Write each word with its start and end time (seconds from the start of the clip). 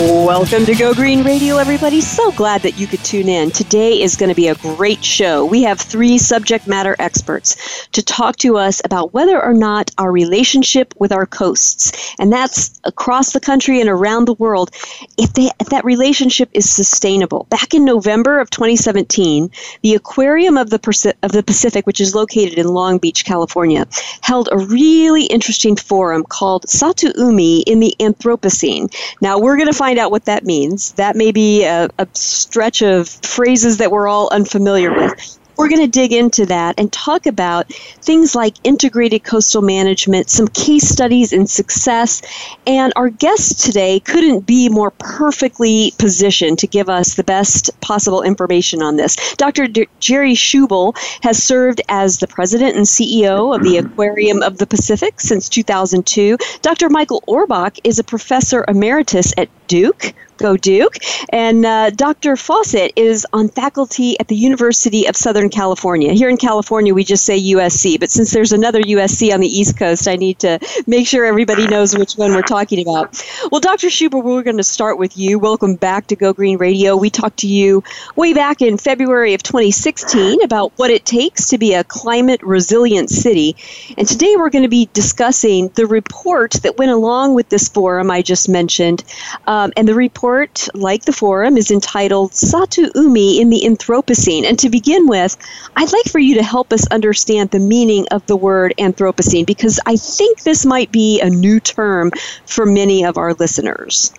Welcome 0.00 0.64
to 0.64 0.74
Go 0.74 0.94
Green 0.94 1.22
Radio, 1.24 1.58
everybody. 1.58 2.00
So 2.00 2.32
glad 2.32 2.62
that 2.62 2.78
you 2.78 2.86
could 2.86 3.04
tune 3.04 3.28
in. 3.28 3.50
Today 3.50 4.00
is 4.00 4.16
going 4.16 4.30
to 4.30 4.34
be 4.34 4.48
a 4.48 4.54
great 4.54 5.04
show. 5.04 5.44
We 5.44 5.62
have 5.64 5.78
three 5.78 6.16
subject 6.16 6.66
matter 6.66 6.96
experts 6.98 7.86
to 7.88 8.02
talk 8.02 8.36
to 8.36 8.56
us 8.56 8.80
about 8.82 9.12
whether 9.12 9.38
or 9.44 9.52
not 9.52 9.90
our 9.98 10.10
relationship 10.10 10.94
with 10.98 11.12
our 11.12 11.26
coasts, 11.26 12.14
and 12.18 12.32
that's 12.32 12.80
across 12.84 13.34
the 13.34 13.40
country 13.40 13.78
and 13.78 13.90
around 13.90 14.24
the 14.24 14.32
world, 14.32 14.70
if, 15.18 15.34
they, 15.34 15.50
if 15.60 15.68
that 15.68 15.84
relationship 15.84 16.48
is 16.54 16.70
sustainable. 16.70 17.46
Back 17.50 17.74
in 17.74 17.84
November 17.84 18.40
of 18.40 18.48
2017, 18.48 19.50
the 19.82 19.96
Aquarium 19.96 20.56
of 20.56 20.70
the, 20.70 21.14
of 21.22 21.32
the 21.32 21.42
Pacific, 21.42 21.86
which 21.86 22.00
is 22.00 22.14
located 22.14 22.58
in 22.58 22.68
Long 22.68 22.96
Beach, 22.96 23.26
California, 23.26 23.86
held 24.22 24.48
a 24.50 24.56
really 24.56 25.26
interesting 25.26 25.76
forum 25.76 26.24
called 26.24 26.66
Sato 26.70 27.12
Umi 27.18 27.60
in 27.64 27.80
the 27.80 27.94
Anthropocene. 28.00 28.90
Now, 29.20 29.38
we're 29.38 29.56
going 29.56 29.70
to 29.70 29.74
find 29.74 29.89
out 29.98 30.10
what 30.10 30.26
that 30.26 30.44
means. 30.44 30.92
That 30.92 31.16
may 31.16 31.32
be 31.32 31.64
a, 31.64 31.88
a 31.98 32.08
stretch 32.14 32.82
of 32.82 33.08
phrases 33.08 33.78
that 33.78 33.90
we're 33.90 34.08
all 34.08 34.28
unfamiliar 34.32 34.92
with. 34.94 35.39
We're 35.60 35.68
going 35.68 35.82
to 35.82 35.88
dig 35.88 36.14
into 36.14 36.46
that 36.46 36.76
and 36.78 36.90
talk 36.90 37.26
about 37.26 37.70
things 38.00 38.34
like 38.34 38.54
integrated 38.64 39.24
coastal 39.24 39.60
management, 39.60 40.30
some 40.30 40.48
case 40.48 40.88
studies 40.88 41.34
in 41.34 41.46
success, 41.46 42.22
and 42.66 42.94
our 42.96 43.10
guest 43.10 43.60
today 43.60 44.00
couldn't 44.00 44.46
be 44.46 44.70
more 44.70 44.90
perfectly 44.92 45.92
positioned 45.98 46.60
to 46.60 46.66
give 46.66 46.88
us 46.88 47.16
the 47.16 47.24
best 47.24 47.78
possible 47.82 48.22
information 48.22 48.80
on 48.80 48.96
this. 48.96 49.34
Dr. 49.34 49.66
D- 49.66 49.86
Jerry 50.00 50.32
Schubel 50.32 50.96
has 51.22 51.42
served 51.42 51.82
as 51.90 52.20
the 52.20 52.26
president 52.26 52.74
and 52.74 52.86
CEO 52.86 53.54
of 53.54 53.62
the 53.62 53.76
Aquarium 53.76 54.42
of 54.42 54.56
the 54.56 54.66
Pacific 54.66 55.20
since 55.20 55.50
2002. 55.50 56.38
Dr. 56.62 56.88
Michael 56.88 57.22
Orbach 57.28 57.78
is 57.84 57.98
a 57.98 58.04
professor 58.04 58.64
emeritus 58.66 59.34
at 59.36 59.50
Duke, 59.68 60.14
Go 60.40 60.56
Duke. 60.56 60.96
And 61.28 61.66
uh, 61.66 61.90
Dr. 61.90 62.34
Fawcett 62.34 62.94
is 62.96 63.26
on 63.34 63.50
faculty 63.50 64.18
at 64.18 64.28
the 64.28 64.34
University 64.34 65.06
of 65.06 65.14
Southern 65.14 65.50
California. 65.50 66.14
Here 66.14 66.30
in 66.30 66.38
California, 66.38 66.94
we 66.94 67.04
just 67.04 67.26
say 67.26 67.38
USC, 67.38 68.00
but 68.00 68.10
since 68.10 68.32
there's 68.32 68.52
another 68.52 68.80
USC 68.80 69.34
on 69.34 69.40
the 69.40 69.46
East 69.46 69.76
Coast, 69.76 70.08
I 70.08 70.16
need 70.16 70.38
to 70.38 70.58
make 70.86 71.06
sure 71.06 71.26
everybody 71.26 71.66
knows 71.66 71.96
which 71.96 72.14
one 72.14 72.32
we're 72.32 72.40
talking 72.40 72.80
about. 72.80 73.22
Well, 73.52 73.60
Dr. 73.60 73.88
Schubel, 73.88 74.24
we're 74.24 74.42
going 74.42 74.56
to 74.56 74.64
start 74.64 74.96
with 74.96 75.18
you. 75.18 75.38
Welcome 75.38 75.74
back 75.74 76.06
to 76.06 76.16
Go 76.16 76.32
Green 76.32 76.56
Radio. 76.56 76.96
We 76.96 77.10
talked 77.10 77.40
to 77.40 77.46
you 77.46 77.84
way 78.16 78.32
back 78.32 78.62
in 78.62 78.78
February 78.78 79.34
of 79.34 79.42
2016 79.42 80.42
about 80.42 80.72
what 80.76 80.90
it 80.90 81.04
takes 81.04 81.50
to 81.50 81.58
be 81.58 81.74
a 81.74 81.84
climate 81.84 82.42
resilient 82.42 83.10
city. 83.10 83.56
And 83.98 84.08
today 84.08 84.36
we're 84.38 84.50
going 84.50 84.64
to 84.64 84.70
be 84.70 84.88
discussing 84.94 85.68
the 85.74 85.86
report 85.86 86.52
that 86.62 86.78
went 86.78 86.92
along 86.92 87.34
with 87.34 87.50
this 87.50 87.68
forum 87.68 88.10
I 88.10 88.22
just 88.22 88.48
mentioned. 88.48 89.04
Um, 89.46 89.74
and 89.76 89.86
the 89.86 89.94
report 89.94 90.29
report, 90.30 90.68
like 90.74 91.04
the 91.04 91.12
forum, 91.12 91.56
is 91.56 91.70
entitled 91.70 92.32
Sato 92.32 92.82
Umi 92.94 93.40
in 93.40 93.50
the 93.50 93.62
Anthropocene. 93.62 94.44
And 94.44 94.56
to 94.60 94.70
begin 94.70 95.08
with, 95.08 95.36
I'd 95.74 95.92
like 95.92 96.04
for 96.04 96.20
you 96.20 96.36
to 96.36 96.42
help 96.42 96.72
us 96.72 96.86
understand 96.88 97.50
the 97.50 97.58
meaning 97.58 98.06
of 98.12 98.24
the 98.26 98.36
word 98.36 98.72
Anthropocene 98.78 99.44
because 99.44 99.80
I 99.86 99.96
think 99.96 100.42
this 100.42 100.64
might 100.64 100.92
be 100.92 101.20
a 101.20 101.28
new 101.28 101.58
term 101.58 102.12
for 102.46 102.64
many 102.64 103.04
of 103.04 103.18
our 103.18 103.34
listeners. 103.34 104.12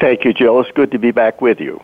Thank 0.00 0.24
you, 0.24 0.32
Jill. 0.32 0.60
It's 0.60 0.72
good 0.72 0.90
to 0.90 0.98
be 0.98 1.12
back 1.12 1.40
with 1.40 1.60
you. 1.60 1.80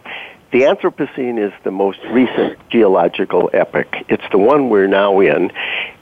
The 0.51 0.63
Anthropocene 0.63 1.39
is 1.39 1.53
the 1.65 1.71
most 1.71 1.99
recent 2.11 2.59
geological 2.71 3.51
epoch. 3.53 3.93
It's 4.09 4.25
the 4.31 4.39
one 4.39 4.69
we're 4.69 4.87
now 4.87 5.21
in, 5.21 5.51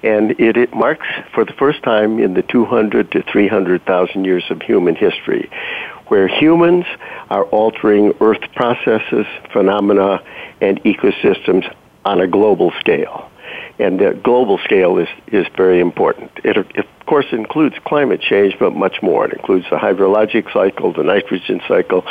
and 0.03 0.32
it, 0.32 0.56
it 0.59 0.75
marks 0.75 1.06
for 1.34 1.44
the 1.44 1.55
first 1.55 1.82
time 1.82 2.19
in 2.19 2.34
the 2.34 2.43
200 2.43 3.12
to 3.12 3.22
300,000 3.22 4.25
years 4.25 4.44
of 4.50 4.60
human 4.60 4.94
history 4.94 5.50
where 6.12 6.28
humans 6.28 6.84
are 7.31 7.45
altering 7.45 8.12
Earth 8.21 8.43
processes, 8.55 9.25
phenomena, 9.50 10.23
and 10.61 10.78
ecosystems 10.83 11.65
on 12.05 12.21
a 12.21 12.27
global 12.27 12.71
scale. 12.81 13.31
And 13.78 13.99
the 13.99 14.21
global 14.23 14.59
scale 14.59 14.99
is, 14.99 15.09
is 15.28 15.47
very 15.56 15.81
important. 15.81 16.31
It, 16.45 16.59
it, 16.59 16.77
of 16.77 17.06
course, 17.06 17.25
includes 17.33 17.77
climate 17.87 18.21
change, 18.21 18.59
but 18.61 18.77
much 18.77 19.00
more. 19.00 19.25
It 19.25 19.33
includes 19.33 19.65
the 19.71 19.77
hydrologic 19.77 20.53
cycle, 20.53 20.93
the 20.93 21.03
nitrogen 21.03 21.62
cycle, 21.67 22.05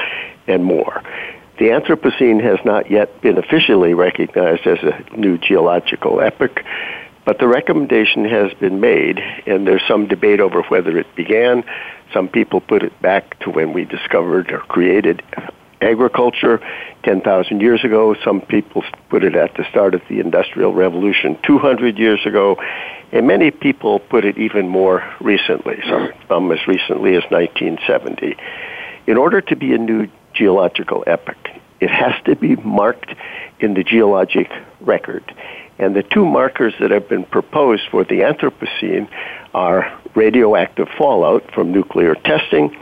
and 0.48 0.66
more. 0.66 1.04
The 1.60 1.66
Anthropocene 1.66 2.42
has 2.42 2.58
not 2.66 2.90
yet 2.90 3.22
been 3.22 3.38
officially 3.38 3.94
recognized 3.94 4.66
as 4.66 4.80
a 4.80 5.16
new 5.16 5.38
geological 5.38 6.22
epoch, 6.22 6.60
but 7.26 7.40
the 7.40 7.48
recommendation 7.48 8.26
has 8.26 8.54
been 8.56 8.80
made, 8.80 9.20
and 9.46 9.68
there's 9.68 9.86
some 9.88 10.08
debate 10.08 10.40
over 10.40 10.64
whether 10.64 10.98
it 10.98 11.16
began. 11.16 11.64
Some 12.14 12.28
people 12.28 12.62
put 12.62 12.84
it 12.84 13.00
back 13.02 13.40
to 13.42 13.50
when 13.50 13.74
we 13.74 13.86
discovered 13.86 14.52
or 14.52 14.59
created 14.59 15.22
agriculture 15.82 16.62
10,000 17.04 17.62
years 17.62 17.84
ago. 17.84 18.16
Some 18.24 18.42
people 18.42 18.84
put 19.09 19.24
it 19.24 19.36
at 19.36 19.56
the 19.56 19.66
start 19.70 19.96
of 19.96 20.02
the 20.09 20.20
Industrial 20.20 20.74
Revolution 20.74 21.38
200 21.44 21.98
years 21.98 22.26
ago. 22.26 22.58
And 23.12 23.28
many 23.28 23.52
people 23.52 24.00
put 24.00 24.24
it 24.26 24.38
even 24.38 24.68
more 24.68 25.03
recently, 25.20 25.82
some, 25.88 26.12
some 26.28 26.52
as 26.52 26.66
recently 26.68 27.16
as 27.16 27.24
1970. 27.30 28.38
In 29.08 29.18
order 29.18 29.42
to 29.42 29.56
be 29.56 29.74
a 29.74 29.78
new 29.78 30.08
geological 30.34 31.03
epoch, 31.08 31.50
it 31.80 31.90
has 31.90 32.14
to 32.26 32.36
be 32.36 32.56
marked 32.58 33.14
in 33.59 33.74
the 33.74 33.84
geologic 33.84 34.50
record. 34.80 35.24
And 35.80 35.96
the 35.96 36.04
two 36.04 36.26
markers 36.26 36.74
that 36.80 36.92
have 36.92 37.09
been 37.09 37.24
proposed 37.24 37.84
for 37.90 38.04
the 38.04 38.22
Anthropocene 38.22 39.09
are 39.54 40.00
radioactive 40.16 40.88
fallout 40.98 41.52
from 41.54 41.72
nuclear 41.72 42.16
testing, 42.16 42.76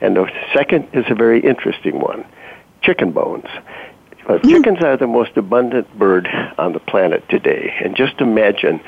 and 0.00 0.16
the 0.16 0.30
second 0.54 0.88
is 0.92 1.04
a 1.08 1.14
very 1.14 1.40
interesting 1.40 1.98
one 2.00 2.24
chicken 2.82 3.10
bones. 3.10 3.46
Uh, 4.28 4.38
chickens 4.38 4.82
are 4.82 4.96
the 4.96 5.06
most 5.06 5.36
abundant 5.36 5.92
bird 5.98 6.28
on 6.58 6.72
the 6.72 6.80
planet 6.80 7.28
today, 7.28 7.74
and 7.82 7.96
just 7.96 8.20
imagine 8.20 8.80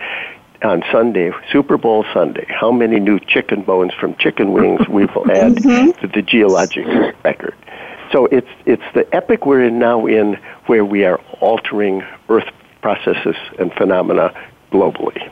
on 0.63 0.83
Sunday, 0.91 1.31
Super 1.53 1.77
Bowl 1.77 2.05
Sunday, 2.13 2.47
how 2.49 2.73
many 2.73 2.99
new 2.99 3.21
chicken 3.21 3.63
bones 3.63 3.93
from 3.95 4.17
chicken 4.17 4.53
wings 4.53 4.87
we 4.89 5.07
will 5.07 5.31
add 5.31 5.55
mm-hmm. 5.57 6.01
to 6.01 6.09
the 6.09 6.23
geologic 6.23 6.87
record. 7.25 7.55
So 8.13 8.27
it's 8.27 8.49
it's 8.65 8.83
the 8.95 9.07
epoch 9.15 9.45
we're 9.45 9.65
in 9.65 9.79
now 9.79 10.07
in 10.07 10.39
where 10.67 10.85
we 10.85 11.05
are 11.05 11.21
altering 11.41 12.03
Earth 12.29 12.49
processes 12.83 13.37
and 13.59 13.73
phenomena 13.75 14.33
globally. 14.73 15.31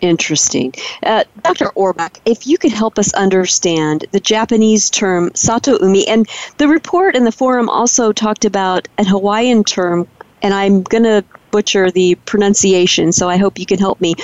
Interesting. 0.00 0.74
Uh, 1.02 1.24
Dr. 1.42 1.70
Orbach, 1.70 2.18
if 2.26 2.46
you 2.46 2.58
could 2.58 2.72
help 2.72 2.98
us 2.98 3.14
understand 3.14 4.04
the 4.10 4.20
Japanese 4.20 4.90
term 4.90 5.30
sato 5.34 5.78
umi, 5.80 6.06
and 6.06 6.28
the 6.58 6.68
report 6.68 7.16
and 7.16 7.26
the 7.26 7.32
forum 7.32 7.68
also 7.70 8.12
talked 8.12 8.44
about 8.44 8.86
a 8.98 9.04
Hawaiian 9.04 9.64
term, 9.64 10.06
and 10.42 10.52
I'm 10.52 10.82
going 10.82 11.04
to 11.04 11.24
butcher 11.50 11.90
the 11.90 12.16
pronunciation, 12.26 13.12
so 13.12 13.30
I 13.30 13.36
hope 13.38 13.58
you 13.58 13.66
can 13.66 13.78
help 13.78 14.00
me. 14.00 14.14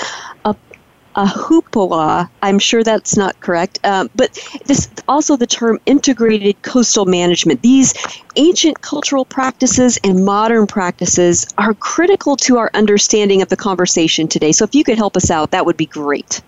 Ahupua'a. 1.17 2.29
I'm 2.43 2.59
sure 2.59 2.83
that's 2.83 3.17
not 3.17 3.39
correct, 3.41 3.79
um, 3.85 4.11
but 4.15 4.39
this 4.67 4.91
also 5.09 5.37
the 5.37 5.47
term 5.47 5.81
integrated 5.87 6.61
coastal 6.63 7.05
management. 7.05 7.63
These 7.63 7.95
ancient 8.37 8.81
cultural 8.81 9.25
practices 9.25 9.99
and 10.05 10.25
modern 10.25 10.67
practices 10.67 11.47
are 11.59 11.75
critical 11.75 12.37
to 12.37 12.59
our 12.59 12.71
understanding 12.75 13.43
of 13.43 13.49
the 13.49 13.57
conversation 13.57 14.29
today. 14.29 14.53
So 14.53 14.65
if 14.65 14.75
you 14.75 14.85
could 14.85 14.99
help 14.99 15.17
us 15.17 15.31
out, 15.31 15.51
that 15.51 15.67
would 15.67 15.77
be 15.77 15.87
great. 15.87 16.43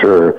Sure. 0.00 0.34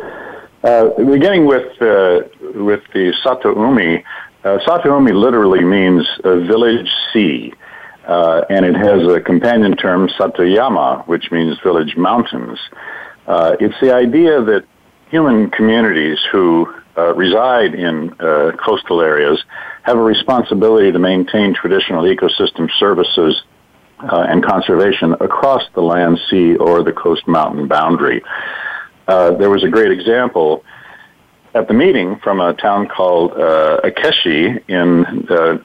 Uh, 0.64 0.90
beginning 0.98 1.46
with 1.46 1.82
uh, 1.82 2.22
with 2.56 2.82
the 2.94 3.14
Sato 3.24 3.56
Umi, 3.56 4.04
uh, 4.44 4.60
Sato 4.66 4.96
Umi 4.96 5.14
literally 5.14 5.64
means 5.64 6.06
a 6.24 6.40
village 6.40 6.90
sea. 7.14 7.54
Uh, 8.06 8.44
and 8.50 8.66
it 8.66 8.76
has 8.76 9.08
a 9.08 9.22
companion 9.22 9.78
term, 9.78 10.10
Satoyama, 10.10 11.08
which 11.08 11.30
means 11.32 11.60
village 11.60 11.96
mountains. 11.96 12.58
Uh, 13.30 13.56
it's 13.60 13.80
the 13.80 13.94
idea 13.94 14.42
that 14.42 14.66
human 15.12 15.52
communities 15.52 16.18
who 16.32 16.68
uh, 16.98 17.14
reside 17.14 17.76
in 17.76 18.12
uh, 18.20 18.52
coastal 18.58 19.02
areas 19.02 19.40
have 19.84 19.98
a 19.98 20.02
responsibility 20.02 20.92
to 20.92 20.98
maintain 20.98 21.54
traditional 21.54 22.04
ecosystem 22.04 22.68
services 22.80 23.44
uh, 24.00 24.26
and 24.28 24.44
conservation 24.44 25.14
across 25.22 25.62
the 25.76 25.82
land, 25.82 26.20
sea, 26.30 26.56
or 26.56 26.82
the 26.82 26.92
coast 26.92 27.28
mountain 27.28 27.68
boundary. 27.68 28.24
Uh, 29.08 29.32
there 29.36 29.52
was 29.52 29.64
a 29.64 29.70
great 29.70 29.92
example 29.92 30.64
at 31.54 31.68
the 31.68 31.74
meeting 31.74 32.18
from 32.24 32.40
a 32.40 32.56
town 32.56 32.88
called 32.88 33.34
uh, 33.34 33.80
Akkeshi 33.84 34.64
in 34.68 35.06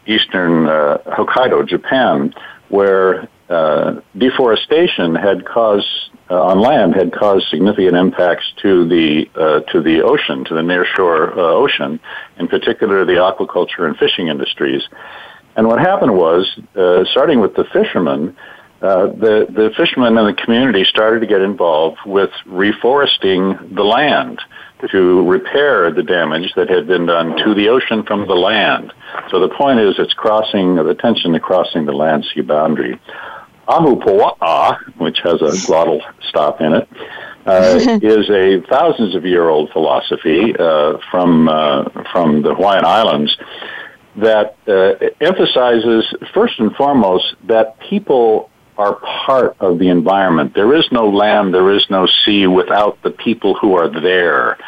eastern 0.06 0.66
Hokkaido, 0.66 1.66
Japan, 1.66 2.34
where 2.68 3.26
uh, 3.48 4.00
deforestation 4.16 5.14
had 5.14 5.46
caused 5.46 5.86
uh, 6.30 6.42
on 6.42 6.60
land 6.60 6.94
had 6.94 7.12
caused 7.12 7.48
significant 7.48 7.96
impacts 7.96 8.52
to 8.62 8.88
the 8.88 9.28
uh, 9.34 9.60
to 9.72 9.82
the 9.82 10.02
ocean, 10.02 10.44
to 10.44 10.54
the 10.54 10.62
nearshore 10.62 11.36
uh, 11.36 11.40
ocean, 11.40 12.00
in 12.38 12.48
particular 12.48 13.04
the 13.04 13.12
aquaculture 13.12 13.86
and 13.86 13.96
fishing 13.96 14.28
industries. 14.28 14.82
And 15.56 15.68
what 15.68 15.78
happened 15.78 16.16
was, 16.16 16.58
uh, 16.74 17.04
starting 17.04 17.40
with 17.40 17.54
the 17.54 17.64
fishermen, 17.64 18.36
uh, 18.80 19.06
the 19.06 19.46
the 19.48 19.70
fishermen 19.76 20.16
in 20.16 20.26
the 20.26 20.32
community 20.32 20.84
started 20.84 21.20
to 21.20 21.26
get 21.26 21.42
involved 21.42 21.98
with 22.06 22.30
reforesting 22.46 23.74
the 23.74 23.84
land 23.84 24.40
to 24.90 25.28
repair 25.28 25.90
the 25.90 26.02
damage 26.02 26.52
that 26.56 26.68
had 26.68 26.86
been 26.86 27.06
done 27.06 27.36
to 27.38 27.54
the 27.54 27.68
ocean 27.68 28.02
from 28.02 28.26
the 28.26 28.34
land. 28.34 28.92
So 29.30 29.40
the 29.40 29.48
point 29.48 29.80
is, 29.80 29.94
it's 29.98 30.12
crossing 30.12 30.76
the 30.76 30.94
tension 30.94 31.32
to 31.32 31.40
crossing 31.40 31.86
the 31.86 31.92
land 31.92 32.26
sea 32.34 32.42
boundary. 32.42 33.00
Ahupua'a, 33.68 34.96
which 34.98 35.18
has 35.22 35.40
a 35.40 35.44
glottal 35.66 36.00
stop 36.28 36.60
in 36.60 36.74
it, 36.74 36.88
uh, 37.46 37.78
is 38.02 38.30
a 38.30 38.62
thousands 38.68 39.14
of 39.14 39.24
year 39.24 39.48
old 39.48 39.70
philosophy 39.70 40.54
uh, 40.58 40.98
from 41.10 41.48
uh, 41.48 41.84
from 42.10 42.42
the 42.42 42.54
Hawaiian 42.54 42.84
Islands 42.84 43.36
that 44.16 44.56
uh, 44.68 44.94
emphasizes 45.20 46.04
first 46.32 46.58
and 46.58 46.74
foremost 46.76 47.34
that 47.44 47.78
people 47.80 48.50
are 48.76 48.94
part 48.94 49.56
of 49.60 49.78
the 49.78 49.88
environment. 49.88 50.54
There 50.54 50.74
is 50.74 50.90
no 50.90 51.08
land, 51.08 51.54
there 51.54 51.70
is 51.70 51.84
no 51.90 52.06
sea 52.24 52.46
without 52.46 53.00
the 53.02 53.10
people 53.10 53.54
who 53.54 53.74
are 53.76 53.88
there. 53.88 54.58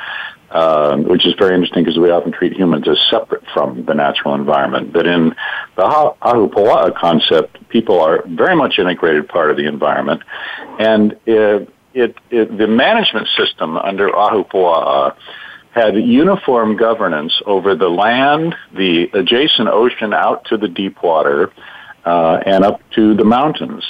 Uh, 0.49 0.97
which 0.99 1.27
is 1.27 1.35
very 1.37 1.55
interesting 1.55 1.83
because 1.83 1.99
we 1.99 2.09
often 2.09 2.31
treat 2.31 2.53
humans 2.53 2.87
as 2.89 2.97
separate 3.11 3.43
from 3.53 3.85
the 3.85 3.93
natural 3.93 4.33
environment. 4.33 4.93
But 4.93 5.05
in 5.05 5.35
the 5.75 5.83
Ahupua'a 5.83 6.95
concept, 6.95 7.69
people 7.69 8.01
are 8.01 8.23
very 8.29 8.55
much 8.55 8.79
integrated 8.79 9.29
part 9.29 9.51
of 9.51 9.57
the 9.57 9.67
environment, 9.67 10.23
and 10.79 11.17
it, 11.27 11.69
it, 11.95 12.17
it 12.31 12.57
the 12.57 12.69
management 12.69 13.27
system 13.37 13.77
under 13.77 14.09
Ahupua'a 14.09 15.17
had 15.73 15.97
uniform 15.97 16.77
governance 16.77 17.43
over 17.45 17.75
the 17.75 17.89
land, 17.89 18.55
the 18.73 19.11
adjacent 19.15 19.69
ocean 19.69 20.15
out 20.15 20.45
to 20.45 20.57
the 20.57 20.69
deep 20.69 21.03
water, 21.03 21.53
uh, 22.05 22.39
and 22.47 22.65
up 22.65 22.81
to 22.93 23.15
the 23.15 23.25
mountains. 23.25 23.85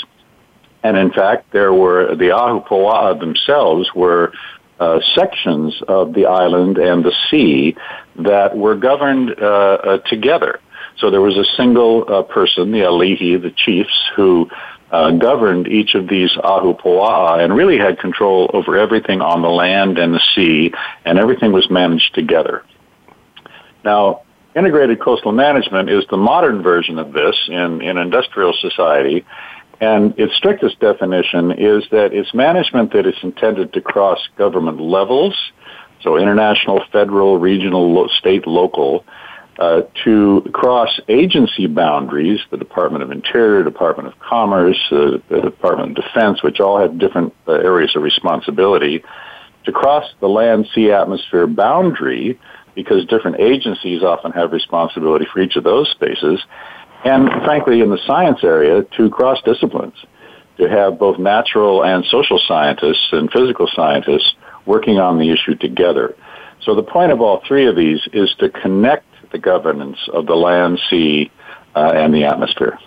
And 0.82 0.96
in 0.96 1.12
fact, 1.12 1.52
there 1.52 1.74
were 1.74 2.16
the 2.16 2.30
Ahupua'a 2.30 3.20
themselves 3.20 3.90
were 3.94 4.32
uh, 4.78 5.00
sections 5.14 5.82
of 5.88 6.12
the 6.12 6.26
island 6.26 6.78
and 6.78 7.05
the 7.05 7.14
sea 7.31 7.76
that 8.17 8.56
were 8.56 8.75
governed 8.75 9.31
uh, 9.40 9.44
uh, 9.44 9.99
together. 9.99 10.61
So 10.99 11.11
there 11.11 11.20
was 11.20 11.37
a 11.37 11.44
single 11.56 12.05
uh, 12.08 12.23
person, 12.23 12.73
the 12.73 12.81
Ali'i, 12.81 13.40
the 13.40 13.50
chiefs, 13.50 14.11
who 14.14 14.50
uh, 14.90 15.11
governed 15.12 15.67
each 15.69 15.94
of 15.94 16.08
these 16.08 16.32
ahupua'a 16.32 17.43
and 17.43 17.55
really 17.55 17.78
had 17.78 17.99
control 17.99 18.50
over 18.52 18.76
everything 18.78 19.20
on 19.20 19.43
the 19.43 19.49
land 19.49 19.99
and 19.99 20.14
the 20.14 20.23
sea, 20.34 20.73
and 21.05 21.19
everything 21.19 21.52
was 21.52 21.69
managed 21.70 22.14
together. 22.14 22.64
Now, 23.84 24.23
integrated 24.55 25.00
coastal 25.00 25.32
management 25.32 25.90
is 25.90 26.05
the 26.08 26.17
modern 26.17 26.62
version 26.62 26.99
of 26.99 27.12
this 27.12 27.37
in, 27.49 27.82
in 27.82 27.99
industrial 27.99 28.55
society, 28.58 29.25
and 29.81 30.19
its 30.19 30.34
strictest 30.37 30.81
definition 30.81 31.52
is 31.52 31.84
that 31.90 32.12
it's 32.12 32.32
management 32.32 32.93
that 32.93 33.06
is 33.06 33.17
intended 33.23 33.73
to 33.75 33.81
cross 33.81 34.19
government 34.37 34.81
levels, 34.81 35.34
so 36.02 36.17
international, 36.17 36.82
federal, 36.93 37.38
regional, 37.38 38.08
state, 38.19 38.46
local, 38.46 39.05
uh, 39.58 39.82
to 40.05 40.49
cross 40.52 41.00
agency 41.08 41.67
boundaries, 41.67 42.40
the 42.50 42.56
Department 42.56 43.02
of 43.02 43.11
Interior, 43.11 43.64
Department 43.64 44.08
of 44.08 44.19
Commerce, 44.19 44.78
uh, 44.90 45.19
the 45.28 45.40
Department 45.43 45.96
of 45.96 46.05
Defense, 46.05 46.43
which 46.43 46.61
all 46.61 46.78
have 46.78 46.99
different 46.99 47.34
uh, 47.49 47.52
areas 47.52 47.94
of 47.96 48.02
responsibility, 48.02 49.02
to 49.64 49.73
cross 49.73 50.05
the 50.20 50.28
land 50.28 50.69
sea 50.75 50.93
atmosphere 50.93 51.46
boundary, 51.46 52.38
because 52.75 53.06
different 53.06 53.40
agencies 53.40 54.02
often 54.02 54.31
have 54.32 54.52
responsibility 54.52 55.26
for 55.32 55.40
each 55.40 55.56
of 55.56 55.64
those 55.64 55.90
spaces, 55.90 56.44
and 57.06 57.28
frankly, 57.44 57.80
in 57.80 57.90
the 57.90 58.00
science 58.06 58.40
area, 58.42 58.82
to 58.96 59.08
cross 59.10 59.40
disciplines, 59.42 59.94
to 60.58 60.68
have 60.68 60.98
both 60.98 61.18
natural 61.18 61.84
and 61.84 62.04
social 62.06 62.38
scientists 62.38 63.08
and 63.12 63.30
physical 63.30 63.68
scientists 63.72 64.34
working 64.64 64.98
on 64.98 65.18
the 65.18 65.30
issue 65.30 65.54
together. 65.54 66.16
So 66.62 66.74
the 66.74 66.82
point 66.82 67.12
of 67.12 67.20
all 67.20 67.42
three 67.46 67.66
of 67.66 67.76
these 67.76 68.00
is 68.12 68.34
to 68.40 68.48
connect 68.48 69.06
the 69.30 69.38
governance 69.38 69.98
of 70.12 70.26
the 70.26 70.34
land, 70.34 70.80
sea, 70.90 71.30
uh, 71.76 71.92
and 71.94 72.12
the 72.12 72.24
atmosphere. 72.24 72.78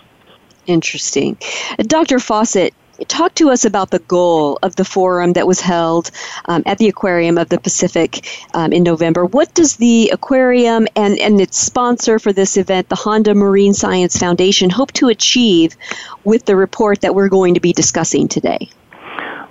Interesting. 0.66 1.38
Dr. 1.78 2.18
Fawcett, 2.18 2.74
talk 3.08 3.34
to 3.34 3.50
us 3.50 3.64
about 3.64 3.90
the 3.90 3.98
goal 4.00 4.58
of 4.62 4.76
the 4.76 4.84
forum 4.84 5.32
that 5.34 5.46
was 5.46 5.60
held 5.60 6.10
um, 6.46 6.62
at 6.66 6.78
the 6.78 6.88
Aquarium 6.88 7.38
of 7.38 7.48
the 7.48 7.58
Pacific 7.58 8.26
um, 8.54 8.72
in 8.72 8.82
November. 8.82 9.24
What 9.24 9.54
does 9.54 9.76
the 9.76 10.10
aquarium 10.10 10.86
and, 10.96 11.18
and 11.18 11.40
its 11.40 11.58
sponsor 11.58 12.18
for 12.18 12.32
this 12.32 12.56
event, 12.56 12.88
the 12.88 12.96
Honda 12.96 13.34
Marine 13.34 13.74
Science 13.74 14.16
Foundation, 14.16 14.70
hope 14.70 14.92
to 14.92 15.08
achieve 15.08 15.76
with 16.24 16.44
the 16.44 16.56
report 16.56 17.00
that 17.00 17.14
we're 17.14 17.28
going 17.28 17.54
to 17.54 17.60
be 17.60 17.72
discussing 17.72 18.28
today? 18.28 18.68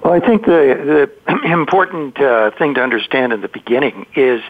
Well, 0.04 0.14
I 0.14 0.20
think 0.20 0.46
the, 0.46 1.10
the 1.28 1.42
important 1.52 2.20
uh, 2.20 2.52
thing 2.52 2.76
to 2.76 2.82
understand 2.82 3.34
in 3.34 3.42
the 3.42 3.50
beginning 3.50 4.06
is 4.16 4.42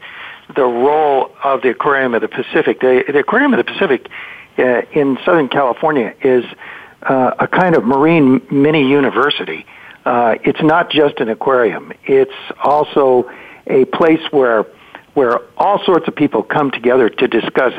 the 0.56 0.63
role 0.63 1.31
of 1.44 1.62
the 1.62 1.69
Aquarium 1.69 2.13
of 2.13 2.22
the 2.22 2.28
Pacific. 2.28 2.80
The, 2.80 3.04
the 3.07 3.19
Aquarium 3.19 3.54
of 3.54 3.57
the 3.57 3.72
Pacific 3.72 4.10
uh, 4.57 4.81
in 4.92 5.18
Southern 5.24 5.48
California 5.48 6.13
is 6.22 6.44
uh, 7.04 7.31
a 7.40 7.48
kind 7.48 7.75
of 7.75 7.84
marine 7.84 8.42
mini 8.51 8.88
university. 8.88 9.66
Uh, 10.06 10.36
it's 10.44 10.62
not 10.62 10.90
just 10.90 11.19
an 11.19 11.30
aquarium. 11.30 11.94
It's 12.06 12.34
also 12.63 13.30
a 13.68 13.86
place 13.86 14.22
where 14.31 14.66
where 15.13 15.40
all 15.57 15.84
sorts 15.84 16.07
of 16.07 16.16
people 16.16 16.44
come 16.44 16.72
together 16.72 17.10
to 17.10 17.28
discuss 17.28 17.74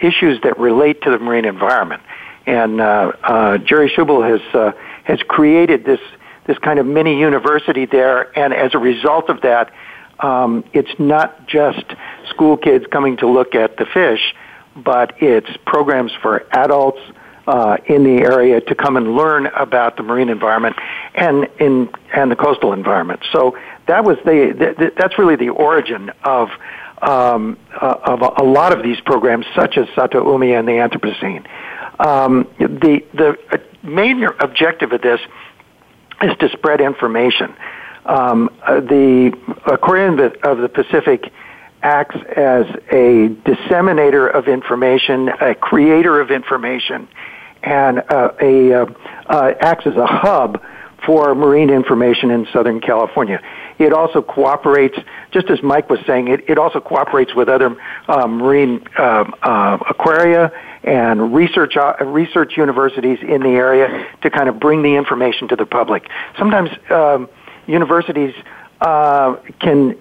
issues 0.00 0.40
that 0.42 0.58
relate 0.58 1.02
to 1.02 1.10
the 1.10 1.18
marine 1.18 1.44
environment. 1.44 2.02
And 2.46 2.80
uh, 2.80 3.12
uh, 3.22 3.58
Jerry 3.58 3.90
Schubel 3.90 4.28
has 4.28 4.54
uh, 4.54 4.72
has 5.04 5.20
created 5.22 5.84
this 5.84 6.00
this 6.46 6.58
kind 6.58 6.78
of 6.78 6.86
mini 6.86 7.18
university 7.18 7.86
there, 7.86 8.36
and 8.36 8.52
as 8.52 8.74
a 8.74 8.78
result 8.78 9.28
of 9.28 9.42
that, 9.42 9.72
um, 10.20 10.64
it's 10.72 10.98
not 10.98 11.46
just 11.46 11.84
school 12.28 12.56
kids 12.56 12.86
coming 12.90 13.16
to 13.18 13.28
look 13.28 13.54
at 13.54 13.76
the 13.76 13.86
fish, 13.86 14.34
but 14.74 15.14
it's 15.22 15.48
programs 15.66 16.12
for 16.20 16.46
adults 16.52 17.00
uh, 17.50 17.78
in 17.86 18.04
the 18.04 18.22
area 18.22 18.60
to 18.60 18.76
come 18.76 18.96
and 18.96 19.16
learn 19.16 19.46
about 19.46 19.96
the 19.96 20.04
marine 20.04 20.28
environment 20.28 20.76
and 21.16 21.48
in 21.58 21.90
and 22.14 22.30
the 22.30 22.36
coastal 22.36 22.72
environment. 22.72 23.20
So 23.32 23.58
that 23.88 24.04
was 24.04 24.18
the, 24.18 24.54
the 24.78 24.92
that's 24.96 25.18
really 25.18 25.34
the 25.34 25.48
origin 25.48 26.12
of 26.22 26.50
um, 27.02 27.58
uh, 27.74 27.96
of 28.04 28.22
a, 28.22 28.42
a, 28.42 28.44
lot 28.44 28.72
of 28.72 28.84
these 28.84 29.00
programs, 29.00 29.46
such 29.56 29.76
as 29.78 29.88
Sato 29.96 30.32
Umi 30.32 30.52
and 30.52 30.68
the 30.68 30.72
Anthropocene. 30.72 31.44
Um, 31.98 32.46
the 32.58 33.04
the 33.14 33.36
main 33.82 34.22
objective 34.38 34.92
of 34.92 35.02
this 35.02 35.20
is 36.22 36.36
to 36.38 36.50
spread 36.50 36.80
information. 36.80 37.52
Um, 38.04 38.48
uh, 38.62 38.78
the 38.78 39.36
Aquarium 39.66 40.20
of 40.44 40.58
the 40.58 40.68
Pacific 40.68 41.32
acts 41.82 42.16
as 42.36 42.66
a 42.92 43.28
disseminator 43.44 44.28
of 44.28 44.46
information, 44.46 45.30
a 45.40 45.54
creator 45.54 46.20
of 46.20 46.30
information, 46.30 47.08
and 47.62 48.02
uh, 48.08 48.32
a 48.40 48.72
uh, 48.72 48.86
uh, 49.26 49.52
acts 49.60 49.86
as 49.86 49.96
a 49.96 50.06
hub 50.06 50.62
for 51.04 51.34
marine 51.34 51.70
information 51.70 52.30
in 52.30 52.46
Southern 52.52 52.80
California. 52.80 53.40
It 53.78 53.92
also 53.92 54.20
cooperates, 54.20 54.98
just 55.30 55.48
as 55.48 55.62
Mike 55.62 55.88
was 55.88 56.00
saying, 56.06 56.28
it, 56.28 56.48
it 56.48 56.58
also 56.58 56.80
cooperates 56.80 57.34
with 57.34 57.48
other 57.48 57.74
uh, 58.08 58.26
marine 58.26 58.86
um, 58.98 59.34
uh, 59.42 59.78
aquaria 59.88 60.52
and 60.82 61.34
research 61.34 61.76
uh, 61.76 61.94
research 62.04 62.56
universities 62.56 63.18
in 63.22 63.42
the 63.42 63.50
area 63.50 64.06
to 64.22 64.30
kind 64.30 64.48
of 64.48 64.60
bring 64.60 64.82
the 64.82 64.94
information 64.96 65.48
to 65.48 65.56
the 65.56 65.66
public. 65.66 66.08
Sometimes 66.38 66.70
um, 66.90 67.28
universities 67.66 68.34
uh, 68.80 69.36
can 69.60 69.94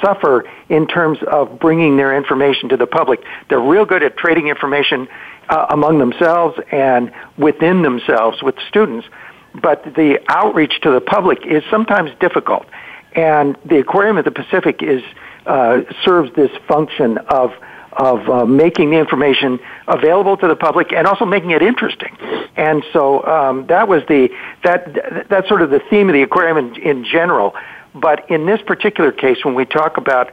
suffer 0.00 0.50
in 0.68 0.86
terms 0.86 1.18
of 1.30 1.58
bringing 1.58 1.96
their 1.96 2.16
information 2.16 2.70
to 2.70 2.76
the 2.76 2.86
public. 2.86 3.20
They're 3.48 3.60
real 3.60 3.84
good 3.84 4.02
at 4.02 4.16
trading 4.16 4.48
information 4.48 5.08
uh, 5.48 5.66
among 5.70 5.98
themselves 5.98 6.58
and 6.70 7.12
within 7.38 7.82
themselves 7.82 8.42
with 8.42 8.56
students, 8.68 9.06
but 9.54 9.82
the 9.94 10.20
outreach 10.28 10.80
to 10.82 10.90
the 10.90 11.00
public 11.00 11.44
is 11.46 11.62
sometimes 11.70 12.10
difficult. 12.20 12.66
And 13.14 13.56
the 13.64 13.78
Aquarium 13.78 14.18
of 14.18 14.24
the 14.24 14.30
Pacific 14.30 14.82
is 14.82 15.02
uh, 15.46 15.82
serves 16.04 16.34
this 16.34 16.50
function 16.66 17.18
of 17.18 17.52
of 17.92 18.28
uh, 18.28 18.44
making 18.44 18.90
the 18.90 18.98
information 18.98 19.58
available 19.88 20.36
to 20.36 20.46
the 20.46 20.56
public 20.56 20.92
and 20.92 21.06
also 21.06 21.24
making 21.24 21.52
it 21.52 21.62
interesting. 21.62 22.14
And 22.54 22.84
so 22.92 23.24
um, 23.24 23.66
that 23.68 23.88
was 23.88 24.02
the 24.06 24.28
that 24.64 25.26
that's 25.30 25.48
sort 25.48 25.62
of 25.62 25.70
the 25.70 25.80
theme 25.88 26.08
of 26.08 26.12
the 26.12 26.22
aquarium 26.22 26.58
in, 26.58 26.82
in 26.82 27.04
general. 27.04 27.54
But 27.94 28.30
in 28.30 28.44
this 28.44 28.60
particular 28.60 29.12
case, 29.12 29.44
when 29.44 29.54
we 29.54 29.64
talk 29.64 29.96
about 29.96 30.30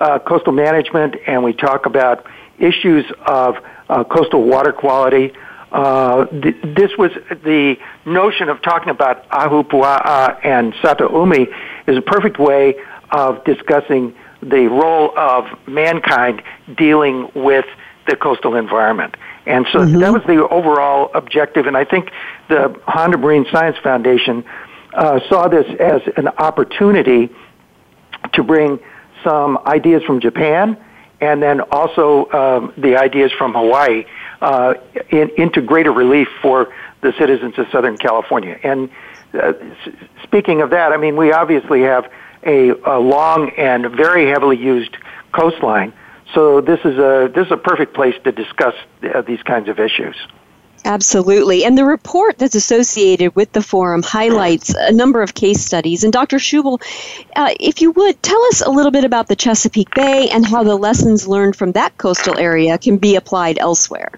uh, 0.00 0.18
coastal 0.18 0.52
management 0.52 1.14
and 1.26 1.44
we 1.44 1.52
talk 1.52 1.86
about 1.86 2.26
issues 2.58 3.04
of 3.26 3.56
uh, 3.94 4.04
coastal 4.04 4.42
water 4.42 4.72
quality, 4.72 5.32
uh, 5.70 6.24
th- 6.26 6.56
this 6.62 6.90
was 6.98 7.10
the 7.30 7.76
notion 8.04 8.48
of 8.48 8.60
talking 8.62 8.90
about 8.90 9.28
Ahupua'a 9.30 10.44
and 10.44 10.72
Sato'umi 10.74 11.46
is 11.86 11.96
a 11.96 12.02
perfect 12.02 12.38
way 12.38 12.74
of 13.10 13.44
discussing 13.44 14.14
the 14.40 14.66
role 14.68 15.16
of 15.16 15.44
mankind 15.66 16.42
dealing 16.76 17.30
with 17.34 17.66
the 18.06 18.16
coastal 18.16 18.56
environment. 18.56 19.16
And 19.46 19.66
so 19.72 19.80
mm-hmm. 19.80 19.98
that 20.00 20.12
was 20.12 20.22
the 20.26 20.46
overall 20.48 21.10
objective. 21.14 21.66
And 21.66 21.76
I 21.76 21.84
think 21.84 22.10
the 22.48 22.74
Honda 22.86 23.18
Marine 23.18 23.46
Science 23.50 23.76
Foundation 23.82 24.44
uh, 24.92 25.20
saw 25.28 25.48
this 25.48 25.66
as 25.80 26.02
an 26.16 26.28
opportunity 26.28 27.30
to 28.32 28.42
bring 28.42 28.80
some 29.22 29.58
ideas 29.66 30.02
from 30.04 30.20
Japan 30.20 30.76
and 31.20 31.42
then 31.42 31.60
also 31.60 32.30
um, 32.30 32.72
the 32.76 32.96
ideas 32.96 33.32
from 33.32 33.54
Hawaii 33.54 34.04
uh, 34.40 34.74
in, 35.10 35.30
into 35.36 35.60
greater 35.62 35.92
relief 35.92 36.28
for 36.42 36.72
the 37.00 37.12
citizens 37.18 37.58
of 37.58 37.66
Southern 37.70 37.96
California. 37.96 38.58
And 38.62 38.90
uh, 39.32 39.52
s- 39.86 39.94
speaking 40.22 40.60
of 40.60 40.70
that, 40.70 40.92
I 40.92 40.96
mean, 40.96 41.16
we 41.16 41.32
obviously 41.32 41.82
have 41.82 42.10
a, 42.44 42.70
a 42.70 42.98
long 42.98 43.50
and 43.50 43.90
very 43.90 44.28
heavily 44.28 44.56
used 44.58 44.96
coastline. 45.32 45.92
So 46.34 46.60
this 46.60 46.80
is 46.80 46.98
a 46.98 47.30
this 47.34 47.46
is 47.46 47.52
a 47.52 47.56
perfect 47.56 47.94
place 47.94 48.14
to 48.24 48.32
discuss 48.32 48.74
uh, 49.02 49.22
these 49.22 49.42
kinds 49.42 49.68
of 49.68 49.78
issues. 49.78 50.16
Absolutely. 50.84 51.64
And 51.64 51.78
the 51.78 51.84
report 51.84 52.36
that's 52.36 52.54
associated 52.54 53.34
with 53.34 53.52
the 53.52 53.62
forum 53.62 54.02
highlights 54.02 54.74
a 54.74 54.92
number 54.92 55.22
of 55.22 55.34
case 55.34 55.64
studies. 55.64 56.04
And 56.04 56.12
Dr. 56.12 56.36
Schubel, 56.36 56.82
uh, 57.36 57.54
if 57.58 57.80
you 57.80 57.90
would, 57.92 58.22
tell 58.22 58.42
us 58.46 58.60
a 58.60 58.70
little 58.70 58.90
bit 58.90 59.04
about 59.04 59.28
the 59.28 59.36
Chesapeake 59.36 59.94
Bay 59.94 60.28
and 60.28 60.44
how 60.44 60.62
the 60.62 60.76
lessons 60.76 61.26
learned 61.26 61.56
from 61.56 61.72
that 61.72 61.96
coastal 61.96 62.38
area 62.38 62.76
can 62.76 62.98
be 62.98 63.16
applied 63.16 63.58
elsewhere. 63.58 64.12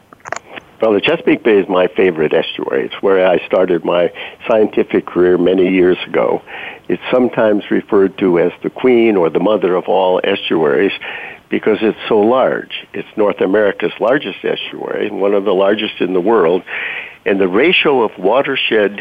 Well, 0.82 0.92
the 0.92 1.00
Chesapeake 1.00 1.42
Bay 1.42 1.58
is 1.58 1.68
my 1.68 1.86
favorite 1.86 2.34
estuary. 2.34 2.86
It's 2.86 3.00
where 3.00 3.26
I 3.26 3.44
started 3.46 3.84
my 3.84 4.12
scientific 4.46 5.06
career 5.06 5.38
many 5.38 5.70
years 5.70 5.96
ago. 6.06 6.42
It's 6.88 7.02
sometimes 7.10 7.70
referred 7.70 8.18
to 8.18 8.40
as 8.40 8.52
the 8.62 8.70
queen 8.70 9.16
or 9.16 9.30
the 9.30 9.40
mother 9.40 9.74
of 9.74 9.84
all 9.88 10.20
estuaries 10.22 10.92
because 11.48 11.78
it's 11.80 11.98
so 12.08 12.18
large. 12.18 12.86
It's 12.92 13.08
North 13.16 13.40
America's 13.40 13.92
largest 14.00 14.44
estuary, 14.44 15.10
one 15.10 15.34
of 15.34 15.44
the 15.44 15.54
largest 15.54 16.00
in 16.00 16.12
the 16.12 16.20
world, 16.20 16.62
and 17.24 17.40
the 17.40 17.48
ratio 17.48 18.02
of 18.02 18.18
watershed 18.18 19.00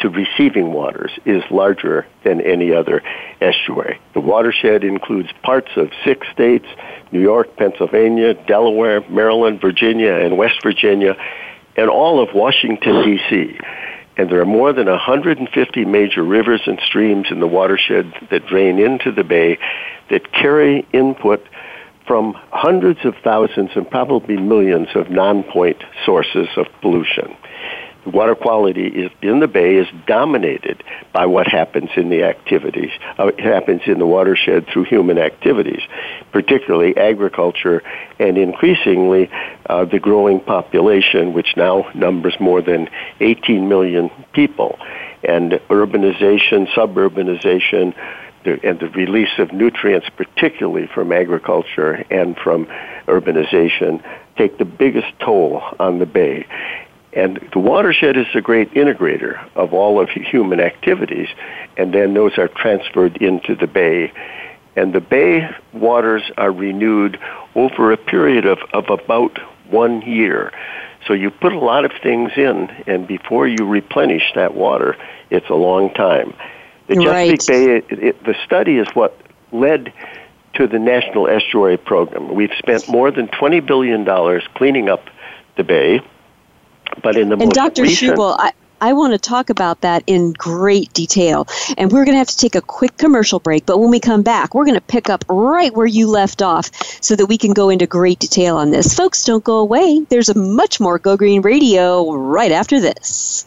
to 0.00 0.10
receiving 0.10 0.72
waters 0.72 1.12
is 1.24 1.42
larger 1.50 2.06
than 2.24 2.40
any 2.40 2.72
other 2.72 3.02
estuary. 3.40 3.98
The 4.12 4.20
watershed 4.20 4.84
includes 4.84 5.30
parts 5.42 5.70
of 5.76 5.90
six 6.04 6.26
states, 6.32 6.66
New 7.10 7.20
York, 7.20 7.56
Pennsylvania, 7.56 8.34
Delaware, 8.34 9.08
Maryland, 9.08 9.60
Virginia, 9.60 10.12
and 10.12 10.36
West 10.36 10.62
Virginia, 10.62 11.16
and 11.76 11.88
all 11.88 12.22
of 12.22 12.34
Washington, 12.34 13.02
D.C. 13.04 13.58
And 14.16 14.30
there 14.30 14.40
are 14.40 14.46
more 14.46 14.72
than 14.72 14.86
150 14.86 15.84
major 15.86 16.22
rivers 16.22 16.62
and 16.66 16.78
streams 16.86 17.28
in 17.30 17.40
the 17.40 17.48
watershed 17.48 18.12
that 18.30 18.46
drain 18.46 18.78
into 18.78 19.10
the 19.10 19.24
bay 19.24 19.58
that 20.10 20.32
carry 20.32 20.86
input 20.92 21.44
from 22.06 22.34
hundreds 22.50 23.04
of 23.04 23.14
thousands 23.22 23.70
and 23.74 23.90
probably 23.90 24.36
millions 24.36 24.88
of 24.94 25.10
non-point 25.10 25.82
sources 26.04 26.48
of 26.56 26.66
pollution. 26.80 27.36
Water 28.06 28.34
quality 28.34 29.10
in 29.22 29.40
the 29.40 29.48
bay 29.48 29.76
is 29.76 29.86
dominated 30.06 30.82
by 31.14 31.24
what 31.24 31.46
happens 31.46 31.88
in 31.96 32.10
the 32.10 32.22
activities 32.24 32.90
uh, 33.16 33.30
happens 33.38 33.80
in 33.86 33.98
the 33.98 34.06
watershed 34.06 34.66
through 34.70 34.84
human 34.84 35.16
activities 35.16 35.80
particularly 36.30 36.94
agriculture 36.98 37.82
and 38.18 38.36
increasingly 38.36 39.30
uh, 39.70 39.86
the 39.86 39.98
growing 39.98 40.38
population 40.38 41.32
which 41.32 41.56
now 41.56 41.90
numbers 41.94 42.34
more 42.38 42.60
than 42.60 42.90
18 43.20 43.70
million 43.70 44.10
people 44.34 44.78
and 45.24 45.52
urbanization 45.68 46.66
suburbanization 46.74 47.94
and 48.44 48.78
the 48.78 48.90
release 48.94 49.38
of 49.38 49.52
nutrients 49.52 50.06
particularly 50.16 50.86
from 50.86 51.12
agriculture 51.12 52.04
and 52.10 52.36
from 52.36 52.66
urbanization 53.06 54.02
take 54.36 54.58
the 54.58 54.64
biggest 54.66 55.08
toll 55.18 55.62
on 55.80 55.98
the 55.98 56.06
bay 56.06 56.46
and 57.14 57.38
the 57.52 57.60
watershed 57.60 58.16
is 58.16 58.26
a 58.34 58.40
great 58.40 58.72
integrator 58.74 59.38
of 59.54 59.72
all 59.72 60.00
of 60.00 60.08
human 60.10 60.58
activities, 60.58 61.28
and 61.76 61.94
then 61.94 62.12
those 62.12 62.36
are 62.38 62.48
transferred 62.48 63.18
into 63.18 63.54
the 63.54 63.68
bay. 63.68 64.12
And 64.74 64.92
the 64.92 65.00
bay 65.00 65.48
waters 65.72 66.22
are 66.36 66.50
renewed 66.50 67.20
over 67.54 67.92
a 67.92 67.96
period 67.96 68.46
of, 68.46 68.58
of 68.72 68.90
about 68.90 69.38
one 69.70 70.02
year. 70.02 70.52
So 71.06 71.12
you 71.12 71.30
put 71.30 71.52
a 71.52 71.58
lot 71.58 71.84
of 71.84 71.92
things 72.02 72.32
in, 72.36 72.70
and 72.86 73.06
before 73.06 73.46
you 73.46 73.66
replenish 73.66 74.32
that 74.34 74.54
water, 74.54 74.96
it's 75.30 75.48
a 75.50 75.54
long 75.54 75.92
time. 75.92 76.34
The 76.86 76.96
right. 76.96 77.38
Chesapeake 77.40 77.88
Bay, 77.88 77.94
it, 77.94 78.04
it, 78.04 78.24
the 78.24 78.34
study 78.44 78.78
is 78.78 78.88
what 78.94 79.18
led 79.52 79.92
to 80.54 80.66
the 80.66 80.78
National 80.78 81.28
Estuary 81.28 81.76
Program. 81.76 82.34
We've 82.34 82.52
spent 82.58 82.88
more 82.88 83.10
than 83.10 83.28
$20 83.28 83.66
billion 83.66 84.04
cleaning 84.54 84.88
up 84.88 85.08
the 85.56 85.64
bay 85.64 86.00
but 87.02 87.16
in 87.16 87.28
the 87.28 87.36
and 87.36 87.50
Dr. 87.50 87.82
Recent, 87.82 88.16
Schubel, 88.16 88.36
I, 88.38 88.52
I 88.80 88.92
want 88.92 89.12
to 89.12 89.18
talk 89.18 89.50
about 89.50 89.80
that 89.82 90.02
in 90.06 90.32
great 90.32 90.92
detail. 90.92 91.46
And 91.78 91.90
we're 91.90 92.04
going 92.04 92.14
to 92.14 92.18
have 92.18 92.28
to 92.28 92.36
take 92.36 92.54
a 92.54 92.60
quick 92.60 92.96
commercial 92.96 93.38
break. 93.38 93.66
But 93.66 93.78
when 93.78 93.90
we 93.90 94.00
come 94.00 94.22
back, 94.22 94.54
we're 94.54 94.64
going 94.64 94.74
to 94.74 94.80
pick 94.80 95.08
up 95.08 95.24
right 95.28 95.74
where 95.74 95.86
you 95.86 96.08
left 96.08 96.42
off 96.42 96.70
so 97.02 97.16
that 97.16 97.26
we 97.26 97.38
can 97.38 97.52
go 97.52 97.70
into 97.70 97.86
great 97.86 98.18
detail 98.18 98.56
on 98.56 98.70
this. 98.70 98.94
Folks, 98.94 99.24
don't 99.24 99.44
go 99.44 99.58
away. 99.58 100.00
There's 100.08 100.28
a 100.28 100.38
much 100.38 100.80
more 100.80 100.98
Go 100.98 101.16
Green 101.16 101.42
Radio 101.42 102.12
right 102.12 102.52
after 102.52 102.80
this. 102.80 103.46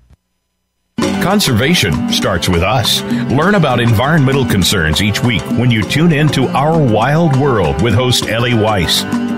Conservation 1.21 2.11
starts 2.11 2.49
with 2.49 2.63
us. 2.63 3.03
Learn 3.31 3.53
about 3.53 3.79
environmental 3.79 4.43
concerns 4.43 5.03
each 5.03 5.23
week 5.23 5.43
when 5.51 5.69
you 5.69 5.83
tune 5.83 6.11
in 6.11 6.27
to 6.29 6.47
Our 6.47 6.81
Wild 6.81 7.35
World 7.35 7.79
with 7.83 7.93
host 7.93 8.27
Ellie 8.27 8.55
Weiss. 8.55 9.03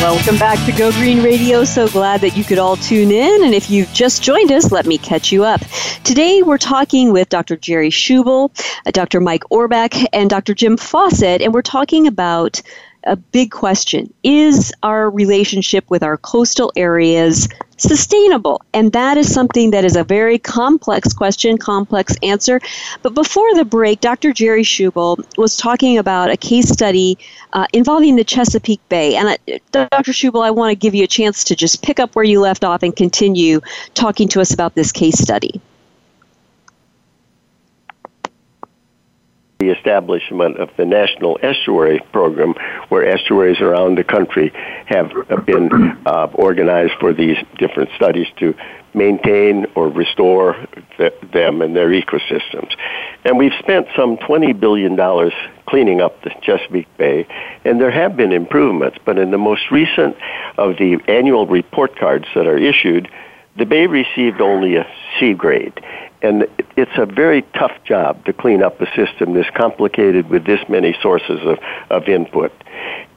Welcome 0.00 0.38
back 0.38 0.58
to 0.64 0.72
Go 0.72 0.90
Green 0.92 1.22
Radio. 1.22 1.62
So 1.62 1.86
glad 1.86 2.22
that 2.22 2.34
you 2.34 2.42
could 2.42 2.58
all 2.58 2.76
tune 2.76 3.10
in. 3.10 3.44
And 3.44 3.52
if 3.52 3.68
you've 3.68 3.92
just 3.92 4.22
joined 4.22 4.50
us, 4.50 4.72
let 4.72 4.86
me 4.86 4.96
catch 4.96 5.30
you 5.30 5.44
up. 5.44 5.60
Today 6.04 6.40
we're 6.42 6.56
talking 6.56 7.12
with 7.12 7.28
Dr. 7.28 7.54
Jerry 7.54 7.90
Schubel, 7.90 8.50
uh, 8.86 8.92
Dr. 8.92 9.20
Mike 9.20 9.42
Orbach, 9.50 10.06
and 10.14 10.30
Dr. 10.30 10.54
Jim 10.54 10.78
Fawcett, 10.78 11.42
and 11.42 11.52
we're 11.52 11.60
talking 11.60 12.06
about 12.06 12.62
a 13.04 13.14
big 13.14 13.50
question 13.50 14.10
Is 14.22 14.72
our 14.82 15.10
relationship 15.10 15.84
with 15.90 16.02
our 16.02 16.16
coastal 16.16 16.72
areas 16.76 17.50
sustainable? 17.82 18.62
And 18.72 18.92
that 18.92 19.16
is 19.16 19.32
something 19.32 19.70
that 19.70 19.84
is 19.84 19.96
a 19.96 20.04
very 20.04 20.38
complex 20.38 21.12
question, 21.12 21.58
complex 21.58 22.16
answer. 22.22 22.60
But 23.02 23.14
before 23.14 23.54
the 23.54 23.64
break, 23.64 24.00
Dr. 24.00 24.32
Jerry 24.32 24.62
Schubel 24.62 25.24
was 25.36 25.56
talking 25.56 25.98
about 25.98 26.30
a 26.30 26.36
case 26.36 26.68
study 26.68 27.18
uh, 27.52 27.66
involving 27.72 28.16
the 28.16 28.24
Chesapeake 28.24 28.86
Bay. 28.88 29.16
And 29.16 29.28
uh, 29.74 29.86
Dr. 29.90 30.12
Schubel, 30.12 30.44
I 30.44 30.50
want 30.50 30.70
to 30.70 30.76
give 30.76 30.94
you 30.94 31.04
a 31.04 31.08
chance 31.08 31.44
to 31.44 31.56
just 31.56 31.82
pick 31.82 32.00
up 32.00 32.14
where 32.14 32.24
you 32.24 32.40
left 32.40 32.64
off 32.64 32.82
and 32.82 32.94
continue 32.94 33.60
talking 33.94 34.28
to 34.28 34.40
us 34.40 34.52
about 34.52 34.74
this 34.74 34.92
case 34.92 35.18
study. 35.18 35.60
The 39.60 39.68
establishment 39.68 40.56
of 40.56 40.70
the 40.76 40.86
National 40.86 41.38
Estuary 41.42 42.00
Program, 42.12 42.54
where 42.88 43.06
estuaries 43.06 43.60
around 43.60 43.96
the 43.96 44.04
country 44.04 44.52
have 44.86 45.12
been 45.44 45.70
uh, 46.06 46.28
organized 46.32 46.94
for 46.98 47.12
these 47.12 47.36
different 47.58 47.90
studies 47.94 48.26
to 48.38 48.54
maintain 48.94 49.66
or 49.76 49.88
restore 49.88 50.56
the, 50.98 51.12
them 51.32 51.60
and 51.60 51.76
their 51.76 51.90
ecosystems. 51.90 52.74
And 53.24 53.38
we've 53.38 53.52
spent 53.60 53.86
some 53.94 54.16
$20 54.16 54.58
billion 54.58 54.96
cleaning 55.66 56.00
up 56.00 56.20
the 56.22 56.30
Chesapeake 56.42 56.88
Bay, 56.96 57.28
and 57.64 57.80
there 57.80 57.90
have 57.90 58.16
been 58.16 58.32
improvements, 58.32 58.98
but 59.04 59.18
in 59.18 59.30
the 59.30 59.38
most 59.38 59.70
recent 59.70 60.16
of 60.56 60.78
the 60.78 60.98
annual 61.06 61.46
report 61.46 61.96
cards 61.96 62.26
that 62.34 62.46
are 62.46 62.58
issued, 62.58 63.08
the 63.56 63.66
bay 63.66 63.86
received 63.86 64.40
only 64.40 64.76
a 64.76 64.86
C 65.18 65.34
grade 65.34 65.78
and 66.22 66.46
it's 66.76 66.96
a 66.96 67.06
very 67.06 67.42
tough 67.54 67.72
job 67.84 68.24
to 68.26 68.32
clean 68.32 68.62
up 68.62 68.80
a 68.80 68.86
system 68.94 69.34
this 69.34 69.46
complicated 69.54 70.28
with 70.28 70.44
this 70.44 70.60
many 70.68 70.96
sources 71.02 71.40
of, 71.42 71.58
of 71.90 72.08
input. 72.08 72.52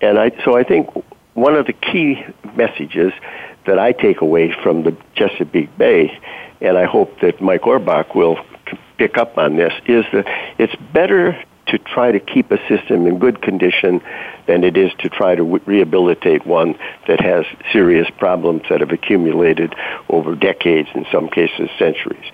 And 0.01 0.17
I, 0.17 0.31
so 0.43 0.57
I 0.57 0.63
think 0.63 0.89
one 1.33 1.55
of 1.55 1.65
the 1.65 1.74
key 1.74 2.24
messages 2.55 3.13
that 3.65 3.79
I 3.79 3.91
take 3.91 4.22
away 4.22 4.53
from 4.63 4.83
the 4.83 4.95
Chesapeake 5.15 5.77
Bay, 5.77 6.17
and 6.62 6.77
I 6.77 6.86
hope 6.86 7.19
that 7.22 7.41
Mike 7.41 7.62
Orbach 7.62 8.15
will 8.15 8.38
pick 8.98 9.17
up 9.17 9.38
on 9.38 9.55
this, 9.55 9.74
is 9.86 10.05
that 10.13 10.25
it's 10.57 10.75
better 10.93 11.41
to 11.67 11.77
try 11.77 12.12
to 12.12 12.19
keep 12.19 12.51
a 12.51 12.57
system 12.67 13.07
in 13.07 13.19
good 13.19 13.41
condition 13.41 14.01
than 14.48 14.63
it 14.63 14.75
is 14.75 14.91
to 15.00 15.10
try 15.10 15.33
to 15.33 15.43
rehabilitate 15.43 16.45
one 16.45 16.77
that 17.07 17.22
has 17.22 17.45
serious 17.72 18.07
problems 18.17 18.63
that 18.69 18.81
have 18.81 18.91
accumulated 18.91 19.74
over 20.10 20.36
decades, 20.36 20.89
in 20.93 21.05
some 21.12 21.29
cases 21.29 21.69
centuries. 21.79 22.25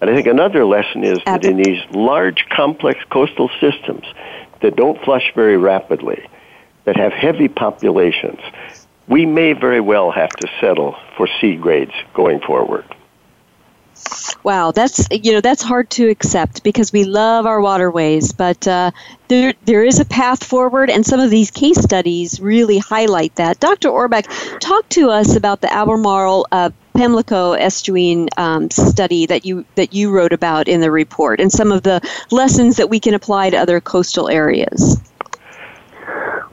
And 0.00 0.10
I 0.10 0.14
think 0.14 0.26
another 0.26 0.64
lesson 0.64 1.04
is 1.04 1.18
that 1.26 1.44
in 1.44 1.56
these 1.56 1.80
large, 1.90 2.46
complex 2.50 3.00
coastal 3.10 3.50
systems 3.60 4.04
that 4.62 4.76
don't 4.76 5.02
flush 5.04 5.32
very 5.34 5.56
rapidly, 5.56 6.28
that 6.84 6.96
have 6.96 7.12
heavy 7.12 7.48
populations, 7.48 8.40
we 9.08 9.26
may 9.26 9.54
very 9.54 9.80
well 9.80 10.10
have 10.10 10.30
to 10.30 10.48
settle 10.60 10.96
for 11.16 11.28
C 11.40 11.56
grades 11.56 11.92
going 12.14 12.40
forward. 12.40 12.84
Wow, 14.44 14.70
that's 14.70 15.08
you 15.10 15.32
know 15.32 15.40
that's 15.40 15.62
hard 15.62 15.90
to 15.90 16.08
accept 16.08 16.62
because 16.62 16.92
we 16.92 17.04
love 17.04 17.46
our 17.46 17.60
waterways, 17.60 18.32
but 18.32 18.66
uh, 18.68 18.92
there 19.26 19.54
there 19.64 19.84
is 19.84 19.98
a 19.98 20.04
path 20.04 20.44
forward, 20.44 20.88
and 20.88 21.04
some 21.04 21.18
of 21.18 21.30
these 21.30 21.50
case 21.50 21.78
studies 21.78 22.40
really 22.40 22.78
highlight 22.78 23.34
that. 23.36 23.58
Dr. 23.58 23.88
Orbach, 23.88 24.26
talk 24.60 24.88
to 24.90 25.10
us 25.10 25.34
about 25.34 25.60
the 25.60 25.72
Albemarle 25.72 26.46
uh, 26.52 26.70
Pamlico 26.98 27.54
estuarine 27.54 28.26
um, 28.38 28.68
study 28.72 29.24
that 29.26 29.44
you 29.44 29.64
that 29.76 29.94
you 29.94 30.10
wrote 30.10 30.32
about 30.32 30.66
in 30.66 30.80
the 30.80 30.90
report, 30.90 31.38
and 31.38 31.52
some 31.52 31.70
of 31.70 31.84
the 31.84 32.00
lessons 32.32 32.76
that 32.76 32.90
we 32.90 32.98
can 32.98 33.14
apply 33.14 33.50
to 33.50 33.56
other 33.56 33.80
coastal 33.80 34.28
areas. 34.28 35.00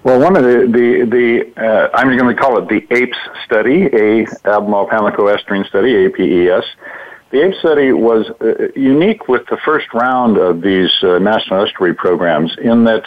Well, 0.04 0.20
one 0.20 0.38
of 0.38 0.44
the 0.44 0.68
the, 0.70 1.06
the 1.10 1.60
uh, 1.60 1.90
I'm 1.96 2.16
going 2.16 2.36
to 2.36 2.40
call 2.40 2.60
it 2.60 2.70
the 2.70 2.86
APES 2.96 3.18
study, 3.44 3.90
a 3.92 4.28
Albemarle 4.48 4.88
Pamlico 4.88 5.24
estuarine 5.36 5.68
study, 5.68 5.96
APES. 5.96 6.64
The 7.32 7.42
APES 7.42 7.58
study 7.58 7.92
was 7.92 8.30
uh, 8.40 8.68
unique 8.76 9.28
with 9.28 9.48
the 9.48 9.58
first 9.66 9.92
round 9.96 10.38
of 10.38 10.62
these 10.62 10.92
uh, 11.02 11.18
national 11.18 11.66
estuary 11.66 11.96
programs 11.96 12.56
in 12.62 12.84
that 12.84 13.06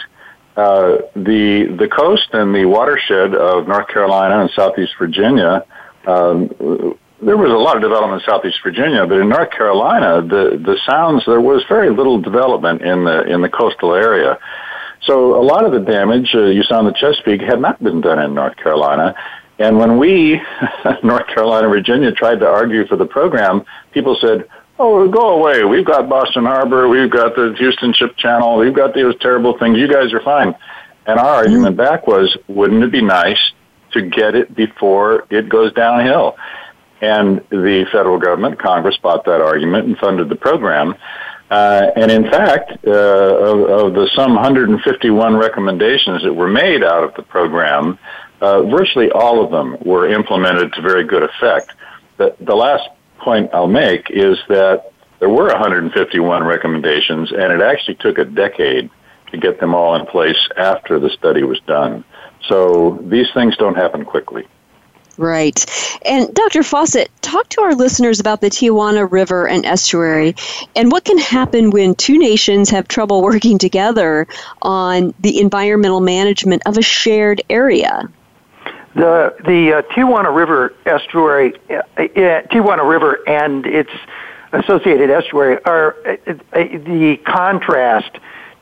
uh, 0.57 0.97
the 1.15 1.73
the 1.79 1.87
coast 1.87 2.33
and 2.33 2.53
the 2.53 2.65
watershed 2.65 3.33
of 3.33 3.65
North 3.65 3.87
Carolina 3.87 4.41
and 4.41 4.49
Southeast 4.49 4.91
Virginia 4.99 5.63
um, 6.05 6.97
there 7.21 7.37
was 7.37 7.51
a 7.51 7.55
lot 7.55 7.75
of 7.75 7.81
development 7.81 8.21
in 8.21 8.29
Southeast 8.29 8.59
Virginia, 8.63 9.05
but 9.05 9.19
in 9.19 9.29
North 9.29 9.51
Carolina, 9.51 10.21
the 10.21 10.57
the 10.63 10.77
sounds 10.85 11.25
there 11.25 11.41
was 11.41 11.63
very 11.67 11.89
little 11.89 12.19
development 12.21 12.81
in 12.81 13.03
the 13.03 13.23
in 13.23 13.41
the 13.41 13.49
coastal 13.49 13.93
area. 13.93 14.39
So 15.03 15.35
a 15.39 15.43
lot 15.43 15.65
of 15.65 15.71
the 15.71 15.79
damage 15.79 16.33
uh, 16.35 16.45
you 16.45 16.63
saw 16.63 16.79
in 16.79 16.85
the 16.85 16.93
Chesapeake 16.93 17.41
had 17.41 17.59
not 17.59 17.81
been 17.81 18.01
done 18.01 18.19
in 18.19 18.33
North 18.33 18.57
Carolina. 18.57 19.15
And 19.57 19.77
when 19.77 19.97
we, 19.97 20.41
North 21.03 21.27
Carolina, 21.27 21.67
Virginia, 21.67 22.11
tried 22.11 22.39
to 22.39 22.47
argue 22.47 22.85
for 22.87 22.95
the 22.95 23.05
program, 23.05 23.65
people 23.91 24.17
said, 24.21 24.47
"Oh, 24.77 25.07
go 25.09 25.39
away! 25.39 25.63
We've 25.65 25.85
got 25.85 26.07
Boston 26.07 26.45
Harbor, 26.45 26.87
we've 26.87 27.11
got 27.11 27.35
the 27.35 27.53
Houston 27.57 27.93
Ship 27.93 28.15
Channel, 28.17 28.57
we've 28.57 28.73
got 28.73 28.93
those 28.93 29.17
terrible 29.19 29.57
things. 29.57 29.77
You 29.77 29.91
guys 29.91 30.13
are 30.13 30.21
fine." 30.21 30.55
And 31.05 31.19
our 31.19 31.35
argument 31.35 31.75
back 31.75 32.07
was, 32.07 32.37
"Wouldn't 32.47 32.83
it 32.83 32.91
be 32.91 33.01
nice 33.01 33.51
to 33.91 34.01
get 34.01 34.35
it 34.35 34.55
before 34.55 35.25
it 35.29 35.49
goes 35.49 35.73
downhill?" 35.73 36.37
And 37.01 37.41
the 37.49 37.85
federal 37.91 38.19
government, 38.19 38.59
Congress, 38.59 38.97
bought 38.97 39.25
that 39.25 39.41
argument 39.41 39.87
and 39.87 39.97
funded 39.97 40.29
the 40.29 40.35
program. 40.35 40.95
Uh, 41.49 41.89
and 41.95 42.11
in 42.11 42.23
fact, 42.29 42.71
uh, 42.85 42.91
of, 42.91 43.87
of, 43.87 43.93
the 43.93 44.07
some 44.15 44.35
151 44.35 45.35
recommendations 45.35 46.23
that 46.23 46.33
were 46.33 46.47
made 46.47 46.83
out 46.83 47.03
of 47.03 47.13
the 47.15 47.23
program, 47.23 47.97
uh, 48.41 48.61
virtually 48.63 49.09
all 49.11 49.43
of 49.43 49.49
them 49.49 49.75
were 49.83 50.07
implemented 50.07 50.71
to 50.73 50.81
very 50.81 51.03
good 51.03 51.23
effect. 51.23 51.71
The, 52.17 52.35
the 52.39 52.55
last 52.55 52.87
point 53.17 53.49
I'll 53.53 53.67
make 53.67 54.11
is 54.11 54.37
that 54.47 54.91
there 55.19 55.29
were 55.29 55.47
151 55.47 56.43
recommendations, 56.43 57.31
and 57.31 57.51
it 57.51 57.61
actually 57.61 57.95
took 57.95 58.17
a 58.19 58.25
decade 58.25 58.89
to 59.31 59.37
get 59.37 59.59
them 59.59 59.73
all 59.73 59.95
in 59.95 60.05
place 60.05 60.37
after 60.55 60.99
the 60.99 61.09
study 61.09 61.43
was 61.43 61.59
done. 61.61 62.03
So 62.47 62.99
these 63.03 63.27
things 63.33 63.57
don't 63.57 63.75
happen 63.75 64.05
quickly. 64.05 64.47
Right. 65.19 65.65
And 66.05 66.33
Dr. 66.33 66.63
Fawcett, 66.63 67.11
talk 67.21 67.49
to 67.49 67.61
our 67.61 67.75
listeners 67.75 68.21
about 68.21 68.39
the 68.39 68.49
Tijuana 68.49 69.11
River 69.11 69.49
and 69.49 69.65
estuary 69.65 70.33
and 70.77 70.93
what 70.93 71.03
can 71.03 71.17
happen 71.17 71.71
when 71.71 71.93
two 71.93 72.17
nations 72.17 72.69
have 72.69 72.87
trouble 72.87 73.21
working 73.21 73.57
together 73.57 74.27
on 74.61 75.13
the 75.19 75.41
environmental 75.41 75.99
management 75.99 76.63
of 76.65 76.77
a 76.77 76.81
shared 76.81 77.41
area. 77.49 78.09
The 78.95 79.35
the 79.43 79.73
uh, 79.73 79.81
Tijuana 79.93 80.33
River 80.33 80.73
estuary, 80.85 81.53
uh, 81.69 81.73
uh, 81.73 82.03
Tijuana 82.43 82.89
River 82.89 83.19
and 83.27 83.65
its 83.65 83.91
associated 84.53 85.09
estuary 85.09 85.61
are 85.65 85.97
uh, 86.07 86.31
uh 86.31 86.33
the 86.53 87.19
contrast 87.25 88.19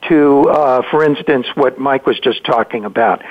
to, 0.10 0.46
for 0.89 1.04
instance, 1.04 1.46
what 1.54 1.78
Mike 1.78 2.08
was 2.08 2.20
just 2.20 2.43
talking 2.46 2.84
about. 2.84 3.22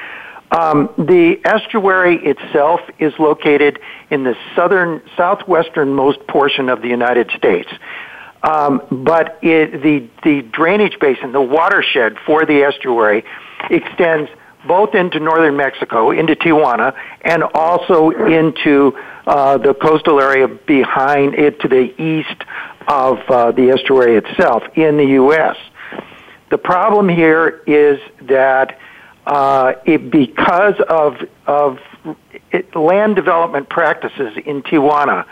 Um, 0.51 0.91
the 0.97 1.41
estuary 1.45 2.17
itself 2.25 2.81
is 2.99 3.13
located 3.19 3.81
in 4.11 4.25
the 4.25 4.37
southern, 4.55 5.01
southwesternmost 5.17 6.27
portion 6.29 6.69
of 6.69 6.83
the 6.83 6.89
United 6.89 7.31
States. 7.37 7.69
Um, 8.43 8.83
but 8.91 9.39
it, 9.43 9.83
the, 9.83 10.09
the 10.23 10.43
drainage 10.43 10.99
basin, 11.01 11.33
the 11.33 11.41
watershed 11.41 12.17
for 12.25 12.45
the 12.47 12.63
estuary, 12.63 13.25
extends 13.71 14.31
both 14.69 14.95
into 14.95 15.19
northern 15.21 15.57
Mexico, 15.57 16.11
into 16.11 16.37
Tijuana, 16.37 16.95
and 17.23 17.43
also 17.55 18.11
into 18.11 18.97
uh, 19.27 19.59
the 19.59 19.75
coastal 19.75 20.21
area 20.21 20.47
behind 20.47 21.35
it 21.35 21.61
to 21.61 21.69
the 21.69 22.01
east 22.01 22.43
of 22.89 23.19
uh, 23.29 23.53
the 23.53 23.71
estuary 23.71 24.17
itself 24.17 24.63
in 24.77 24.97
the 24.97 25.07
U.S. 25.07 25.57
The 26.51 26.59
problem 26.59 27.09
here 27.09 27.63
is 27.67 27.99
that 28.23 28.79
uh, 29.27 29.73
it, 29.85 30.11
because 30.11 30.75
of 30.89 31.17
of 31.47 31.79
it, 32.53 32.75
land 32.77 33.17
development 33.17 33.69
practices 33.69 34.37
in 34.45 34.63
Tijuana, 34.63 35.27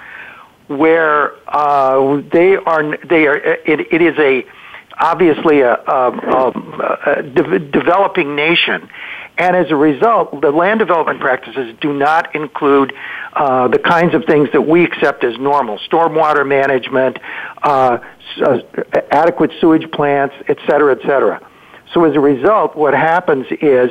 where 0.66 1.34
uh, 1.48 2.20
they 2.32 2.56
are 2.56 2.96
they 3.06 3.26
are 3.26 3.36
it, 3.36 3.92
it 3.92 4.02
is 4.02 4.18
a 4.18 4.44
obviously 4.98 5.60
a, 5.60 5.74
a, 5.74 6.10
a, 6.10 7.18
a 7.18 7.22
de- 7.22 7.58
developing 7.58 8.36
nation. 8.36 8.88
And 9.36 9.56
as 9.56 9.68
a 9.70 9.74
result, 9.74 10.40
the 10.40 10.52
land 10.52 10.78
development 10.78 11.18
practices 11.18 11.74
do 11.80 11.92
not 11.92 12.36
include 12.36 12.92
uh, 13.32 13.66
the 13.66 13.80
kinds 13.80 14.14
of 14.14 14.24
things 14.26 14.48
that 14.52 14.62
we 14.62 14.84
accept 14.84 15.24
as 15.24 15.36
normal 15.38 15.78
stormwater 15.78 16.46
management, 16.46 17.18
uh, 17.64 17.98
uh, 18.40 18.58
adequate 19.10 19.50
sewage 19.60 19.90
plants, 19.90 20.36
et 20.46 20.58
cetera, 20.68 20.92
et 20.92 21.02
cetera. 21.02 21.44
So 21.94 22.04
as 22.04 22.14
a 22.16 22.20
result, 22.20 22.76
what 22.76 22.92
happens 22.92 23.46
is 23.62 23.90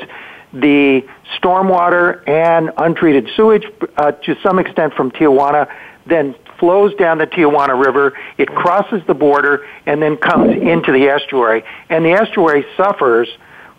the 0.52 1.04
stormwater 1.40 2.28
and 2.28 2.72
untreated 2.78 3.30
sewage, 3.36 3.66
uh, 3.98 4.12
to 4.12 4.36
some 4.44 4.60
extent 4.60 4.94
from 4.94 5.10
Tijuana, 5.10 5.68
then 6.06 6.36
flows 6.60 6.94
down 6.96 7.18
the 7.18 7.28
Tijuana 7.28 7.82
River, 7.84 8.14
it 8.38 8.50
crosses 8.50 9.02
the 9.08 9.14
border, 9.14 9.66
and 9.86 10.02
then 10.02 10.18
comes 10.18 10.56
into 10.56 10.92
the 10.92 11.08
estuary. 11.08 11.64
And 11.90 12.06
the 12.06 12.12
estuary 12.12 12.66
suffers 12.78 13.30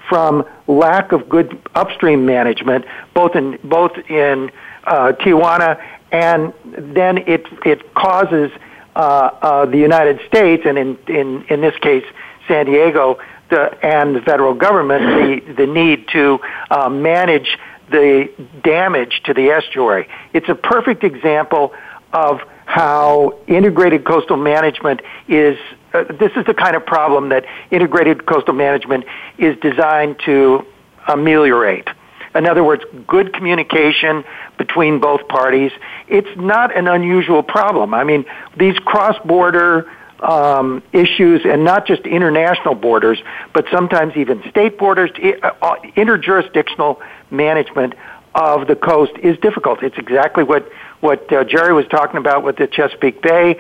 from 0.09 0.45
lack 0.67 1.13
of 1.13 1.29
good 1.29 1.61
upstream 1.75 2.27
management, 2.27 2.85
both 3.15 3.37
in 3.37 3.59
both 3.63 3.93
in 4.11 4.51
uh, 4.85 5.13
Tijuana, 5.13 5.81
and 6.13 6.53
then 6.77 7.19
it 7.19 7.47
it 7.65 7.95
causes 7.95 8.51
uh, 8.97 8.99
uh, 8.99 9.67
the 9.67 9.79
United 9.79 10.21
States, 10.27 10.65
and 10.67 10.77
in 10.77 10.99
in 11.09 11.45
in 11.49 11.61
this 11.61 11.77
case, 11.79 12.05
San 12.49 12.67
Diego, 12.67 13.19
and 13.51 14.17
the 14.17 14.21
federal 14.21 14.55
government, 14.55 15.45
the 15.47 15.55
the 15.55 15.67
need 15.67 16.09
to 16.09 16.41
uh, 16.71 16.89
manage 16.89 17.59
the 17.91 18.31
damage 18.63 19.21
to 19.25 19.35
the 19.35 19.51
estuary. 19.51 20.09
It's 20.33 20.49
a 20.49 20.55
perfect 20.55 21.05
example 21.05 21.73
of 22.13 22.41
how 22.65 23.39
integrated 23.47 24.05
coastal 24.05 24.37
management 24.37 25.03
is 25.29 25.59
uh, 25.95 26.05
this 26.19 26.33
is 26.35 26.45
the 26.47 26.55
kind 26.55 26.75
of 26.75 26.85
problem 26.85 27.29
that 27.29 27.45
integrated 27.71 28.27
coastal 28.27 28.55
management 28.55 29.05
is 29.39 29.57
designed 29.61 30.19
to 30.25 30.67
ameliorate. 31.07 31.89
In 32.35 32.47
other 32.47 32.65
words, 32.65 32.83
good 33.07 33.33
communication 33.33 34.25
between 34.59 34.99
both 34.99 35.29
parties. 35.29 35.71
It's 36.09 36.37
not 36.37 36.77
an 36.77 36.89
unusual 36.89 37.45
problem. 37.45 37.95
I 37.95 38.03
mean, 38.03 38.25
these 38.57 38.77
cross-border 38.81 39.89
um, 40.25 40.83
issues, 40.93 41.43
and 41.45 41.65
not 41.65 41.87
just 41.87 42.03
international 42.03 42.75
borders, 42.75 43.23
but 43.53 43.67
sometimes 43.71 44.17
even 44.17 44.43
state 44.51 44.79
borders, 44.79 45.11
uh, 45.43 45.77
interjurisdictional 45.97 47.01
management 47.31 47.95
of 48.35 48.67
the 48.67 48.75
coast 48.75 49.13
is 49.23 49.39
difficult. 49.39 49.83
It's 49.83 49.99
exactly 49.99 50.43
what 50.43 50.69
what 51.01 51.31
uh, 51.33 51.45
Jerry 51.45 51.75
was 51.75 51.87
talking 51.89 52.17
about 52.17 52.43
with 52.43 52.57
the 52.57 52.67
Chesapeake 52.67 53.23
Bay. 53.23 53.57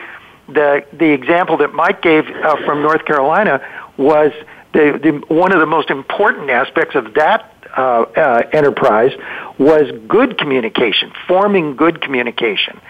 The 0.48 0.84
the 0.92 1.10
example 1.10 1.58
that 1.58 1.74
Mike 1.74 2.02
gave 2.02 2.26
uh, 2.26 2.56
from 2.64 2.82
North 2.82 3.04
Carolina 3.04 3.60
was 3.96 4.32
the, 4.72 4.98
the 5.02 5.34
one 5.34 5.52
of 5.52 5.60
the 5.60 5.66
most 5.66 5.90
important 5.90 6.50
aspects 6.50 6.96
of 6.96 7.14
that 7.14 7.52
uh, 7.76 8.02
uh, 8.16 8.42
enterprise 8.52 9.12
was 9.58 9.90
good 10.08 10.38
communication, 10.38 11.12
forming 11.28 11.76
good 11.76 12.00
communication, 12.00 12.80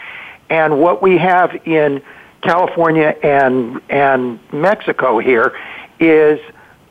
and 0.48 0.78
what 0.80 1.02
we 1.02 1.18
have 1.18 1.50
in 1.66 2.02
California 2.44 3.16
and 3.22 3.80
and 3.88 4.38
Mexico 4.52 5.18
here 5.18 5.56
is 5.98 6.38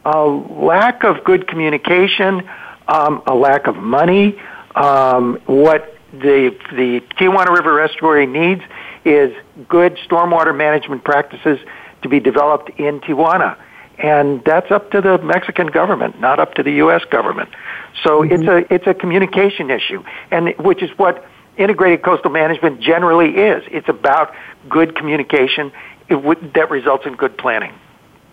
a 0.05 0.25
lack 0.25 1.03
of 1.03 1.23
good 1.23 1.47
communication, 1.47 2.47
um, 2.87 3.21
a 3.27 3.35
lack 3.35 3.67
of 3.67 3.75
money. 3.75 4.39
Um, 4.75 5.39
what 5.45 5.95
the 6.11 6.55
the 6.71 7.01
Tijuana 7.17 7.55
River 7.55 7.79
Estuary 7.79 8.25
needs 8.25 8.61
is 9.05 9.33
good 9.67 9.97
stormwater 9.97 10.55
management 10.55 11.03
practices 11.03 11.59
to 12.01 12.09
be 12.09 12.19
developed 12.19 12.69
in 12.79 12.99
Tijuana. 13.01 13.57
And 13.99 14.43
that's 14.43 14.71
up 14.71 14.89
to 14.91 15.01
the 15.01 15.19
Mexican 15.19 15.67
government, 15.67 16.19
not 16.19 16.39
up 16.39 16.55
to 16.55 16.63
the 16.63 16.71
U.S. 16.73 17.03
government. 17.11 17.49
So 18.03 18.21
mm-hmm. 18.21 18.33
it's 18.33 18.43
a 18.43 18.73
it's 18.73 18.87
a 18.87 18.93
communication 18.93 19.69
issue, 19.69 20.03
and 20.31 20.55
which 20.57 20.81
is 20.81 20.89
what 20.97 21.23
integrated 21.57 22.03
coastal 22.03 22.31
management 22.31 22.79
generally 22.79 23.35
is. 23.35 23.63
It's 23.71 23.89
about 23.89 24.33
good 24.69 24.95
communication 24.95 25.71
that 26.09 26.67
results 26.69 27.05
in 27.05 27.15
good 27.15 27.37
planning. 27.37 27.73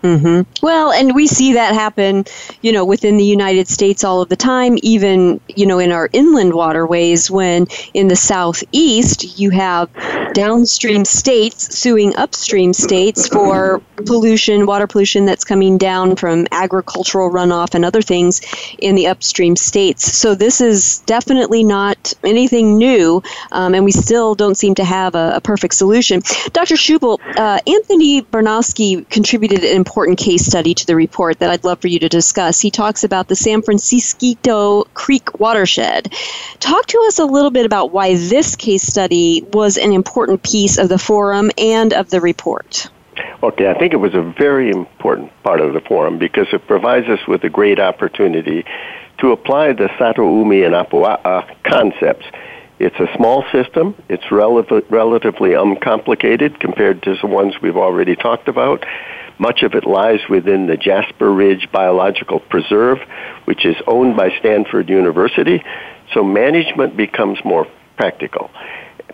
Mm-hmm. 0.03 0.65
Well, 0.65 0.91
and 0.91 1.13
we 1.13 1.27
see 1.27 1.53
that 1.53 1.75
happen, 1.75 2.25
you 2.61 2.71
know, 2.71 2.83
within 2.83 3.17
the 3.17 3.23
United 3.23 3.67
States 3.67 4.03
all 4.03 4.21
of 4.21 4.29
the 4.29 4.35
time, 4.35 4.77
even, 4.81 5.39
you 5.47 5.65
know, 5.67 5.77
in 5.77 5.91
our 5.91 6.09
inland 6.11 6.53
waterways, 6.53 7.29
when 7.29 7.67
in 7.93 8.07
the 8.07 8.15
southeast 8.15 9.37
you 9.37 9.51
have 9.51 9.89
downstream 10.33 11.05
states 11.05 11.77
suing 11.77 12.15
upstream 12.15 12.73
states 12.73 13.27
for 13.27 13.79
pollution, 14.01 14.65
water 14.65 14.87
pollution 14.87 15.25
that's 15.25 15.43
coming 15.43 15.77
down 15.77 16.15
from 16.15 16.47
agricultural 16.51 17.29
runoff 17.31 17.73
and 17.75 17.85
other 17.85 18.01
things 18.01 18.41
in 18.79 18.95
the 18.95 19.07
upstream 19.07 19.55
states. 19.55 20.17
So 20.17 20.35
this 20.35 20.61
is 20.61 20.99
definitely 21.05 21.63
not 21.63 22.13
anything 22.23 22.77
new, 22.77 23.23
um, 23.51 23.75
and 23.75 23.85
we 23.85 23.91
still 23.91 24.35
don't 24.35 24.55
seem 24.55 24.75
to 24.75 24.83
have 24.83 25.15
a, 25.15 25.33
a 25.35 25.41
perfect 25.41 25.75
solution. 25.75 26.21
Dr. 26.53 26.75
Schubel, 26.75 27.19
uh, 27.37 27.59
Anthony 27.67 28.21
Barnosky 28.21 29.07
contributed 29.09 29.63
an 29.63 29.75
important 29.75 30.17
case 30.17 30.45
study 30.45 30.73
to 30.73 30.85
the 30.85 30.95
report 30.95 31.39
that 31.39 31.49
I'd 31.49 31.63
love 31.63 31.79
for 31.79 31.87
you 31.87 31.99
to 31.99 32.09
discuss. 32.09 32.59
He 32.59 32.71
talks 32.71 33.03
about 33.03 33.27
the 33.27 33.35
San 33.35 33.61
Francisquito 33.61 34.85
Creek 34.93 35.39
watershed. 35.39 36.13
Talk 36.59 36.85
to 36.87 37.03
us 37.07 37.19
a 37.19 37.25
little 37.25 37.51
bit 37.51 37.65
about 37.65 37.91
why 37.91 38.15
this 38.15 38.55
case 38.55 38.83
study 38.83 39.41
was 39.53 39.77
an 39.77 39.91
important 39.91 40.43
piece 40.43 40.77
of 40.77 40.89
the 40.89 40.99
forum 40.99 41.51
and 41.57 41.93
of 41.93 42.09
the 42.09 42.21
report. 42.21 42.89
Okay, 43.43 43.69
I 43.69 43.77
think 43.77 43.93
it 43.93 43.97
was 43.97 44.13
a 44.13 44.21
very 44.21 44.69
important 44.69 45.31
part 45.43 45.61
of 45.61 45.73
the 45.73 45.81
forum 45.81 46.17
because 46.17 46.47
it 46.53 46.67
provides 46.67 47.07
us 47.07 47.19
with 47.27 47.43
a 47.43 47.49
great 47.49 47.79
opportunity 47.79 48.65
to 49.19 49.31
apply 49.31 49.73
the 49.73 49.89
Satoumi 49.99 50.65
and 50.65 50.73
Apua'a 50.75 51.19
uh, 51.25 51.53
concepts 51.63 52.25
it's 52.83 52.99
a 52.99 53.15
small 53.15 53.45
system. 53.51 53.93
It's 54.09 54.31
relatively 54.31 55.53
uncomplicated 55.53 56.59
compared 56.59 57.03
to 57.03 57.15
the 57.15 57.27
ones 57.27 57.53
we've 57.61 57.77
already 57.77 58.15
talked 58.15 58.47
about. 58.47 58.83
Much 59.37 59.61
of 59.61 59.75
it 59.75 59.85
lies 59.85 60.21
within 60.27 60.65
the 60.65 60.77
Jasper 60.77 61.31
Ridge 61.31 61.69
Biological 61.71 62.39
Preserve, 62.39 62.97
which 63.45 63.67
is 63.67 63.75
owned 63.85 64.17
by 64.17 64.31
Stanford 64.39 64.89
University. 64.89 65.63
So 66.15 66.23
management 66.23 66.97
becomes 66.97 67.37
more 67.45 67.67
practical, 67.97 68.49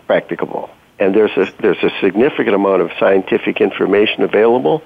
practicable. 0.06 0.70
And 0.98 1.14
there's 1.14 1.36
a, 1.36 1.52
there's 1.60 1.82
a 1.82 1.90
significant 2.00 2.54
amount 2.54 2.82
of 2.82 2.90
scientific 2.98 3.60
information 3.60 4.22
available. 4.22 4.82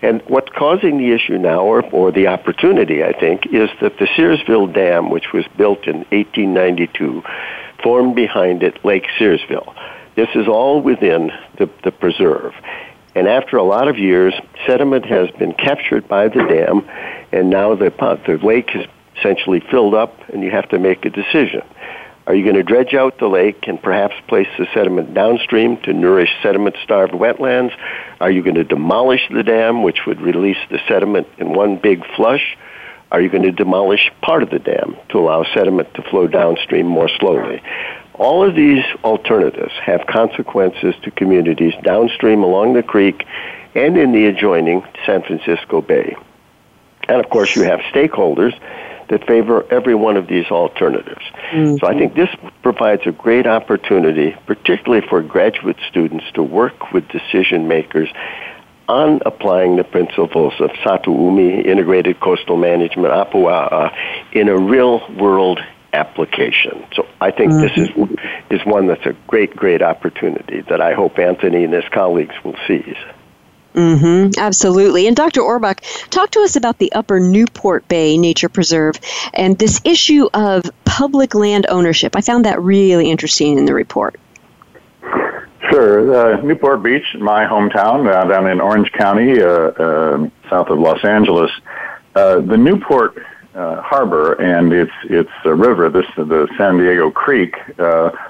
And 0.00 0.22
what's 0.28 0.50
causing 0.50 0.98
the 0.98 1.12
issue 1.12 1.38
now, 1.38 1.62
or, 1.62 1.82
or 1.90 2.12
the 2.12 2.28
opportunity, 2.28 3.02
I 3.02 3.12
think, 3.12 3.46
is 3.46 3.68
that 3.80 3.98
the 3.98 4.06
Searsville 4.16 4.72
Dam, 4.72 5.10
which 5.10 5.32
was 5.32 5.44
built 5.56 5.86
in 5.88 5.98
1892, 6.10 7.22
formed 7.82 8.14
behind 8.14 8.62
it 8.62 8.84
Lake 8.84 9.06
Searsville. 9.18 9.74
This 10.14 10.28
is 10.34 10.46
all 10.46 10.80
within 10.80 11.32
the, 11.58 11.68
the 11.82 11.90
preserve. 11.90 12.54
And 13.14 13.26
after 13.26 13.56
a 13.56 13.64
lot 13.64 13.88
of 13.88 13.98
years, 13.98 14.34
sediment 14.66 15.04
has 15.06 15.30
been 15.32 15.52
captured 15.52 16.06
by 16.06 16.28
the 16.28 16.44
dam, 16.44 16.88
and 17.32 17.50
now 17.50 17.74
the, 17.74 17.90
the 18.26 18.38
lake 18.44 18.70
is 18.74 18.86
essentially 19.16 19.60
filled 19.70 19.94
up, 19.94 20.28
and 20.28 20.42
you 20.42 20.50
have 20.50 20.68
to 20.68 20.78
make 20.78 21.04
a 21.04 21.10
decision. 21.10 21.62
Are 22.28 22.34
you 22.34 22.44
going 22.44 22.56
to 22.56 22.62
dredge 22.62 22.92
out 22.92 23.18
the 23.18 23.26
lake 23.26 23.64
and 23.68 23.82
perhaps 23.82 24.14
place 24.28 24.48
the 24.58 24.66
sediment 24.74 25.14
downstream 25.14 25.78
to 25.84 25.94
nourish 25.94 26.28
sediment 26.42 26.76
starved 26.84 27.14
wetlands? 27.14 27.72
Are 28.20 28.30
you 28.30 28.42
going 28.42 28.56
to 28.56 28.64
demolish 28.64 29.22
the 29.30 29.42
dam, 29.42 29.82
which 29.82 30.04
would 30.06 30.20
release 30.20 30.58
the 30.70 30.78
sediment 30.86 31.26
in 31.38 31.54
one 31.54 31.78
big 31.78 32.04
flush? 32.16 32.54
Are 33.10 33.22
you 33.22 33.30
going 33.30 33.44
to 33.44 33.50
demolish 33.50 34.12
part 34.20 34.42
of 34.42 34.50
the 34.50 34.58
dam 34.58 34.98
to 35.08 35.18
allow 35.18 35.42
sediment 35.54 35.94
to 35.94 36.02
flow 36.02 36.26
downstream 36.26 36.86
more 36.86 37.08
slowly? 37.18 37.62
All 38.12 38.46
of 38.46 38.54
these 38.54 38.84
alternatives 39.02 39.72
have 39.82 40.06
consequences 40.06 40.94
to 41.04 41.10
communities 41.10 41.72
downstream 41.82 42.42
along 42.42 42.74
the 42.74 42.82
creek 42.82 43.24
and 43.74 43.96
in 43.96 44.12
the 44.12 44.26
adjoining 44.26 44.84
San 45.06 45.22
Francisco 45.22 45.80
Bay. 45.80 46.14
And 47.08 47.24
of 47.24 47.30
course, 47.30 47.56
you 47.56 47.62
have 47.62 47.80
stakeholders 47.90 48.52
that 49.08 49.26
favor 49.26 49.64
every 49.70 49.94
one 49.94 50.16
of 50.16 50.26
these 50.26 50.46
alternatives. 50.46 51.24
Mm-hmm. 51.50 51.76
So 51.76 51.86
I 51.86 51.94
think 51.98 52.14
this 52.14 52.28
provides 52.62 53.02
a 53.06 53.12
great 53.12 53.46
opportunity, 53.46 54.36
particularly 54.46 55.06
for 55.06 55.22
graduate 55.22 55.78
students, 55.88 56.24
to 56.34 56.42
work 56.42 56.92
with 56.92 57.08
decision 57.08 57.68
makers 57.68 58.08
on 58.88 59.20
applying 59.26 59.76
the 59.76 59.84
principles 59.84 60.54
of 60.60 60.70
Satoumi, 60.84 61.64
integrated 61.64 62.20
coastal 62.20 62.56
management, 62.56 63.12
Apua'a, 63.12 63.94
in 64.32 64.48
a 64.48 64.56
real 64.56 65.06
world 65.14 65.60
application. 65.92 66.84
So 66.94 67.06
I 67.20 67.30
think 67.30 67.52
mm-hmm. 67.52 67.80
this 68.06 68.20
is 68.50 68.60
is 68.60 68.66
one 68.66 68.86
that's 68.86 69.06
a 69.06 69.14
great, 69.26 69.54
great 69.54 69.82
opportunity 69.82 70.62
that 70.68 70.80
I 70.80 70.94
hope 70.94 71.18
Anthony 71.18 71.64
and 71.64 71.72
his 71.72 71.88
colleagues 71.92 72.34
will 72.44 72.56
seize. 72.66 72.96
Mm-hmm, 73.74 74.38
absolutely. 74.38 75.06
And 75.06 75.16
Dr. 75.16 75.40
Orbach, 75.40 75.80
talk 76.10 76.30
to 76.32 76.40
us 76.40 76.56
about 76.56 76.78
the 76.78 76.90
Upper 76.92 77.20
Newport 77.20 77.86
Bay 77.88 78.16
Nature 78.16 78.48
Preserve 78.48 78.98
and 79.34 79.58
this 79.58 79.80
issue 79.84 80.28
of 80.34 80.64
public 80.84 81.34
land 81.34 81.66
ownership. 81.68 82.16
I 82.16 82.20
found 82.20 82.44
that 82.44 82.60
really 82.60 83.10
interesting 83.10 83.58
in 83.58 83.66
the 83.66 83.74
report. 83.74 84.16
Sure. 85.70 86.36
Uh, 86.36 86.40
Newport 86.40 86.82
Beach, 86.82 87.04
my 87.18 87.44
hometown, 87.44 88.10
uh, 88.10 88.24
down 88.24 88.48
in 88.48 88.60
Orange 88.60 88.90
County, 88.92 89.40
uh, 89.40 89.48
uh 89.48 90.30
south 90.48 90.68
of 90.68 90.78
Los 90.78 91.04
Angeles. 91.04 91.50
Uh, 92.14 92.40
the 92.40 92.56
Newport 92.56 93.22
uh, 93.54 93.82
Harbor 93.82 94.32
and 94.40 94.72
its 94.72 94.92
its 95.04 95.30
river, 95.44 95.90
this 95.90 96.06
the 96.16 96.48
San 96.56 96.78
Diego 96.78 97.10
Creek, 97.10 97.54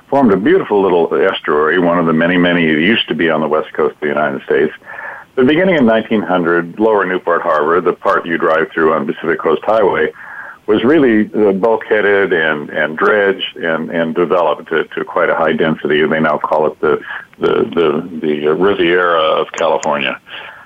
formed 0.09 0.33
a 0.33 0.37
beautiful 0.37 0.83
little 0.83 1.15
estuary, 1.15 1.79
one 1.79 1.99
of 1.99 2.07
the 2.07 2.13
many, 2.13 2.37
many 2.37 2.67
that 2.67 2.81
used 2.81 3.07
to 3.09 3.15
be 3.15 3.31
on 3.31 3.41
the 3.41 3.49
west 3.49 3.73
coast 3.73 3.95
of 3.95 4.01
the 4.01 4.09
United 4.09 4.43
States. 4.43 4.73
The 5.39 5.45
beginning 5.45 5.77
in 5.77 5.87
1900, 5.87 6.81
Lower 6.81 7.07
Newport 7.07 7.43
Harbor, 7.43 7.81
the 7.81 7.93
part 7.93 8.27
you 8.27 8.39
drive 8.39 8.73
through 8.75 8.93
on 8.93 9.07
Pacific 9.07 9.39
Coast 9.39 9.63
Highway, 9.63 10.13
was 10.67 10.83
really 10.83 11.27
uh, 11.27 11.53
bulkheaded 11.53 12.33
and, 12.33 12.69
and 12.71 12.99
dredged 12.99 13.57
and, 13.57 13.89
and 13.89 14.17
developed 14.17 14.69
to, 14.71 14.83
to 14.97 15.05
quite 15.05 15.31
a 15.31 15.37
high 15.37 15.53
density. 15.53 16.05
They 16.05 16.19
now 16.19 16.39
call 16.39 16.67
it 16.67 16.81
the, 16.81 17.01
the, 17.39 17.53
the, 17.73 18.19
the 18.21 18.49
Riviera 18.49 19.21
of 19.21 19.47
California. 19.53 20.21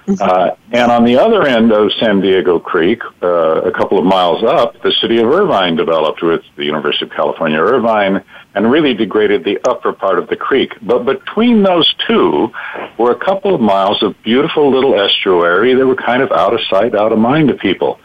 Uh, 0.08 0.50
and 0.72 0.90
on 0.90 1.04
the 1.04 1.16
other 1.16 1.46
end 1.46 1.72
of 1.72 1.92
San 2.00 2.20
Diego 2.20 2.58
Creek, 2.58 3.02
uh, 3.22 3.62
a 3.62 3.70
couple 3.70 3.98
of 3.98 4.04
miles 4.04 4.42
up, 4.42 4.80
the 4.82 4.92
city 5.00 5.18
of 5.18 5.28
Irvine 5.28 5.76
developed 5.76 6.22
with 6.22 6.42
the 6.56 6.64
University 6.64 7.04
of 7.04 7.12
California, 7.12 7.58
Irvine, 7.58 8.24
and 8.54 8.70
really 8.70 8.94
degraded 8.94 9.44
the 9.44 9.58
upper 9.68 9.92
part 9.92 10.18
of 10.18 10.28
the 10.28 10.36
creek. 10.36 10.72
But 10.82 11.04
between 11.04 11.62
those 11.62 11.92
two 12.06 12.50
were 12.98 13.12
a 13.12 13.18
couple 13.18 13.54
of 13.54 13.60
miles 13.60 14.02
of 14.02 14.20
beautiful 14.22 14.70
little 14.70 14.98
estuary 15.00 15.74
that 15.74 15.86
were 15.86 15.96
kind 15.96 16.22
of 16.22 16.32
out 16.32 16.52
of 16.52 16.60
sight, 16.68 16.94
out 16.94 17.12
of 17.12 17.18
mind 17.18 17.48
to 17.48 17.54
people. 17.54 18.00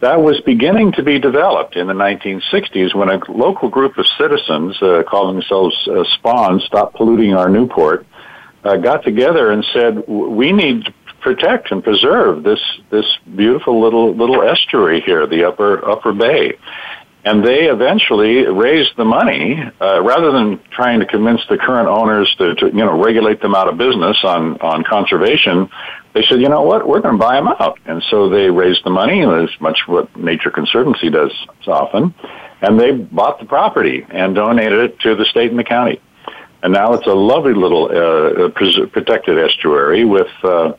That 0.00 0.22
was 0.22 0.40
beginning 0.40 0.92
to 0.92 1.02
be 1.02 1.18
developed 1.18 1.76
in 1.76 1.88
the 1.88 1.92
1960s 1.92 2.94
when 2.94 3.08
a 3.08 3.20
local 3.30 3.68
group 3.68 3.98
of 3.98 4.06
citizens, 4.16 4.80
uh, 4.80 5.02
calling 5.02 5.34
themselves 5.34 5.76
uh, 5.88 6.04
SPAWN, 6.04 6.60
Stop 6.60 6.94
Polluting 6.94 7.34
Our 7.34 7.48
Newport, 7.48 8.06
uh, 8.64 8.76
got 8.76 9.04
together 9.04 9.50
and 9.50 9.64
said, 9.72 10.06
we 10.06 10.52
need 10.52 10.92
protect 11.20 11.70
and 11.70 11.82
preserve 11.82 12.42
this, 12.42 12.60
this 12.90 13.06
beautiful 13.36 13.80
little, 13.80 14.14
little 14.14 14.42
estuary 14.42 15.00
here, 15.00 15.26
the 15.26 15.44
upper, 15.44 15.84
upper 15.88 16.12
bay 16.12 16.58
and 17.24 17.44
they 17.44 17.68
eventually 17.68 18.46
raised 18.46 18.96
the 18.96 19.04
money 19.04 19.60
uh, 19.80 20.02
rather 20.02 20.30
than 20.32 20.60
trying 20.70 21.00
to 21.00 21.06
convince 21.06 21.40
the 21.48 21.58
current 21.58 21.88
owners 21.88 22.34
to, 22.38 22.54
to, 22.54 22.66
you 22.66 22.84
know 22.84 23.02
regulate 23.02 23.42
them 23.42 23.54
out 23.54 23.68
of 23.68 23.76
business 23.76 24.16
on 24.24 24.58
on 24.60 24.84
conservation. 24.84 25.68
They 26.14 26.22
said, 26.24 26.40
you 26.40 26.48
know 26.48 26.62
what, 26.62 26.88
we're 26.88 27.00
going 27.00 27.18
to 27.18 27.18
buy 27.18 27.36
them 27.36 27.48
out, 27.48 27.78
and 27.84 28.02
so 28.10 28.28
they 28.28 28.50
raised 28.50 28.82
the 28.82 28.90
money, 28.90 29.20
as 29.22 29.50
much 29.60 29.80
what 29.86 30.16
Nature 30.16 30.50
Conservancy 30.50 31.10
does 31.10 31.30
often, 31.66 32.14
and 32.62 32.80
they 32.80 32.92
bought 32.92 33.38
the 33.38 33.44
property 33.44 34.04
and 34.08 34.34
donated 34.34 34.78
it 34.78 35.00
to 35.00 35.14
the 35.14 35.26
state 35.26 35.50
and 35.50 35.58
the 35.58 35.64
county, 35.64 36.00
and 36.62 36.72
now 36.72 36.94
it's 36.94 37.06
a 37.06 37.14
lovely 37.14 37.54
little 37.54 37.84
uh, 37.86 38.48
protected 38.48 39.38
estuary 39.38 40.04
with. 40.04 40.30
Uh, 40.42 40.72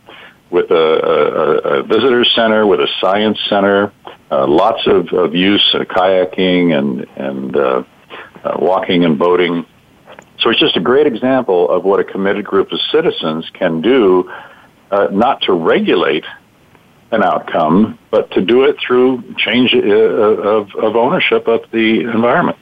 with 0.50 0.72
a, 0.72 0.76
a, 0.76 1.80
a 1.80 1.84
visitor 1.84 2.26
center, 2.26 2.66
with 2.66 2.80
a 2.80 2.88
science 3.00 3.40
center, 3.48 3.92
uh, 4.32 4.48
lots 4.48 4.86
of, 4.88 5.12
of 5.14 5.36
use, 5.36 5.74
uh, 5.74 5.80
kayaking 5.80 6.78
and, 6.78 7.06
and 7.16 7.56
uh, 7.56 7.84
uh, 8.44 8.58
walking 8.60 9.06
and 9.06 9.18
boating. 9.18 9.66
So 10.40 10.50
it's 10.50 10.60
just 10.60 10.78
a 10.78 10.82
great 10.82 11.08
example 11.08 11.70
of 11.70 11.84
what 11.84 12.00
a 12.00 12.04
committed 12.04 12.46
group 12.46 12.72
of 12.72 12.80
citizens 12.92 13.50
can 13.54 13.82
do, 13.82 14.32
uh, 14.92 15.08
not 15.12 15.42
to 15.44 15.54
regulate 15.54 16.26
an 17.12 17.24
outcome, 17.24 17.98
but 18.12 18.32
to 18.32 18.42
do 18.42 18.64
it 18.64 18.78
through 18.80 19.24
change 19.38 19.74
uh, 19.74 19.80
of, 19.80 20.74
of 20.76 20.96
ownership 20.96 21.48
of 21.48 21.62
the 21.72 22.02
environment. 22.02 22.58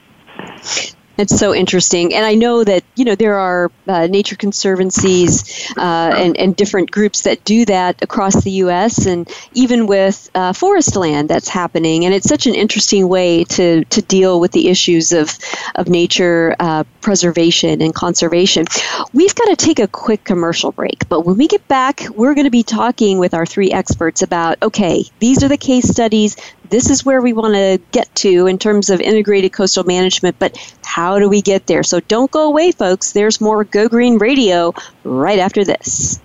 It's 1.17 1.37
so 1.37 1.53
interesting, 1.53 2.13
and 2.13 2.25
I 2.25 2.35
know 2.35 2.63
that 2.63 2.83
you 2.95 3.03
know 3.03 3.15
there 3.15 3.39
are 3.39 3.71
uh, 3.87 4.05
nature 4.07 4.35
conservancies 4.35 5.73
uh, 5.75 6.13
and 6.15 6.37
and 6.37 6.55
different 6.55 6.91
groups 6.91 7.21
that 7.23 7.43
do 7.43 7.65
that 7.65 8.03
across 8.03 8.43
the 8.43 8.51
U.S. 8.51 9.07
and 9.07 9.27
even 9.53 9.87
with 9.87 10.29
uh, 10.35 10.53
forest 10.53 10.95
land 10.95 11.27
that's 11.29 11.49
happening, 11.49 12.05
and 12.05 12.13
it's 12.13 12.29
such 12.29 12.45
an 12.45 12.53
interesting 12.53 13.07
way 13.07 13.43
to 13.45 13.83
to 13.85 14.01
deal 14.03 14.39
with 14.39 14.51
the 14.51 14.67
issues 14.67 15.11
of 15.11 15.37
of 15.75 15.87
nature 15.87 16.55
uh, 16.59 16.83
preservation 17.01 17.81
and 17.81 17.95
conservation. 17.95 18.65
We've 19.11 19.33
got 19.33 19.45
to 19.45 19.55
take 19.55 19.79
a 19.79 19.87
quick 19.87 20.23
commercial 20.23 20.71
break, 20.71 21.09
but 21.09 21.21
when 21.21 21.37
we 21.37 21.47
get 21.47 21.67
back, 21.67 22.01
we're 22.15 22.35
going 22.35 22.45
to 22.45 22.51
be 22.51 22.63
talking 22.63 23.17
with 23.17 23.33
our 23.33 23.45
three 23.45 23.71
experts 23.71 24.21
about 24.21 24.61
okay, 24.61 25.03
these 25.19 25.43
are 25.43 25.47
the 25.47 25.57
case 25.57 25.87
studies, 25.87 26.37
this 26.69 26.89
is 26.89 27.05
where 27.05 27.21
we 27.21 27.33
want 27.33 27.53
to 27.55 27.79
get 27.91 28.13
to 28.15 28.47
in 28.47 28.57
terms 28.57 28.89
of 28.89 28.99
integrated 29.01 29.53
coastal 29.53 29.83
management, 29.83 30.37
but 30.39 30.57
how 30.83 31.19
do 31.19 31.29
we 31.29 31.41
get 31.41 31.67
there? 31.67 31.83
So 31.83 31.99
don't 32.01 32.31
go 32.31 32.47
away, 32.47 32.71
folks. 32.71 33.13
There's 33.13 33.39
more 33.39 33.63
Go 33.63 33.87
Green 33.87 34.17
Radio 34.17 34.73
right 35.03 35.39
after 35.39 35.63
this. 35.63 36.19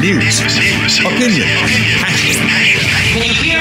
News, 0.00 0.40
opinion, 1.04 1.46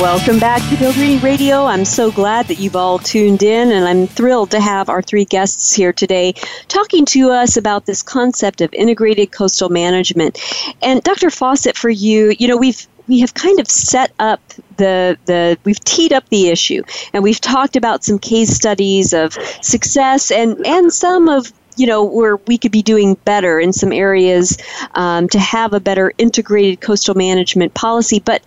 Welcome 0.00 0.40
back 0.40 0.60
to 0.70 0.76
Go 0.76 0.92
Green 0.92 1.20
Radio. 1.20 1.66
I'm 1.66 1.84
so 1.84 2.10
glad 2.10 2.48
that 2.48 2.58
you've 2.58 2.74
all 2.74 2.98
tuned 2.98 3.42
in, 3.42 3.70
and 3.70 3.86
I'm 3.86 4.08
thrilled 4.08 4.50
to 4.50 4.60
have 4.60 4.88
our 4.88 5.00
three 5.00 5.24
guests 5.24 5.72
here 5.72 5.92
today 5.92 6.34
talking 6.66 7.06
to 7.06 7.30
us 7.30 7.56
about 7.56 7.86
this 7.86 8.02
concept 8.02 8.60
of 8.60 8.74
integrated 8.74 9.30
coastal 9.30 9.68
management. 9.68 10.38
And 10.82 11.00
Dr. 11.04 11.30
Fawcett, 11.30 11.76
for 11.76 11.90
you, 11.90 12.34
you 12.38 12.48
know, 12.48 12.56
we've 12.56 12.86
we 13.06 13.20
have 13.20 13.34
kind 13.34 13.60
of 13.60 13.68
set 13.68 14.12
up 14.18 14.40
the 14.78 15.16
the 15.26 15.56
we've 15.64 15.82
teed 15.84 16.12
up 16.12 16.28
the 16.28 16.48
issue 16.48 16.82
and 17.12 17.22
we've 17.22 17.40
talked 17.40 17.76
about 17.76 18.02
some 18.02 18.18
case 18.18 18.50
studies 18.50 19.12
of 19.12 19.34
success 19.62 20.30
and 20.30 20.66
and 20.66 20.92
some 20.92 21.28
of 21.28 21.52
you 21.76 21.86
know, 21.86 22.04
where 22.04 22.36
we 22.36 22.56
could 22.58 22.70
be 22.72 22.82
doing 22.82 23.14
better 23.24 23.58
in 23.58 23.72
some 23.72 23.92
areas 23.92 24.56
um, 24.94 25.28
to 25.28 25.38
have 25.38 25.72
a 25.72 25.80
better 25.80 26.12
integrated 26.18 26.80
coastal 26.80 27.14
management 27.14 27.74
policy. 27.74 28.20
But 28.20 28.42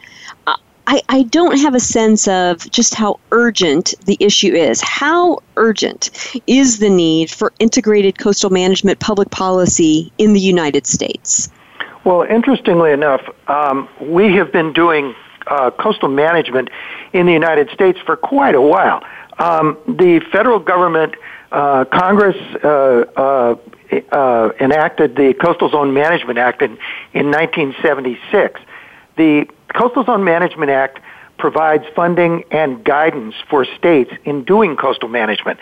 I, 0.88 1.02
I 1.10 1.24
don't 1.24 1.60
have 1.60 1.76
a 1.76 1.82
sense 1.82 2.30
of 2.30 2.70
just 2.72 2.96
how 2.96 3.20
urgent 3.32 3.94
the 4.06 4.16
issue 4.22 4.54
is. 4.54 4.82
How 4.82 5.40
urgent 5.58 6.10
is 6.48 6.80
the 6.80 6.90
need 6.90 7.30
for 7.30 7.52
integrated 7.60 8.18
coastal 8.18 8.50
management 8.50 9.00
public 9.00 9.30
policy 9.30 10.14
in 10.18 10.32
the 10.32 10.40
United 10.40 10.88
States? 10.88 11.50
Well, 12.06 12.22
interestingly 12.22 12.94
enough, 12.94 13.22
um, 13.50 13.90
we 14.00 14.34
have 14.36 14.54
been 14.54 14.72
doing 14.72 15.14
uh, 15.48 15.72
coastal 15.72 16.08
management 16.08 16.70
in 17.12 17.26
the 17.26 17.34
United 17.34 17.70
States 17.72 18.00
for 18.06 18.16
quite 18.16 18.56
a 18.56 18.62
while. 18.62 19.04
Um, 19.40 19.78
the 19.88 20.22
federal 20.32 20.60
government, 20.60 21.16
uh, 21.52 21.84
Congress 21.86 22.38
uh, 22.64 22.68
uh, 23.18 23.56
uh 24.12 24.52
enacted 24.60 25.16
the 25.16 25.34
Coastal 25.34 25.70
Zone 25.70 25.94
Management 25.94 26.40
Act 26.40 26.62
in, 26.62 26.72
in 27.14 27.32
1976. 27.32 28.60
The 29.16 29.48
Coastal 29.74 30.04
Zone 30.06 30.24
Management 30.24 30.72
Act 30.72 31.00
provides 31.38 31.84
funding 31.96 32.44
and 32.52 32.84
guidance 32.84 33.36
for 33.50 33.66
states 33.66 34.12
in 34.26 34.44
doing 34.44 34.76
coastal 34.76 35.10
management. 35.10 35.60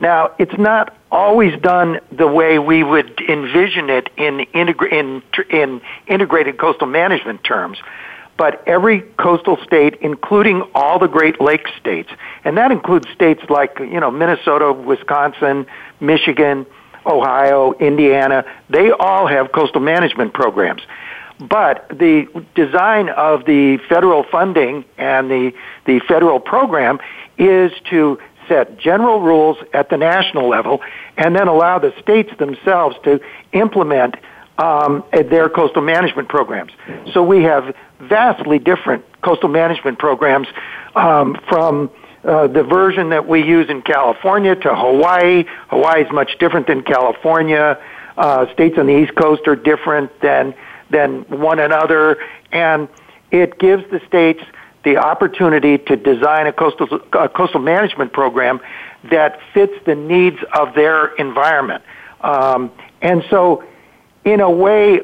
Now, 0.00 0.34
it's 0.38 0.56
not 0.56 0.96
always 1.10 1.60
done 1.60 2.00
the 2.10 2.26
way 2.26 2.58
we 2.58 2.82
would 2.82 3.20
envision 3.28 3.90
it 3.90 4.08
in, 4.16 4.46
integra- 4.54 4.92
in, 4.92 5.22
in 5.50 5.80
integrated 6.06 6.58
coastal 6.58 6.86
management 6.86 7.44
terms, 7.44 7.78
but 8.38 8.66
every 8.66 9.02
coastal 9.18 9.58
state, 9.62 9.98
including 10.00 10.62
all 10.74 10.98
the 10.98 11.08
Great 11.08 11.40
Lakes 11.40 11.70
states, 11.78 12.08
and 12.44 12.56
that 12.56 12.70
includes 12.72 13.06
states 13.10 13.42
like, 13.50 13.78
you 13.78 14.00
know, 14.00 14.10
Minnesota, 14.10 14.72
Wisconsin, 14.72 15.66
Michigan, 16.00 16.64
Ohio, 17.04 17.72
Indiana, 17.74 18.44
they 18.70 18.90
all 18.92 19.26
have 19.26 19.52
coastal 19.52 19.80
management 19.82 20.32
programs. 20.32 20.82
But 21.40 21.88
the 21.88 22.26
design 22.54 23.08
of 23.08 23.46
the 23.46 23.78
federal 23.88 24.24
funding 24.24 24.84
and 24.98 25.30
the, 25.30 25.52
the 25.86 26.00
federal 26.00 26.38
program 26.38 27.00
is 27.38 27.72
to 27.88 28.18
set 28.46 28.76
general 28.78 29.20
rules 29.20 29.56
at 29.72 29.88
the 29.88 29.96
national 29.96 30.48
level 30.48 30.82
and 31.16 31.34
then 31.34 31.48
allow 31.48 31.78
the 31.78 31.94
states 32.02 32.30
themselves 32.38 32.96
to 33.04 33.20
implement 33.52 34.16
um, 34.58 35.02
their 35.12 35.48
coastal 35.48 35.82
management 35.82 36.28
programs. 36.28 36.72
So 37.14 37.22
we 37.22 37.44
have 37.44 37.74
vastly 38.00 38.58
different 38.58 39.04
coastal 39.22 39.48
management 39.48 39.98
programs 39.98 40.48
um, 40.94 41.38
from 41.48 41.90
uh, 42.24 42.48
the 42.48 42.62
version 42.62 43.10
that 43.10 43.26
we 43.26 43.42
use 43.42 43.70
in 43.70 43.80
California 43.80 44.54
to 44.54 44.74
Hawaii. 44.74 45.44
Hawaii 45.68 46.02
is 46.02 46.12
much 46.12 46.36
different 46.38 46.66
than 46.66 46.82
California. 46.82 47.82
Uh, 48.18 48.52
states 48.52 48.76
on 48.76 48.86
the 48.86 48.98
East 48.98 49.14
Coast 49.14 49.48
are 49.48 49.56
different 49.56 50.20
than 50.20 50.54
than 50.90 51.22
one 51.22 51.58
another, 51.58 52.18
and 52.52 52.88
it 53.30 53.58
gives 53.58 53.88
the 53.90 54.00
states 54.06 54.42
the 54.82 54.96
opportunity 54.96 55.78
to 55.78 55.96
design 55.96 56.46
a 56.46 56.52
coastal, 56.52 57.00
a 57.12 57.28
coastal 57.28 57.60
management 57.60 58.12
program 58.12 58.60
that 59.10 59.38
fits 59.52 59.74
the 59.86 59.94
needs 59.94 60.38
of 60.54 60.74
their 60.74 61.14
environment. 61.16 61.82
Um, 62.22 62.70
and 63.02 63.24
so, 63.30 63.64
in 64.24 64.40
a 64.40 64.50
way, 64.50 65.00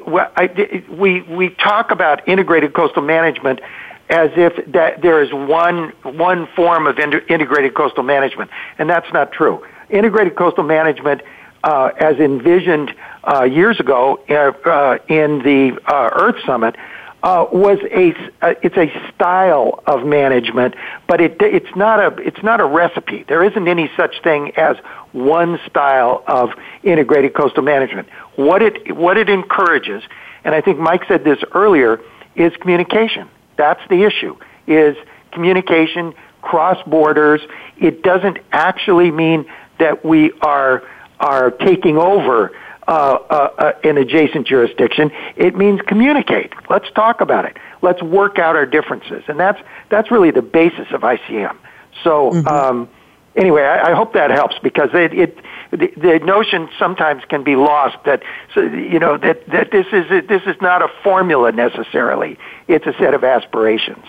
we, 0.90 1.22
we 1.22 1.51
talk 1.51 1.90
about 1.90 2.27
integrated 2.29 2.75
coastal 2.75 3.03
management 3.03 3.61
as 4.09 4.31
if 4.37 4.72
that 4.72 5.03
there 5.03 5.22
is 5.22 5.33
one, 5.33 5.92
one 6.03 6.46
form 6.55 6.87
of 6.87 6.99
integrated 6.99 7.75
coastal 7.75 8.03
management, 8.03 8.51
and 8.79 8.88
that's 8.88 9.11
not 9.12 9.33
true. 9.33 9.64
Integrated 9.90 10.37
coastal 10.37 10.64
management, 10.64 11.22
uh, 11.64 11.90
as 11.99 12.16
envisioned 12.16 12.95
uh, 13.25 13.45
years 13.45 13.81
ago 13.81 14.21
uh, 14.29 14.69
uh, 14.69 14.99
in 15.09 15.38
the 15.40 15.79
uh, 15.87 16.11
Earth 16.12 16.37
Summit 16.45 16.77
uh, 17.23 17.45
was 17.51 17.79
a 17.90 18.14
it's 18.62 18.77
a 18.77 18.92
style 19.12 19.83
of 19.87 20.07
management, 20.07 20.75
but 21.09 21.21
it 21.21 21.37
it's 21.40 21.75
not 21.75 21.99
a 21.99 22.16
it's 22.23 22.42
not 22.42 22.61
a 22.61 22.64
recipe. 22.64 23.25
There 23.27 23.42
isn't 23.42 23.66
any 23.66 23.90
such 23.97 24.23
thing 24.23 24.53
as 24.57 24.77
one 25.12 25.59
style 25.66 26.23
of 26.29 26.51
integrated 26.85 27.35
coastal 27.35 27.64
management. 27.64 28.09
What 28.37 28.62
it 28.62 28.95
what 28.95 29.16
it 29.16 29.29
encourages, 29.29 30.05
and 30.45 30.55
I 30.55 30.61
think 30.61 30.79
Mike 30.79 31.03
said 31.09 31.25
this 31.25 31.38
earlier, 31.53 32.01
is 32.37 32.55
communication. 32.61 33.29
That's 33.57 33.83
the 33.88 34.05
issue. 34.05 34.37
Is 34.69 34.97
communication 35.33 36.14
cross 36.42 36.81
borders. 36.87 37.40
It 37.79 38.03
doesn't 38.03 38.38
actually 38.53 39.11
mean 39.11 39.47
that 39.81 40.05
we 40.05 40.33
are 40.42 40.85
are 41.20 41.50
taking 41.50 41.96
over 41.96 42.52
uh, 42.88 42.90
uh, 42.90 43.35
uh, 43.59 43.72
an 43.83 43.98
adjacent 43.98 44.46
jurisdiction. 44.46 45.11
It 45.37 45.57
means 45.57 45.81
communicate. 45.87 46.52
Let's 46.70 46.90
talk 46.92 47.20
about 47.20 47.44
it. 47.44 47.57
Let's 47.83 48.02
work 48.02 48.38
out 48.38 48.55
our 48.55 48.66
differences, 48.66 49.24
and 49.29 49.40
that's 49.40 49.61
that's 49.88 50.11
really 50.11 50.31
the 50.31 50.42
basis 50.42 50.88
of 50.92 51.00
ICM. 51.02 51.57
So. 52.05 52.31
Mm-hmm. 52.31 52.48
Um, 52.48 52.88
anyway, 53.37 53.62
I, 53.62 53.90
I 53.90 53.94
hope 53.94 54.14
that 54.14 54.31
helps 54.31 54.59
because 54.61 54.90
it, 54.94 55.12
it 55.12 55.38
the, 55.70 55.92
the 55.96 56.18
notion 56.24 56.68
sometimes 56.79 57.22
can 57.29 57.44
be 57.44 57.57
lost 57.57 57.96
that 58.05 58.22
so, 58.55 58.62
you 58.62 58.98
know 58.98 59.16
that 59.18 59.46
that 59.48 59.70
this 59.70 59.87
is 59.92 60.09
this 60.29 60.42
is 60.46 60.57
not 60.61 60.83
a 60.83 60.88
formula 61.02 61.52
necessarily. 61.52 62.38
It's 62.68 62.87
a 62.87 62.94
set 62.98 63.14
of 63.14 63.24
aspirations. 63.24 64.05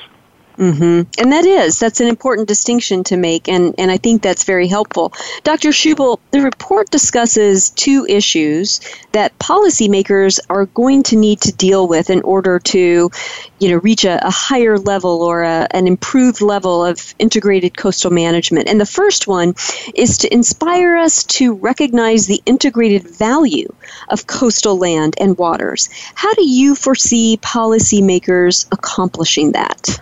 Mm-hmm. 0.58 1.22
And 1.22 1.32
that 1.32 1.46
is, 1.46 1.80
that's 1.80 2.00
an 2.00 2.08
important 2.08 2.48
distinction 2.48 3.04
to 3.06 3.18
make, 3.18 3.48
and, 3.48 3.76
and 3.78 3.92
I 3.92 3.98
think 3.98 4.24
that's 4.24 4.44
very 4.44 4.68
helpful. 4.68 5.14
Dr. 5.44 5.70
Schubel, 5.70 6.20
the 6.32 6.42
report 6.42 6.90
discusses 6.90 7.70
two 7.72 8.08
issues 8.10 8.80
that 9.12 9.38
policymakers 9.38 10.40
are 10.50 10.66
going 10.68 11.04
to 11.04 11.16
need 11.16 11.42
to 11.42 11.52
deal 11.52 11.88
with 11.88 12.10
in 12.10 12.22
order 12.24 12.58
to, 12.60 13.12
you 13.60 13.70
know, 13.70 13.78
reach 13.78 14.04
a, 14.04 14.26
a 14.26 14.32
higher 14.32 14.80
level 14.80 15.22
or 15.22 15.44
a, 15.44 15.68
an 15.72 15.86
improved 15.86 16.42
level 16.42 16.84
of 16.84 17.14
integrated 17.20 17.78
coastal 17.78 18.10
management. 18.10 18.68
And 18.68 18.82
the 18.82 18.86
first 18.86 19.28
one 19.28 19.54
is 19.94 20.18
to 20.20 20.34
inspire 20.34 20.98
us 20.98 21.24
to 21.26 21.54
recognize 21.54 22.26
the 22.26 22.42
integrated 22.48 23.08
value 23.08 23.72
of 24.10 24.26
coastal 24.26 24.76
land 24.76 25.14
and 25.20 25.38
waters. 25.38 25.88
How 26.16 26.34
do 26.34 26.50
you 26.50 26.74
foresee 26.74 27.38
policymakers 27.44 28.66
accomplishing 28.72 29.52
that? 29.52 30.00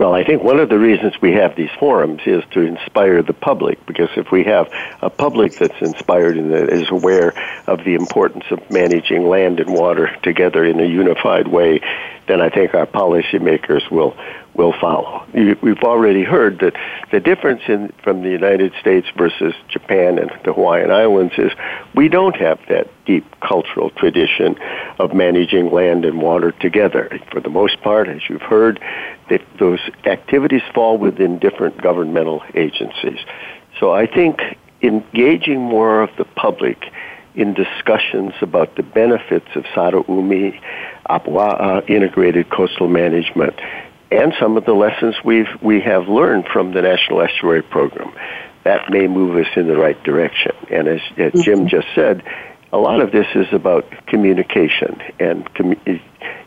Well, 0.00 0.14
I 0.14 0.24
think 0.24 0.42
one 0.42 0.58
of 0.58 0.70
the 0.70 0.78
reasons 0.78 1.12
we 1.20 1.32
have 1.32 1.56
these 1.56 1.68
forums 1.78 2.22
is 2.24 2.42
to 2.52 2.60
inspire 2.60 3.22
the 3.22 3.34
public, 3.34 3.84
because 3.84 4.08
if 4.16 4.32
we 4.32 4.44
have 4.44 4.72
a 5.02 5.10
public 5.10 5.58
that's 5.58 5.78
inspired 5.82 6.38
and 6.38 6.50
that 6.54 6.70
is 6.70 6.88
aware 6.90 7.34
of 7.66 7.84
the 7.84 7.96
importance 7.96 8.44
of 8.50 8.70
managing 8.70 9.28
land 9.28 9.60
and 9.60 9.74
water 9.74 10.10
together 10.22 10.64
in 10.64 10.80
a 10.80 10.86
unified 10.86 11.48
way, 11.48 11.82
then 12.28 12.40
I 12.40 12.48
think 12.48 12.72
our 12.72 12.86
policymakers 12.86 13.90
will 13.90 14.16
will 14.54 14.74
follow. 14.80 15.24
we've 15.32 15.82
already 15.82 16.24
heard 16.24 16.58
that 16.58 16.74
the 17.12 17.20
difference 17.20 17.62
in 17.68 17.92
from 18.02 18.22
the 18.22 18.30
United 18.30 18.72
States 18.80 19.06
versus 19.16 19.54
Japan 19.68 20.18
and 20.18 20.30
the 20.44 20.52
Hawaiian 20.52 20.90
Islands 20.90 21.34
is 21.38 21.52
we 21.94 22.08
don't 22.08 22.36
have 22.36 22.58
that 22.68 22.88
deep 23.06 23.24
cultural 23.40 23.90
tradition 23.90 24.56
of 24.98 25.14
managing 25.14 25.70
land 25.70 26.04
and 26.04 26.20
water 26.20 26.52
together. 26.52 27.18
For 27.30 27.40
the 27.40 27.48
most 27.48 27.80
part, 27.80 28.08
as 28.08 28.22
you've 28.28 28.42
heard, 28.42 28.80
those 29.58 29.80
activities 30.04 30.62
fall 30.74 30.98
within 30.98 31.38
different 31.38 31.80
governmental 31.80 32.42
agencies. 32.54 33.18
So 33.78 33.92
I 33.92 34.06
think 34.06 34.40
engaging 34.82 35.60
more 35.60 36.02
of 36.02 36.10
the 36.16 36.24
public 36.24 36.84
in 37.34 37.54
discussions 37.54 38.32
about 38.40 38.74
the 38.76 38.82
benefits 38.82 39.46
of 39.54 39.64
Satoumi, 39.74 40.60
Ahupua'a 41.08 41.60
uh, 41.60 41.80
integrated 41.86 42.50
coastal 42.50 42.88
management 42.88 43.58
and 44.10 44.34
some 44.40 44.56
of 44.56 44.64
the 44.64 44.72
lessons 44.72 45.14
we've 45.24 45.48
we 45.62 45.80
have 45.80 46.08
learned 46.08 46.46
from 46.52 46.72
the 46.72 46.82
National 46.82 47.20
Estuary 47.22 47.62
Program. 47.62 48.12
That 48.64 48.90
may 48.90 49.06
move 49.06 49.36
us 49.36 49.50
in 49.56 49.68
the 49.68 49.76
right 49.76 50.00
direction. 50.02 50.52
And 50.70 50.86
as, 50.88 51.00
as 51.16 51.32
Jim 51.44 51.60
mm-hmm. 51.60 51.68
just 51.68 51.86
said, 51.94 52.22
a 52.72 52.78
lot 52.78 53.00
of 53.00 53.10
this 53.10 53.26
is 53.34 53.46
about 53.52 53.84
communication, 54.06 55.00
and 55.18 55.52
com- 55.54 55.80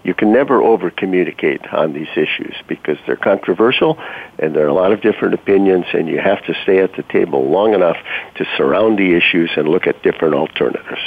you 0.03 0.13
can 0.13 0.31
never 0.31 0.61
over 0.61 0.89
communicate 0.89 1.65
on 1.73 1.93
these 1.93 2.09
issues 2.15 2.55
because 2.67 2.97
they're 3.05 3.15
controversial 3.15 3.97
and 4.39 4.55
there 4.55 4.65
are 4.65 4.69
a 4.69 4.73
lot 4.73 4.91
of 4.91 5.01
different 5.01 5.33
opinions, 5.33 5.85
and 5.93 6.07
you 6.07 6.19
have 6.19 6.43
to 6.45 6.53
stay 6.63 6.79
at 6.79 6.95
the 6.95 7.03
table 7.03 7.49
long 7.49 7.73
enough 7.73 7.97
to 8.35 8.45
surround 8.57 8.99
the 8.99 9.15
issues 9.15 9.51
and 9.57 9.67
look 9.67 9.87
at 9.87 10.01
different 10.03 10.35
alternatives. 10.35 11.01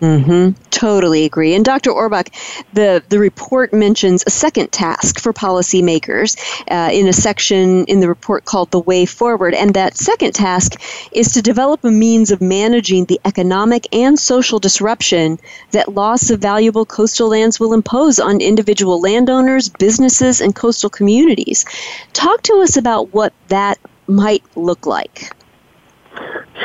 Mm-hmm. 0.00 0.62
Totally 0.70 1.26
agree. 1.26 1.54
And 1.54 1.62
Dr. 1.62 1.90
Orbach, 1.90 2.28
the, 2.72 3.02
the 3.10 3.18
report 3.18 3.74
mentions 3.74 4.24
a 4.26 4.30
second 4.30 4.72
task 4.72 5.20
for 5.20 5.34
policymakers 5.34 6.38
uh, 6.70 6.90
in 6.90 7.06
a 7.06 7.12
section 7.12 7.84
in 7.84 8.00
the 8.00 8.08
report 8.08 8.46
called 8.46 8.70
The 8.70 8.80
Way 8.80 9.04
Forward. 9.04 9.52
And 9.52 9.74
that 9.74 9.98
second 9.98 10.32
task 10.34 10.80
is 11.12 11.32
to 11.34 11.42
develop 11.42 11.84
a 11.84 11.90
means 11.90 12.30
of 12.30 12.40
managing 12.40 13.04
the 13.04 13.20
economic 13.26 13.94
and 13.94 14.18
social 14.18 14.58
disruption 14.58 15.38
that 15.72 15.94
loss 15.94 16.30
of 16.30 16.40
valuable 16.40 16.86
coastal 16.86 17.28
lands 17.28 17.60
will 17.60 17.74
impose 17.74 18.18
on 18.18 18.40
individual 18.40 19.02
landowners, 19.02 19.68
businesses, 19.68 20.40
and 20.40 20.56
coastal 20.56 20.88
communities. 20.88 21.66
Talk 22.14 22.42
to 22.44 22.60
us 22.62 22.78
about 22.78 23.12
what 23.12 23.34
that 23.48 23.78
might 24.06 24.42
look 24.56 24.86
like. 24.86 25.30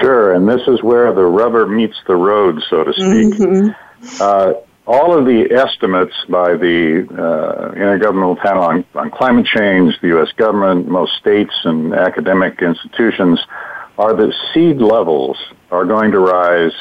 Sure, 0.01 0.33
and 0.33 0.47
this 0.47 0.61
is 0.67 0.83
where 0.83 1.13
the 1.13 1.23
rubber 1.23 1.65
meets 1.67 1.95
the 2.07 2.15
road, 2.15 2.61
so 2.69 2.83
to 2.83 2.93
speak. 2.93 3.33
Mm-hmm. 3.39 4.21
Uh, 4.21 4.53
all 4.87 5.17
of 5.17 5.25
the 5.25 5.51
estimates 5.51 6.13
by 6.29 6.55
the 6.55 7.07
uh, 7.09 7.73
Intergovernmental 7.73 8.37
Panel 8.37 8.63
on, 8.63 8.85
on 8.93 9.09
Climate 9.09 9.45
Change, 9.45 9.99
the 10.01 10.09
U.S. 10.09 10.31
government, 10.37 10.87
most 10.87 11.13
states, 11.17 11.53
and 11.63 11.93
academic 11.93 12.61
institutions 12.61 13.39
are 13.97 14.13
that 14.15 14.33
seed 14.53 14.77
levels 14.77 15.37
are 15.71 15.85
going 15.85 16.11
to 16.11 16.19
rise 16.19 16.73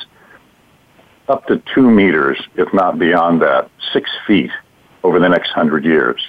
up 1.29 1.47
to 1.47 1.62
two 1.75 1.91
meters, 1.91 2.39
if 2.57 2.72
not 2.75 2.99
beyond 2.99 3.41
that, 3.41 3.70
six 3.93 4.11
feet 4.27 4.51
over 5.03 5.18
the 5.18 5.29
next 5.29 5.51
hundred 5.51 5.85
years. 5.85 6.20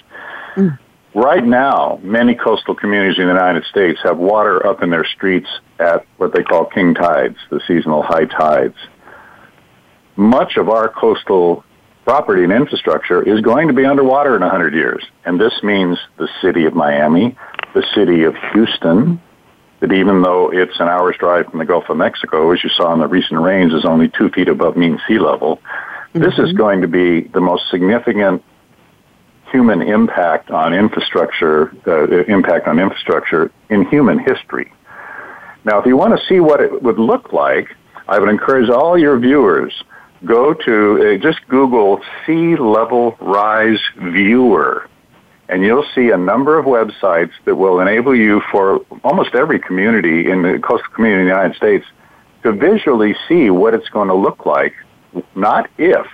Mm. 0.54 0.78
Right 1.16 1.42
now, 1.42 1.98
many 2.02 2.34
coastal 2.34 2.74
communities 2.74 3.18
in 3.18 3.24
the 3.24 3.32
United 3.32 3.64
States 3.70 3.98
have 4.02 4.18
water 4.18 4.66
up 4.66 4.82
in 4.82 4.90
their 4.90 5.06
streets 5.06 5.48
at 5.78 6.04
what 6.18 6.34
they 6.34 6.42
call 6.42 6.66
king 6.66 6.92
tides, 6.92 7.38
the 7.48 7.58
seasonal 7.66 8.02
high 8.02 8.26
tides. 8.26 8.74
Much 10.14 10.58
of 10.58 10.68
our 10.68 10.90
coastal 10.90 11.64
property 12.04 12.44
and 12.44 12.52
infrastructure 12.52 13.22
is 13.22 13.40
going 13.40 13.68
to 13.68 13.72
be 13.72 13.86
underwater 13.86 14.36
in 14.36 14.42
100 14.42 14.74
years. 14.74 15.02
And 15.24 15.40
this 15.40 15.54
means 15.62 15.96
the 16.18 16.28
city 16.42 16.66
of 16.66 16.74
Miami, 16.74 17.34
the 17.72 17.86
city 17.94 18.24
of 18.24 18.34
Houston, 18.52 19.18
that 19.80 19.92
even 19.92 20.20
though 20.20 20.52
it's 20.52 20.78
an 20.80 20.88
hour's 20.88 21.16
drive 21.16 21.46
from 21.46 21.60
the 21.60 21.64
Gulf 21.64 21.88
of 21.88 21.96
Mexico, 21.96 22.52
as 22.52 22.62
you 22.62 22.68
saw 22.68 22.92
in 22.92 23.00
the 23.00 23.08
recent 23.08 23.40
rains, 23.40 23.72
is 23.72 23.86
only 23.86 24.10
two 24.10 24.28
feet 24.28 24.48
above 24.48 24.76
mean 24.76 25.00
sea 25.08 25.18
level. 25.18 25.56
Mm-hmm. 25.56 26.20
This 26.20 26.34
is 26.34 26.50
mm-hmm. 26.50 26.58
going 26.58 26.80
to 26.82 26.88
be 26.88 27.22
the 27.22 27.40
most 27.40 27.70
significant 27.70 28.42
human 29.50 29.82
impact 29.82 30.50
on 30.50 30.74
infrastructure, 30.74 31.72
uh, 31.86 32.24
impact 32.24 32.66
on 32.68 32.78
infrastructure 32.78 33.50
in 33.70 33.86
human 33.86 34.18
history. 34.18 34.72
Now, 35.64 35.78
if 35.80 35.86
you 35.86 35.96
want 35.96 36.18
to 36.18 36.26
see 36.26 36.40
what 36.40 36.60
it 36.60 36.82
would 36.82 36.98
look 36.98 37.32
like, 37.32 37.68
I 38.08 38.18
would 38.18 38.28
encourage 38.28 38.70
all 38.70 38.96
your 38.96 39.18
viewers 39.18 39.72
go 40.24 40.54
to 40.54 41.14
uh, 41.14 41.18
just 41.18 41.46
Google 41.48 42.00
sea 42.24 42.56
level 42.56 43.16
rise 43.20 43.80
viewer 43.96 44.88
and 45.48 45.62
you'll 45.62 45.86
see 45.94 46.10
a 46.10 46.16
number 46.16 46.58
of 46.58 46.66
websites 46.66 47.32
that 47.44 47.54
will 47.54 47.80
enable 47.80 48.14
you 48.14 48.42
for 48.50 48.84
almost 49.04 49.34
every 49.34 49.58
community 49.58 50.30
in 50.30 50.42
the 50.42 50.58
coastal 50.58 50.90
community 50.92 51.22
in 51.22 51.28
the 51.28 51.34
United 51.34 51.56
States 51.56 51.86
to 52.42 52.52
visually 52.52 53.14
see 53.28 53.50
what 53.50 53.74
it's 53.74 53.88
going 53.90 54.08
to 54.08 54.14
look 54.14 54.44
like, 54.44 54.74
not 55.34 55.70
if, 55.78 56.06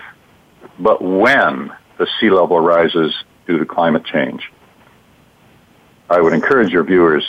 but 0.79 1.03
when 1.03 1.73
the 1.99 2.07
sea 2.19 2.31
level 2.31 2.61
rises 2.61 3.15
due 3.47 3.59
to 3.59 3.65
climate 3.65 4.05
change. 4.05 4.51
I 6.11 6.21
would 6.21 6.33
encourage 6.33 6.71
your 6.71 6.85
viewers 6.85 7.27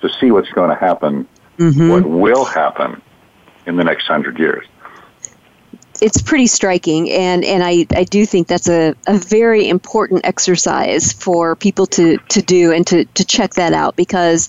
to 0.00 0.08
see 0.20 0.30
what's 0.30 0.50
going 0.50 0.70
to 0.70 0.76
happen, 0.76 1.28
mm-hmm. 1.58 1.88
what 1.88 2.04
will 2.04 2.44
happen 2.44 3.00
in 3.66 3.76
the 3.76 3.84
next 3.84 4.06
hundred 4.06 4.38
years 4.38 4.66
it's 6.00 6.20
pretty 6.20 6.46
striking 6.46 7.10
and 7.10 7.44
and 7.44 7.62
I, 7.62 7.86
I 7.90 8.04
do 8.04 8.26
think 8.26 8.48
that's 8.48 8.68
a, 8.68 8.94
a 9.06 9.18
very 9.18 9.68
important 9.68 10.24
exercise 10.24 11.12
for 11.12 11.56
people 11.56 11.86
to, 11.86 12.18
to 12.18 12.42
do 12.42 12.72
and 12.72 12.86
to, 12.88 13.04
to 13.04 13.24
check 13.24 13.54
that 13.54 13.72
out 13.72 13.96
because 13.96 14.48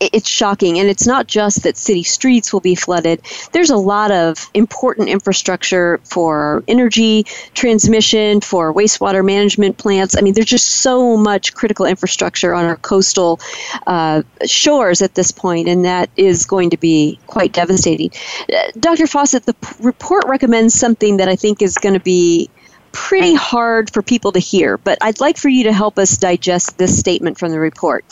it's 0.00 0.28
shocking. 0.28 0.78
And 0.78 0.88
it's 0.88 1.06
not 1.06 1.26
just 1.26 1.62
that 1.62 1.76
city 1.76 2.02
streets 2.02 2.52
will 2.52 2.60
be 2.60 2.74
flooded. 2.74 3.22
There's 3.52 3.70
a 3.70 3.76
lot 3.76 4.10
of 4.10 4.50
important 4.54 5.08
infrastructure 5.08 6.00
for 6.04 6.62
energy 6.68 7.24
transmission, 7.54 8.40
for 8.40 8.72
wastewater 8.72 9.24
management 9.24 9.78
plants. 9.78 10.16
I 10.16 10.20
mean, 10.20 10.34
there's 10.34 10.46
just 10.46 10.66
so 10.66 11.16
much 11.16 11.54
critical 11.54 11.86
infrastructure 11.86 12.54
on 12.54 12.64
our 12.64 12.76
coastal 12.76 13.40
uh, 13.86 14.22
shores 14.46 15.02
at 15.02 15.14
this 15.14 15.30
point, 15.30 15.68
and 15.68 15.84
that 15.84 16.10
is 16.16 16.46
going 16.46 16.70
to 16.70 16.76
be 16.76 17.18
quite 17.26 17.52
devastating. 17.52 18.10
Uh, 18.52 18.70
Dr. 18.78 19.06
Fawcett, 19.06 19.46
the 19.46 19.54
p- 19.54 19.74
report 19.80 20.24
recommends 20.26 20.74
something 20.74 21.18
that 21.18 21.28
I 21.28 21.36
think 21.36 21.62
is 21.62 21.76
going 21.76 21.94
to 21.94 22.00
be 22.00 22.50
pretty 22.92 23.34
hard 23.34 23.92
for 23.92 24.02
people 24.02 24.32
to 24.32 24.38
hear, 24.38 24.76
but 24.78 24.98
I'd 25.00 25.20
like 25.20 25.36
for 25.36 25.48
you 25.48 25.64
to 25.64 25.72
help 25.72 25.98
us 25.98 26.16
digest 26.16 26.78
this 26.78 26.98
statement 26.98 27.38
from 27.38 27.52
the 27.52 27.60
report. 27.60 28.04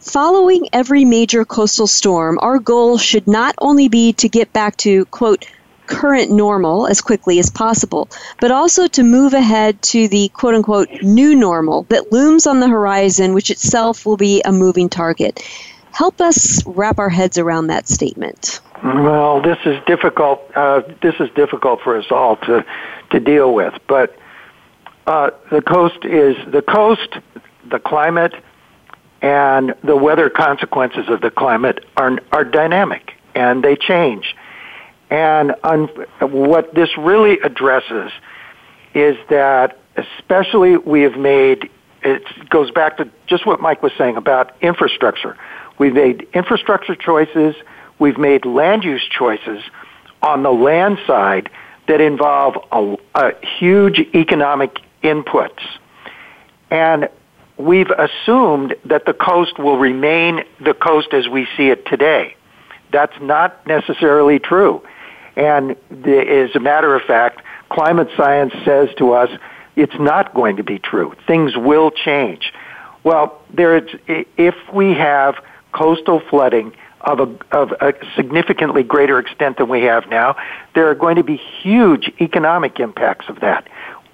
Following 0.00 0.66
every 0.72 1.04
major 1.04 1.44
coastal 1.44 1.86
storm, 1.86 2.38
our 2.40 2.58
goal 2.58 2.96
should 2.96 3.28
not 3.28 3.54
only 3.58 3.88
be 3.88 4.14
to 4.14 4.30
get 4.30 4.50
back 4.52 4.76
to, 4.78 5.04
quote, 5.06 5.44
current 5.86 6.30
normal 6.30 6.86
as 6.86 7.02
quickly 7.02 7.38
as 7.38 7.50
possible, 7.50 8.08
but 8.40 8.50
also 8.50 8.86
to 8.86 9.02
move 9.02 9.34
ahead 9.34 9.82
to 9.82 10.08
the 10.08 10.28
quote 10.30 10.54
unquote 10.54 10.88
new 11.02 11.34
normal 11.34 11.82
that 11.90 12.10
looms 12.12 12.46
on 12.46 12.60
the 12.60 12.68
horizon, 12.68 13.34
which 13.34 13.50
itself 13.50 14.06
will 14.06 14.16
be 14.16 14.40
a 14.46 14.52
moving 14.52 14.88
target. 14.88 15.46
Help 15.92 16.20
us 16.20 16.64
wrap 16.64 16.98
our 16.98 17.10
heads 17.10 17.36
around 17.36 17.66
that 17.66 17.86
statement. 17.86 18.60
Well, 18.82 19.42
this 19.42 19.58
is 19.66 19.78
difficult. 19.86 20.40
Uh, 20.54 20.80
this 21.02 21.16
is 21.20 21.28
difficult 21.34 21.82
for 21.82 21.98
us 21.98 22.06
all 22.10 22.36
to 22.36 22.64
to 23.10 23.20
deal 23.20 23.52
with. 23.52 23.74
But 23.86 24.16
uh, 25.06 25.30
the 25.50 25.60
coast 25.60 26.04
is 26.04 26.36
the 26.50 26.62
coast, 26.62 27.18
the 27.68 27.80
climate, 27.80 28.32
and 29.22 29.74
the 29.84 29.96
weather 29.96 30.30
consequences 30.30 31.08
of 31.08 31.20
the 31.20 31.30
climate 31.30 31.84
are, 31.96 32.18
are 32.32 32.44
dynamic 32.44 33.12
and 33.34 33.62
they 33.62 33.76
change. 33.76 34.34
And 35.10 35.54
un, 35.62 35.88
what 36.20 36.74
this 36.74 36.96
really 36.96 37.38
addresses 37.40 38.12
is 38.94 39.16
that 39.28 39.78
especially 39.96 40.76
we 40.76 41.02
have 41.02 41.16
made, 41.16 41.68
it 42.02 42.22
goes 42.48 42.70
back 42.70 42.96
to 42.98 43.08
just 43.26 43.46
what 43.46 43.60
Mike 43.60 43.82
was 43.82 43.92
saying 43.98 44.16
about 44.16 44.54
infrastructure. 44.62 45.36
We've 45.78 45.94
made 45.94 46.28
infrastructure 46.32 46.94
choices, 46.94 47.54
we've 47.98 48.18
made 48.18 48.44
land 48.44 48.84
use 48.84 49.06
choices 49.06 49.62
on 50.22 50.42
the 50.42 50.50
land 50.50 50.98
side 51.06 51.50
that 51.88 52.00
involve 52.00 52.56
a, 52.72 52.96
a 53.14 53.46
huge 53.58 53.98
economic 54.14 54.78
inputs. 55.02 55.60
And 56.70 57.08
we've 57.60 57.90
assumed 57.90 58.74
that 58.84 59.06
the 59.06 59.12
coast 59.12 59.58
will 59.58 59.78
remain 59.78 60.44
the 60.60 60.74
coast 60.74 61.12
as 61.12 61.28
we 61.28 61.46
see 61.56 61.68
it 61.68 61.86
today. 61.86 62.34
That's 62.92 63.18
not 63.20 63.66
necessarily 63.66 64.38
true. 64.38 64.82
And 65.36 65.72
as 65.90 66.54
a 66.54 66.60
matter 66.60 66.94
of 66.94 67.02
fact, 67.02 67.42
climate 67.70 68.08
science 68.16 68.52
says 68.64 68.88
to 68.98 69.12
us 69.12 69.30
it's 69.76 69.98
not 69.98 70.34
going 70.34 70.56
to 70.56 70.64
be 70.64 70.78
true. 70.78 71.14
Things 71.26 71.56
will 71.56 71.90
change. 71.90 72.52
Well, 73.04 73.40
there 73.52 73.76
is, 73.76 73.88
if 74.36 74.54
we 74.72 74.92
have 74.94 75.36
coastal 75.72 76.20
flooding 76.28 76.72
of 77.00 77.20
a, 77.20 77.56
of 77.56 77.72
a 77.80 77.94
significantly 78.16 78.82
greater 78.82 79.18
extent 79.18 79.56
than 79.56 79.68
we 79.68 79.82
have 79.82 80.08
now, 80.08 80.36
there 80.74 80.90
are 80.90 80.94
going 80.94 81.16
to 81.16 81.22
be 81.22 81.36
huge 81.36 82.12
economic 82.20 82.78
impacts 82.80 83.28
of 83.28 83.40
that. 83.40 83.68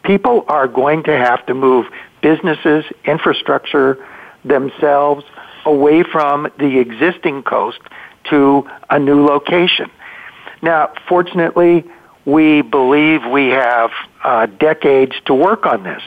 People 0.05 0.44
are 0.47 0.68
going 0.68 1.03
to 1.05 1.16
have 1.16 1.44
to 1.47 1.55
move 1.55 1.86
businesses, 2.28 2.84
infrastructure 3.04 4.04
themselves 4.44 5.24
away 5.64 6.02
from 6.02 6.36
the 6.58 6.78
existing 6.78 7.42
coast 7.42 7.78
to 8.30 8.68
a 8.90 8.98
new 8.98 9.24
location. 9.24 9.88
Now, 10.60 10.92
fortunately, 11.08 11.84
we 12.24 12.62
believe 12.62 13.20
we 13.40 13.48
have 13.50 13.90
uh, 14.24 14.46
decades 14.46 15.14
to 15.26 15.34
work 15.34 15.66
on 15.66 15.84
this. 15.84 16.02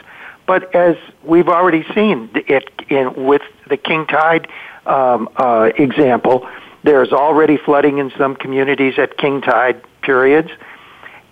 But 0.45 0.75
as 0.75 0.97
we've 1.23 1.47
already 1.47 1.83
seen 1.95 2.29
it 2.33 2.65
in, 2.89 3.13
with 3.31 3.43
the 3.69 3.77
King 3.77 4.05
Tide 4.05 4.47
um, 4.85 5.29
uh, 5.37 5.71
example, 5.77 6.49
there's 6.83 7.13
already 7.13 7.57
flooding 7.57 7.99
in 7.99 8.11
some 8.17 8.35
communities 8.35 8.95
at 8.97 9.17
King 9.17 9.41
Tide 9.41 9.81
periods. 10.01 10.49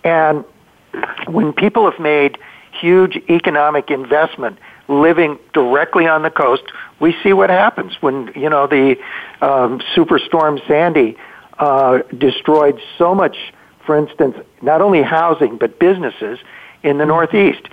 And 0.05 0.45
when 1.27 1.51
people 1.51 1.89
have 1.89 1.99
made 1.99 2.38
huge 2.71 3.15
economic 3.29 3.89
investment 3.89 4.59
living 4.88 5.39
directly 5.53 6.07
on 6.07 6.23
the 6.23 6.29
coast, 6.29 6.63
we 6.99 7.15
see 7.23 7.33
what 7.33 7.49
happens 7.49 7.93
when 8.01 8.31
you 8.35 8.49
know 8.49 8.67
the 8.67 8.97
um, 9.41 9.79
superstorm 9.95 10.65
Sandy 10.67 11.17
uh, 11.59 11.99
destroyed 12.17 12.79
so 12.97 13.13
much. 13.13 13.38
For 13.85 13.97
instance, 13.97 14.35
not 14.61 14.81
only 14.81 15.01
housing 15.01 15.57
but 15.57 15.79
businesses 15.79 16.39
in 16.83 16.97
the 16.97 17.05
Northeast. 17.05 17.67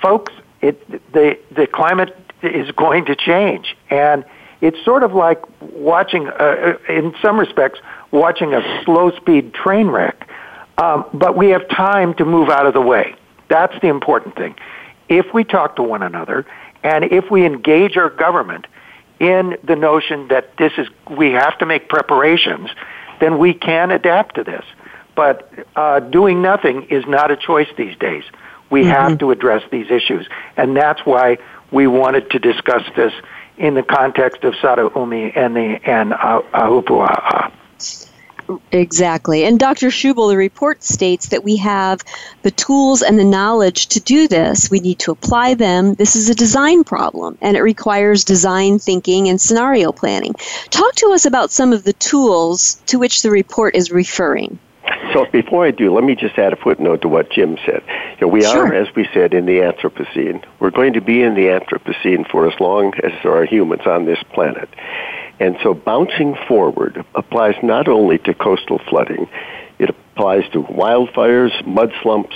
Folks, 0.00 0.32
it 0.60 0.88
the 1.12 1.38
the 1.50 1.66
climate 1.66 2.16
is 2.42 2.70
going 2.72 3.06
to 3.06 3.16
change, 3.16 3.76
and 3.90 4.24
it's 4.60 4.82
sort 4.84 5.02
of 5.02 5.14
like 5.14 5.42
watching, 5.60 6.28
uh, 6.28 6.32
uh 6.88 6.92
in 6.92 7.14
some 7.20 7.38
respects, 7.38 7.80
watching 8.10 8.54
a 8.54 8.84
slow 8.84 9.10
speed 9.16 9.54
train 9.54 9.88
wreck. 9.88 10.28
Um, 10.78 11.06
but 11.14 11.36
we 11.36 11.48
have 11.50 11.66
time 11.68 12.12
to 12.14 12.24
move 12.26 12.50
out 12.50 12.66
of 12.66 12.74
the 12.74 12.82
way. 12.82 13.16
That's 13.48 13.78
the 13.80 13.88
important 13.88 14.36
thing 14.36 14.54
if 15.08 15.32
we 15.32 15.44
talk 15.44 15.76
to 15.76 15.82
one 15.82 16.02
another 16.02 16.46
and 16.82 17.04
if 17.04 17.30
we 17.30 17.44
engage 17.44 17.96
our 17.96 18.10
government 18.10 18.66
in 19.18 19.56
the 19.64 19.76
notion 19.76 20.28
that 20.28 20.56
this 20.56 20.72
is 20.76 20.88
we 21.10 21.32
have 21.32 21.56
to 21.58 21.66
make 21.66 21.88
preparations, 21.88 22.68
then 23.20 23.38
we 23.38 23.54
can 23.54 23.90
adapt 23.90 24.34
to 24.36 24.44
this. 24.44 24.64
But 25.14 25.50
uh, 25.74 26.00
doing 26.00 26.42
nothing 26.42 26.84
is 26.84 27.04
not 27.06 27.30
a 27.30 27.36
choice 27.36 27.68
these 27.76 27.96
days. 27.96 28.24
We 28.68 28.82
mm-hmm. 28.82 28.90
have 28.90 29.18
to 29.18 29.30
address 29.30 29.62
these 29.70 29.90
issues, 29.90 30.28
and 30.56 30.76
that's 30.76 31.00
why 31.06 31.38
we 31.70 31.86
wanted 31.86 32.30
to 32.32 32.38
discuss 32.38 32.82
this 32.94 33.12
in 33.56 33.74
the 33.74 33.82
context 33.82 34.44
of 34.44 34.54
Sato 34.60 34.92
Umi 34.94 35.32
and 35.34 35.56
the 35.56 35.80
and 35.84 36.12
uh, 36.12 36.42
Ahupua'a. 36.52 37.52
Exactly. 38.72 39.44
And 39.44 39.58
Dr. 39.58 39.88
Schubel, 39.88 40.30
the 40.30 40.36
report 40.36 40.82
states 40.82 41.28
that 41.28 41.44
we 41.44 41.56
have 41.56 42.02
the 42.42 42.50
tools 42.50 43.02
and 43.02 43.18
the 43.18 43.24
knowledge 43.24 43.88
to 43.88 44.00
do 44.00 44.28
this. 44.28 44.70
We 44.70 44.80
need 44.80 44.98
to 45.00 45.12
apply 45.12 45.54
them. 45.54 45.94
This 45.94 46.16
is 46.16 46.28
a 46.28 46.34
design 46.34 46.84
problem, 46.84 47.38
and 47.40 47.56
it 47.56 47.62
requires 47.62 48.24
design 48.24 48.78
thinking 48.78 49.28
and 49.28 49.40
scenario 49.40 49.92
planning. 49.92 50.34
Talk 50.70 50.94
to 50.96 51.12
us 51.12 51.26
about 51.26 51.50
some 51.50 51.72
of 51.72 51.84
the 51.84 51.92
tools 51.94 52.80
to 52.86 52.98
which 52.98 53.22
the 53.22 53.30
report 53.30 53.74
is 53.74 53.90
referring. 53.90 54.58
So 55.12 55.26
before 55.32 55.66
I 55.66 55.70
do, 55.70 55.92
let 55.92 56.04
me 56.04 56.14
just 56.14 56.38
add 56.38 56.52
a 56.52 56.56
footnote 56.56 57.02
to 57.02 57.08
what 57.08 57.30
Jim 57.30 57.58
said. 57.64 57.82
You 58.20 58.26
know, 58.26 58.28
we 58.28 58.42
sure. 58.42 58.68
are, 58.68 58.74
as 58.74 58.94
we 58.94 59.08
said, 59.12 59.34
in 59.34 59.46
the 59.46 59.58
Anthropocene. 59.58 60.44
We're 60.60 60.70
going 60.70 60.92
to 60.92 61.00
be 61.00 61.22
in 61.22 61.34
the 61.34 61.46
Anthropocene 61.46 62.30
for 62.30 62.48
as 62.48 62.58
long 62.60 62.94
as 63.02 63.12
there 63.22 63.36
are 63.36 63.44
humans 63.44 63.82
on 63.86 64.04
this 64.04 64.22
planet. 64.32 64.68
And 65.38 65.56
so 65.62 65.74
bouncing 65.74 66.34
forward 66.48 67.04
applies 67.14 67.54
not 67.62 67.88
only 67.88 68.18
to 68.18 68.34
coastal 68.34 68.78
flooding, 68.88 69.28
it 69.78 69.90
applies 69.90 70.48
to 70.52 70.62
wildfires, 70.62 71.66
mud 71.66 71.92
slumps, 72.02 72.34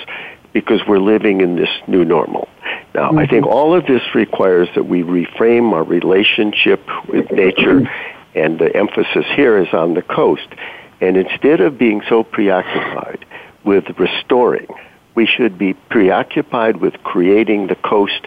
because 0.53 0.81
we're 0.87 0.99
living 0.99 1.41
in 1.41 1.57
this 1.57 1.71
new 1.87 2.05
normal. 2.05 2.49
Now, 2.95 3.09
mm-hmm. 3.09 3.19
I 3.19 3.27
think 3.27 3.45
mm-hmm. 3.45 3.55
all 3.55 3.75
of 3.75 3.87
this 3.87 4.03
requires 4.15 4.69
that 4.75 4.85
we 4.85 5.03
reframe 5.03 5.73
our 5.73 5.85
relationship 5.85 6.83
with 7.09 7.31
nature, 7.31 7.89
and 8.35 8.59
the 8.59 8.75
emphasis 8.77 9.25
here 9.35 9.59
is 9.59 9.73
on 9.73 9.95
the 9.95 10.03
coast. 10.03 10.49
And 11.01 11.17
instead 11.17 11.61
of 11.61 11.79
being 11.79 12.03
so 12.09 12.23
preoccupied 12.23 13.25
with 13.65 13.85
restoring, 13.99 14.67
we 15.15 15.27
should 15.27 15.57
be 15.57 15.75
preoccupied 15.75 16.77
with 16.77 17.03
creating 17.03 17.69
the 17.69 17.75
coast 17.75 18.27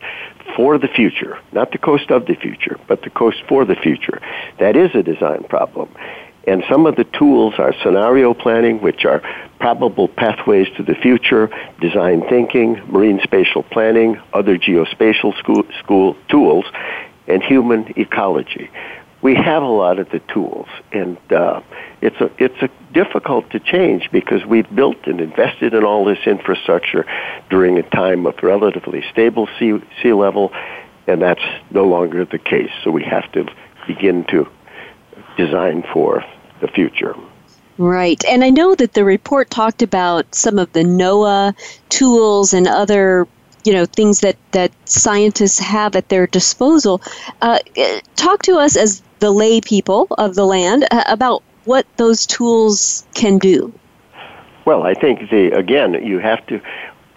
for 0.56 0.78
the 0.78 0.88
future, 0.88 1.39
not 1.52 1.72
the 1.72 1.78
coast 1.78 2.12
of 2.12 2.26
the 2.26 2.36
future, 2.36 2.80
but 2.88 3.02
the 3.02 3.10
coast 3.10 3.41
for 3.48 3.66
the 3.66 3.76
future. 3.76 4.22
That 4.60 4.76
is 4.76 4.94
a 4.94 5.04
design 5.04 5.44
problem. 5.44 5.89
And 6.46 6.64
some 6.70 6.86
of 6.86 6.98
the 6.98 7.06
tools 7.06 7.54
are 7.58 7.74
scenario 7.82 8.34
planning, 8.34 8.82
which 8.82 9.06
are 9.06 9.22
probable 9.60 10.10
pathways 10.10 10.68
to 10.76 10.84
the 10.84 10.96
future, 10.96 11.50
design 11.80 12.22
thinking, 12.28 12.82
marine 12.88 13.22
spatial 13.24 13.64
planning, 13.64 14.20
other 14.34 14.58
geospatial 14.58 15.38
school, 15.39 15.64
school 15.80 16.18
tools, 16.28 16.66
and 17.28 17.41
human 17.41 17.94
ecology. 17.98 18.70
We 19.24 19.36
have 19.36 19.63
a 19.63 19.67
lot 19.67 19.99
of 19.99 20.09
the 20.09 20.19
tools, 20.19 20.67
and 20.91 21.17
uh, 21.32 21.61
it's 22.01 22.19
a 22.19 22.30
it's 22.38 22.61
a 22.61 22.69
difficult 22.93 23.49
to 23.51 23.59
change 23.59 24.09
because 24.11 24.45
we've 24.45 24.69
built 24.76 25.07
and 25.07 25.21
invested 25.21 25.74
in 25.74 25.84
all 25.86 26.03
this 26.03 26.19
infrastructure 26.28 27.05
during 27.49 27.80
a 27.80 27.84
time 27.84 28.26
of 28.26 28.36
relatively 28.43 29.01
stable 29.11 29.47
sea 29.57 29.82
sea 30.01 30.11
level, 30.11 30.51
and 31.07 31.21
that's 31.21 31.41
no 31.71 31.86
longer 31.86 32.26
the 32.26 32.38
case. 32.38 32.69
So 32.84 32.91
we 32.91 33.03
have 33.05 33.32
to 33.32 33.47
begin 33.88 34.26
to 34.26 34.45
design 35.38 35.84
for 35.93 36.24
the 36.59 36.67
future. 36.67 37.15
Right. 37.78 38.24
And 38.26 38.43
I 38.43 38.49
know 38.49 38.76
that 38.76 38.93
the 38.93 39.03
report 39.03 39.49
talked 39.49 39.82
about 39.82 40.36
some 40.36 40.59
of 40.59 40.71
the 40.74 40.84
NOAA 40.84 41.55
tools 41.89 42.53
and 42.53 42.67
other 42.67 43.28
you 43.63 43.74
know 43.74 43.86
things 43.86 44.19
that 44.19 44.36
that 44.51 44.71
scientists 44.86 45.59
have 45.59 45.95
at 45.95 46.09
their 46.09 46.28
disposal. 46.28 47.01
Uh, 47.41 47.59
talk 48.15 48.41
to 48.43 48.57
us 48.57 48.76
as 48.76 49.01
the 49.24 49.32
lay 49.32 49.61
people 49.61 50.05
of 50.17 50.36
the 50.36 50.45
land 50.45 50.86
uh, 50.91 51.01
about 51.07 51.41
what 51.63 51.88
those 51.95 52.26
tools 52.26 53.07
can 53.13 53.38
do? 53.38 53.74
Well, 54.65 54.84
I 54.84 54.95
think 54.95 55.30
the 55.30 55.51
again, 55.57 55.93
you 56.05 56.19
have 56.19 56.45
to 56.47 56.59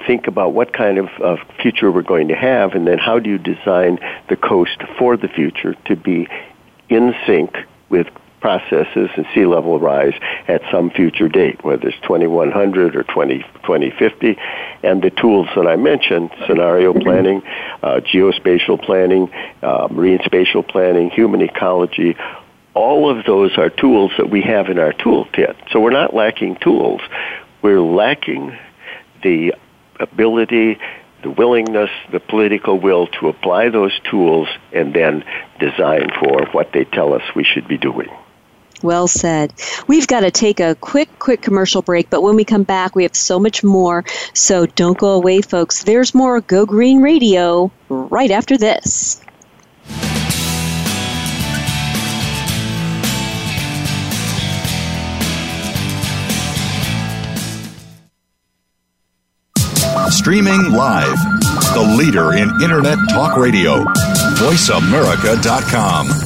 think 0.07 0.29
about 0.29 0.53
what 0.53 0.73
kind 0.73 0.99
of, 0.99 1.09
of 1.21 1.41
future 1.61 1.91
we're 1.91 2.03
going 2.03 2.29
to 2.29 2.37
have, 2.37 2.75
and 2.75 2.87
then 2.87 2.99
how 2.99 3.19
do 3.19 3.29
you 3.29 3.39
design 3.39 3.99
the 4.29 4.37
coast 4.37 4.81
for 4.97 5.17
the 5.17 5.27
future 5.27 5.75
to 5.87 5.97
be 5.97 6.29
in 6.89 7.13
sync 7.27 7.57
with 7.89 8.07
processes 8.41 9.11
and 9.17 9.27
sea 9.35 9.47
level 9.47 9.79
rise 9.79 10.15
at 10.49 10.63
some 10.71 10.91
future 10.91 11.29
date, 11.29 11.65
whether 11.65 11.89
it's 11.89 12.01
2100 12.03 12.97
or 12.97 13.03
20, 13.03 13.39
2050. 13.39 14.39
And 14.83 15.03
the 15.03 15.11
tools 15.11 15.49
that 15.57 15.67
I 15.67 15.77
mentioned, 15.77 16.31
scenario 16.47 16.93
planning, 16.93 17.43
uh, 17.83 18.01
geospatial 18.01 18.83
planning, 18.83 19.31
uh, 19.63 19.89
marine 19.91 20.21
spatial 20.25 20.63
planning, 20.63 21.11
human 21.11 21.41
ecology, 21.41 22.17
all 22.75 23.11
of 23.11 23.25
those 23.25 23.57
are 23.57 23.71
tools 23.71 24.13
that 24.19 24.29
we 24.29 24.43
have 24.43 24.69
in 24.69 24.79
our 24.79 24.93
toolkit. 24.93 25.57
So 25.73 25.81
we're 25.81 25.91
not 25.91 26.15
lacking 26.15 26.57
tools. 26.57 27.01
We're 27.63 27.81
lacking 27.81 28.57
the 29.23 29.55
ability, 29.99 30.79
the 31.23 31.31
willingness, 31.31 31.91
the 32.13 32.21
political 32.21 32.79
will 32.79 33.07
to 33.19 33.29
apply 33.29 33.71
those 33.71 33.99
tools 34.11 34.49
and 34.73 34.95
then 34.95 35.25
design 35.59 36.11
for 36.21 36.47
what 36.53 36.73
they 36.73 36.85
tell 36.85 37.15
us 37.15 37.23
we 37.35 37.45
should 37.45 37.67
be 37.67 37.79
doing. 37.79 38.11
Well 38.83 39.09
said. 39.09 39.53
We've 39.87 40.07
got 40.07 40.21
to 40.21 40.31
take 40.31 40.61
a 40.61 40.75
quick, 40.77 41.09
quick 41.19 41.43
commercial 41.43 41.83
break, 41.83 42.11
but 42.11 42.23
when 42.23 42.37
we 42.37 42.45
come 42.45 42.63
back, 42.63 42.95
we 42.95 43.03
have 43.03 43.17
so 43.17 43.39
much 43.39 43.65
more. 43.65 44.05
So 44.35 44.67
don't 44.67 44.99
go 44.99 45.13
away, 45.13 45.41
folks. 45.41 45.85
There's 45.85 46.15
more 46.15 46.41
Go 46.41 46.67
Green 46.67 47.01
Radio 47.01 47.71
right 47.89 48.31
after 48.31 48.57
this. 48.57 49.21
Streaming 60.11 60.73
live. 60.73 61.19
The 61.75 61.95
leader 61.97 62.33
in 62.35 62.51
Internet 62.63 62.99
talk 63.11 63.37
radio. 63.37 63.85
VoiceAmerica.com. 64.39 66.26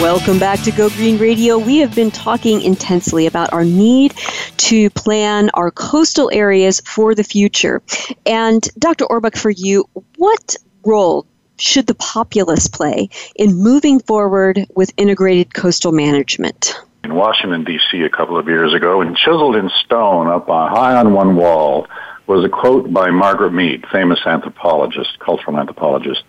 Welcome 0.00 0.38
back 0.38 0.62
to 0.62 0.70
Go 0.70 0.88
Green 0.88 1.18
Radio. 1.18 1.58
We 1.58 1.76
have 1.80 1.94
been 1.94 2.10
talking 2.10 2.62
intensely 2.62 3.26
about 3.26 3.52
our 3.52 3.66
need 3.66 4.14
to 4.56 4.88
plan 4.88 5.50
our 5.52 5.70
coastal 5.70 6.30
areas 6.32 6.80
for 6.86 7.14
the 7.14 7.22
future. 7.22 7.82
And 8.24 8.66
Dr. 8.78 9.04
Orbach, 9.04 9.36
for 9.36 9.50
you, 9.50 9.84
what 10.16 10.56
role 10.86 11.26
should 11.58 11.86
the 11.86 11.94
populace 11.96 12.66
play 12.66 13.10
in 13.36 13.56
moving 13.56 14.00
forward 14.00 14.66
with 14.74 14.90
integrated 14.96 15.52
coastal 15.52 15.92
management? 15.92 16.74
In 17.04 17.14
Washington, 17.14 17.62
D.C., 17.64 18.00
a 18.00 18.08
couple 18.08 18.38
of 18.38 18.48
years 18.48 18.72
ago, 18.72 19.02
and 19.02 19.14
chiseled 19.14 19.54
in 19.54 19.68
stone 19.84 20.28
up 20.28 20.46
high 20.46 20.96
on 20.96 21.12
one 21.12 21.36
wall 21.36 21.86
was 22.26 22.42
a 22.42 22.48
quote 22.48 22.90
by 22.90 23.10
Margaret 23.10 23.52
Mead, 23.52 23.84
famous 23.92 24.20
anthropologist, 24.24 25.18
cultural 25.18 25.58
anthropologist, 25.58 26.22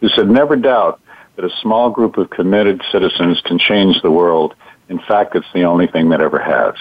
who 0.00 0.08
said, 0.08 0.28
Never 0.28 0.56
doubt 0.56 1.00
that 1.36 1.44
a 1.44 1.50
small 1.62 1.90
group 1.90 2.16
of 2.16 2.30
committed 2.30 2.82
citizens 2.92 3.40
can 3.44 3.58
change 3.58 4.00
the 4.02 4.10
world. 4.10 4.54
In 4.88 4.98
fact, 4.98 5.34
it's 5.34 5.46
the 5.54 5.64
only 5.64 5.86
thing 5.86 6.10
that 6.10 6.20
ever 6.20 6.38
has. 6.38 6.74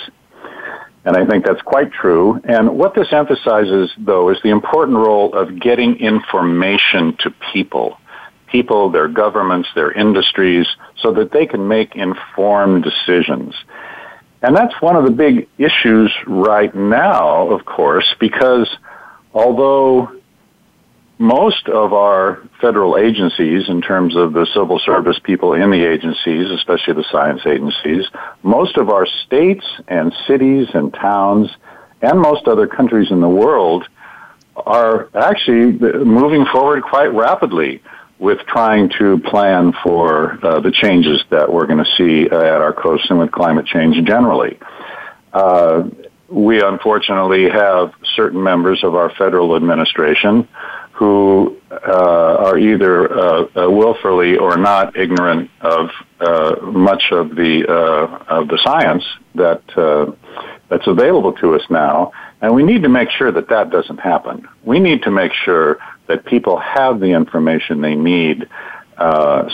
And 1.05 1.17
I 1.17 1.25
think 1.25 1.45
that's 1.45 1.61
quite 1.61 1.91
true. 1.91 2.39
And 2.45 2.77
what 2.77 2.95
this 2.95 3.11
emphasizes, 3.11 3.91
though, 3.97 4.29
is 4.29 4.37
the 4.41 4.49
important 4.49 4.97
role 4.97 5.33
of 5.33 5.59
getting 5.59 5.97
information 5.97 7.17
to 7.19 7.33
people. 7.51 7.97
People, 8.47 8.89
their 8.89 9.07
governments, 9.07 9.69
their 9.75 9.91
industries, 9.91 10.67
so 11.01 11.11
that 11.13 11.31
they 11.31 11.45
can 11.45 11.67
make 11.67 11.95
informed 11.95 12.83
decisions. 12.83 13.55
And 14.43 14.55
that's 14.55 14.79
one 14.81 14.95
of 14.95 15.05
the 15.05 15.11
big 15.11 15.47
issues 15.57 16.13
right 16.27 16.73
now, 16.73 17.49
of 17.49 17.65
course, 17.65 18.13
because 18.19 18.69
although 19.33 20.11
most 21.23 21.69
of 21.69 21.93
our 21.93 22.43
federal 22.59 22.97
agencies, 22.97 23.69
in 23.69 23.81
terms 23.81 24.13
of 24.17 24.33
the 24.33 24.45
civil 24.53 24.77
service 24.79 25.17
people 25.23 25.53
in 25.53 25.71
the 25.71 25.85
agencies, 25.89 26.51
especially 26.51 26.95
the 26.95 27.05
science 27.09 27.39
agencies, 27.45 28.05
most 28.43 28.75
of 28.75 28.89
our 28.89 29.05
states 29.05 29.65
and 29.87 30.13
cities 30.27 30.67
and 30.73 30.93
towns, 30.93 31.49
and 32.01 32.19
most 32.19 32.45
other 32.45 32.67
countries 32.67 33.09
in 33.09 33.21
the 33.21 33.29
world 33.29 33.87
are 34.57 35.09
actually 35.15 35.71
moving 36.03 36.45
forward 36.51 36.83
quite 36.83 37.13
rapidly 37.13 37.81
with 38.19 38.39
trying 38.39 38.89
to 38.99 39.17
plan 39.19 39.71
for 39.81 40.37
uh, 40.45 40.59
the 40.59 40.71
changes 40.71 41.23
that 41.29 41.51
we're 41.51 41.65
going 41.65 41.83
to 41.83 41.91
see 41.95 42.29
uh, 42.29 42.37
at 42.37 42.59
our 42.59 42.73
coast 42.73 43.09
and 43.09 43.17
with 43.17 43.31
climate 43.31 43.65
change 43.65 43.95
generally. 44.05 44.59
Uh, 45.31 45.87
we 46.27 46.61
unfortunately 46.61 47.49
have 47.49 47.93
certain 48.15 48.43
members 48.43 48.83
of 48.83 48.93
our 48.95 49.09
federal 49.15 49.55
administration 49.55 50.49
who 51.03 51.57
uh, 51.69 52.45
are 52.45 52.57
either 52.57 53.11
uh, 53.11 53.41
uh, 53.43 53.69
willfully 53.69 54.37
or 54.37 54.55
not 54.55 54.95
ignorant 54.95 55.51
of 55.59 55.89
uh, 56.21 56.55
much 56.61 57.11
of 57.11 57.35
the 57.35 57.65
uh, 57.67 58.37
of 58.37 58.47
the 58.47 58.57
science 58.63 59.03
that 59.35 59.61
that's 60.69 60.87
available 60.87 61.33
to 61.33 61.55
us 61.55 61.61
now, 61.69 62.13
and 62.41 62.55
we 62.55 62.63
need 62.63 62.83
to 62.83 62.89
make 62.89 63.09
sure 63.09 63.33
that 63.33 63.49
that 63.49 63.69
doesn't 63.69 63.99
happen. 63.99 64.47
We 64.63 64.79
need 64.79 65.03
to 65.03 65.11
make 65.11 65.33
sure 65.33 65.77
that 66.07 66.25
people 66.25 66.57
have 66.57 67.01
the 67.01 67.11
information 67.21 67.81
they 67.81 67.95
need, 67.95 68.47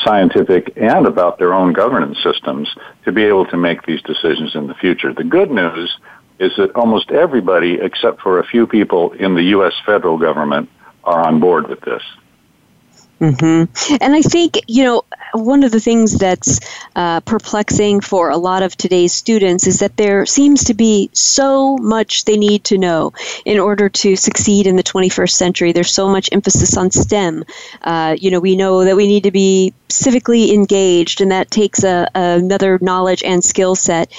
scientific 0.05 0.73
and 0.75 1.07
about 1.07 1.39
their 1.39 1.53
own 1.55 1.73
governance 1.73 2.19
systems, 2.21 2.69
to 3.05 3.11
be 3.11 3.23
able 3.23 3.47
to 3.47 3.57
make 3.57 3.87
these 3.87 4.03
decisions 4.03 4.53
in 4.53 4.67
the 4.67 4.75
future. 4.75 5.13
The 5.13 5.23
good 5.23 5.49
news 5.49 5.97
is 6.39 6.51
that 6.57 6.75
almost 6.75 7.09
everybody, 7.09 7.79
except 7.81 8.21
for 8.21 8.39
a 8.39 8.45
few 8.45 8.67
people 8.67 9.13
in 9.13 9.33
the 9.33 9.45
U.S. 9.55 9.73
federal 9.83 10.19
government, 10.19 10.69
are 11.09 11.25
on 11.25 11.39
board 11.39 11.67
with 11.67 11.81
this. 11.81 12.03
Mm-hmm. 13.19 13.95
And 14.01 14.15
I 14.15 14.21
think, 14.21 14.61
you 14.67 14.83
know, 14.83 15.03
one 15.33 15.63
of 15.63 15.71
the 15.71 15.81
things 15.81 16.17
that's 16.17 16.59
uh, 16.95 17.19
perplexing 17.21 17.99
for 17.99 18.29
a 18.29 18.37
lot 18.37 18.63
of 18.63 18.77
today's 18.77 19.13
students 19.13 19.67
is 19.67 19.79
that 19.79 19.97
there 19.97 20.25
seems 20.25 20.63
to 20.65 20.73
be 20.73 21.09
so 21.11 21.75
much 21.77 22.23
they 22.23 22.37
need 22.37 22.63
to 22.65 22.77
know 22.77 23.11
in 23.43 23.59
order 23.59 23.89
to 23.89 24.15
succeed 24.15 24.67
in 24.67 24.77
the 24.77 24.83
21st 24.83 25.31
century. 25.31 25.71
There's 25.73 25.91
so 25.91 26.07
much 26.07 26.29
emphasis 26.31 26.77
on 26.77 26.91
STEM. 26.91 27.43
Uh, 27.81 28.15
you 28.17 28.31
know, 28.31 28.39
we 28.39 28.55
know 28.55 28.85
that 28.85 28.95
we 28.95 29.07
need 29.07 29.23
to 29.23 29.31
be 29.31 29.73
civically 29.89 30.53
engaged, 30.53 31.19
and 31.21 31.31
that 31.31 31.51
takes 31.51 31.83
a, 31.83 32.09
another 32.15 32.79
knowledge 32.81 33.23
and 33.23 33.43
skill 33.43 33.75
set. 33.75 34.11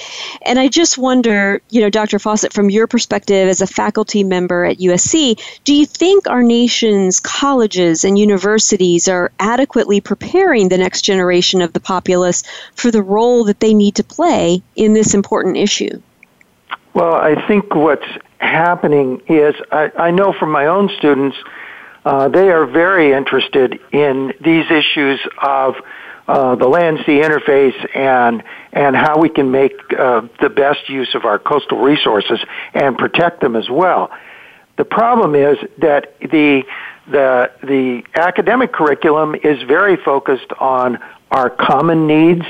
And 0.44 0.58
I 0.58 0.68
just 0.68 0.98
wonder, 0.98 1.62
you 1.70 1.80
know, 1.80 1.90
Dr. 1.90 2.18
Fawcett, 2.18 2.52
from 2.52 2.70
your 2.70 2.86
perspective 2.86 3.48
as 3.48 3.60
a 3.60 3.66
faculty 3.66 4.24
member 4.24 4.64
at 4.64 4.78
USC, 4.78 5.40
do 5.64 5.74
you 5.74 5.86
think 5.86 6.26
our 6.26 6.42
nation's 6.42 7.20
colleges 7.20 8.04
and 8.04 8.18
universities 8.18 9.08
are 9.08 9.30
adequately 9.38 10.00
preparing 10.00 10.68
the 10.68 10.78
next 10.78 11.02
generation 11.02 11.62
of 11.62 11.72
the 11.72 11.80
populace 11.80 12.42
for 12.74 12.90
the 12.90 13.02
role 13.02 13.44
that 13.44 13.60
they 13.60 13.74
need 13.74 13.94
to 13.96 14.04
play 14.04 14.62
in 14.76 14.92
this 14.92 15.14
important 15.14 15.56
issue? 15.56 16.00
Well, 16.94 17.14
I 17.14 17.46
think 17.46 17.74
what's 17.74 18.06
happening 18.38 19.22
is 19.28 19.54
I, 19.70 19.92
I 19.96 20.10
know 20.10 20.32
from 20.32 20.50
my 20.50 20.66
own 20.66 20.90
students 20.98 21.36
uh, 22.04 22.28
they 22.28 22.50
are 22.50 22.66
very 22.66 23.12
interested 23.12 23.78
in 23.92 24.32
these 24.40 24.70
issues 24.70 25.20
of 25.42 25.74
uh, 26.28 26.54
the 26.54 26.68
land 26.68 26.98
sea 27.06 27.20
interface 27.20 27.96
and 27.96 28.42
and 28.72 28.94
how 28.94 29.18
we 29.18 29.28
can 29.28 29.50
make 29.50 29.72
uh, 29.98 30.22
the 30.40 30.48
best 30.48 30.88
use 30.88 31.14
of 31.14 31.24
our 31.24 31.38
coastal 31.38 31.78
resources 31.78 32.38
and 32.72 32.96
protect 32.96 33.40
them 33.40 33.56
as 33.56 33.68
well. 33.68 34.10
The 34.76 34.84
problem 34.84 35.34
is 35.34 35.58
that 35.78 36.14
the 36.20 36.62
the 37.08 37.50
the 37.62 38.02
academic 38.14 38.72
curriculum 38.72 39.34
is 39.34 39.60
very 39.62 39.96
focused 39.96 40.52
on 40.58 40.98
our 41.30 41.50
common 41.50 42.06
needs 42.06 42.44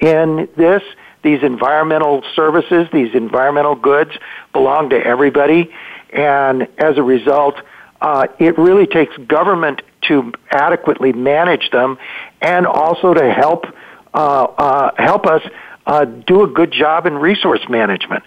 in 0.00 0.48
this. 0.56 0.82
These 1.22 1.42
environmental 1.42 2.22
services, 2.34 2.88
these 2.92 3.14
environmental 3.14 3.74
goods 3.74 4.12
belong 4.52 4.90
to 4.90 4.96
everybody, 4.96 5.72
and 6.10 6.68
as 6.78 6.96
a 6.96 7.02
result, 7.02 7.56
uh, 8.00 8.26
it 8.38 8.58
really 8.58 8.86
takes 8.86 9.16
government 9.16 9.82
to 10.02 10.32
adequately 10.50 11.12
manage 11.12 11.70
them 11.70 11.98
and 12.40 12.66
also 12.66 13.14
to 13.14 13.32
help 13.32 13.66
uh, 14.14 14.18
uh, 14.18 14.90
help 14.96 15.26
us 15.26 15.42
uh, 15.86 16.04
do 16.04 16.42
a 16.42 16.46
good 16.46 16.72
job 16.72 17.06
in 17.06 17.14
resource 17.14 17.60
management. 17.68 18.24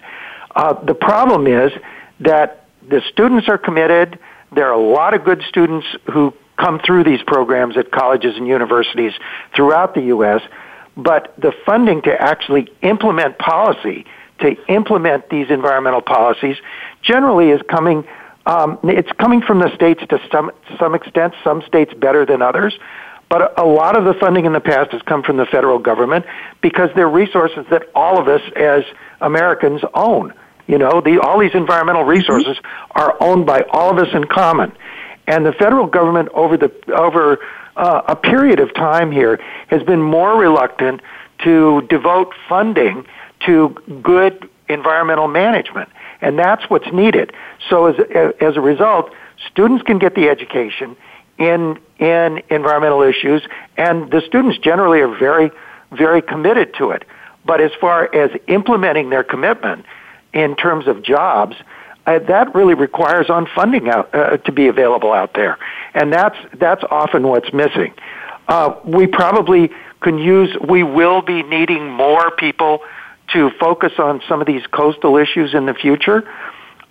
Uh, 0.54 0.74
the 0.84 0.94
problem 0.94 1.46
is 1.46 1.72
that 2.20 2.66
the 2.88 3.02
students 3.12 3.48
are 3.48 3.58
committed. 3.58 4.18
There 4.52 4.66
are 4.66 4.72
a 4.72 4.80
lot 4.80 5.14
of 5.14 5.24
good 5.24 5.42
students 5.48 5.86
who 6.12 6.32
come 6.56 6.80
through 6.84 7.04
these 7.04 7.22
programs 7.26 7.76
at 7.76 7.90
colleges 7.90 8.36
and 8.36 8.46
universities 8.46 9.12
throughout 9.54 9.94
the 9.94 10.02
U.S., 10.02 10.42
but 10.96 11.34
the 11.38 11.52
funding 11.64 12.02
to 12.02 12.20
actually 12.20 12.68
implement 12.82 13.38
policy, 13.38 14.04
to 14.40 14.56
implement 14.68 15.30
these 15.30 15.50
environmental 15.50 16.02
policies, 16.02 16.56
generally 17.02 17.50
is 17.50 17.60
coming 17.68 18.06
um, 18.46 18.78
it's 18.84 19.10
coming 19.12 19.42
from 19.42 19.58
the 19.58 19.74
states 19.74 20.02
to 20.08 20.20
some 20.32 20.50
some 20.78 20.94
extent. 20.94 21.34
Some 21.44 21.62
states 21.62 21.92
better 21.94 22.24
than 22.24 22.42
others, 22.42 22.78
but 23.28 23.58
a, 23.58 23.62
a 23.62 23.66
lot 23.66 23.96
of 23.96 24.04
the 24.04 24.14
funding 24.14 24.46
in 24.46 24.52
the 24.52 24.60
past 24.60 24.92
has 24.92 25.02
come 25.02 25.22
from 25.22 25.36
the 25.36 25.46
federal 25.46 25.78
government 25.78 26.24
because 26.60 26.90
they're 26.94 27.08
resources 27.08 27.66
that 27.70 27.84
all 27.94 28.18
of 28.18 28.28
us 28.28 28.42
as 28.56 28.84
Americans 29.20 29.82
own. 29.94 30.32
You 30.66 30.78
know, 30.78 31.00
the, 31.00 31.20
all 31.20 31.38
these 31.38 31.54
environmental 31.54 32.04
resources 32.04 32.56
are 32.92 33.16
owned 33.20 33.44
by 33.44 33.62
all 33.72 33.90
of 33.90 33.98
us 33.98 34.14
in 34.14 34.24
common, 34.24 34.72
and 35.26 35.44
the 35.44 35.52
federal 35.52 35.86
government 35.86 36.28
over 36.32 36.56
the 36.56 36.72
over 36.94 37.38
uh, 37.76 38.02
a 38.08 38.16
period 38.16 38.60
of 38.60 38.72
time 38.74 39.10
here 39.10 39.40
has 39.68 39.82
been 39.82 40.00
more 40.00 40.38
reluctant 40.38 41.02
to 41.44 41.82
devote 41.82 42.32
funding 42.48 43.06
to 43.46 43.70
good 44.02 44.48
environmental 44.68 45.28
management 45.28 45.88
and 46.20 46.38
that's 46.38 46.68
what's 46.68 46.90
needed. 46.92 47.32
So 47.68 47.86
as 47.86 47.96
as 48.40 48.56
a 48.56 48.60
result, 48.60 49.12
students 49.50 49.82
can 49.82 49.98
get 49.98 50.14
the 50.14 50.28
education 50.28 50.96
in 51.38 51.78
in 51.98 52.42
environmental 52.50 53.02
issues, 53.02 53.42
and 53.76 54.10
the 54.10 54.20
students 54.26 54.58
generally 54.58 55.00
are 55.00 55.14
very 55.18 55.50
very 55.92 56.22
committed 56.22 56.74
to 56.74 56.90
it. 56.90 57.04
But 57.44 57.60
as 57.60 57.72
far 57.80 58.14
as 58.14 58.30
implementing 58.46 59.10
their 59.10 59.24
commitment 59.24 59.86
in 60.32 60.54
terms 60.56 60.86
of 60.86 61.02
jobs, 61.02 61.56
uh, 62.06 62.18
that 62.20 62.54
really 62.54 62.74
requires 62.74 63.30
on 63.30 63.46
funding 63.54 63.88
out, 63.88 64.14
uh, 64.14 64.36
to 64.36 64.52
be 64.52 64.68
available 64.68 65.12
out 65.12 65.34
there, 65.34 65.58
and 65.94 66.12
that's 66.12 66.36
that's 66.54 66.84
often 66.90 67.26
what's 67.26 67.52
missing. 67.52 67.92
Uh, 68.48 68.74
we 68.84 69.06
probably 69.06 69.70
can 70.00 70.18
use. 70.18 70.56
We 70.68 70.82
will 70.82 71.22
be 71.22 71.42
needing 71.42 71.90
more 71.90 72.30
people 72.30 72.82
to 73.32 73.50
focus 73.58 73.92
on 73.98 74.22
some 74.28 74.40
of 74.40 74.46
these 74.46 74.66
coastal 74.66 75.16
issues 75.16 75.54
in 75.54 75.66
the 75.66 75.74
future. 75.74 76.28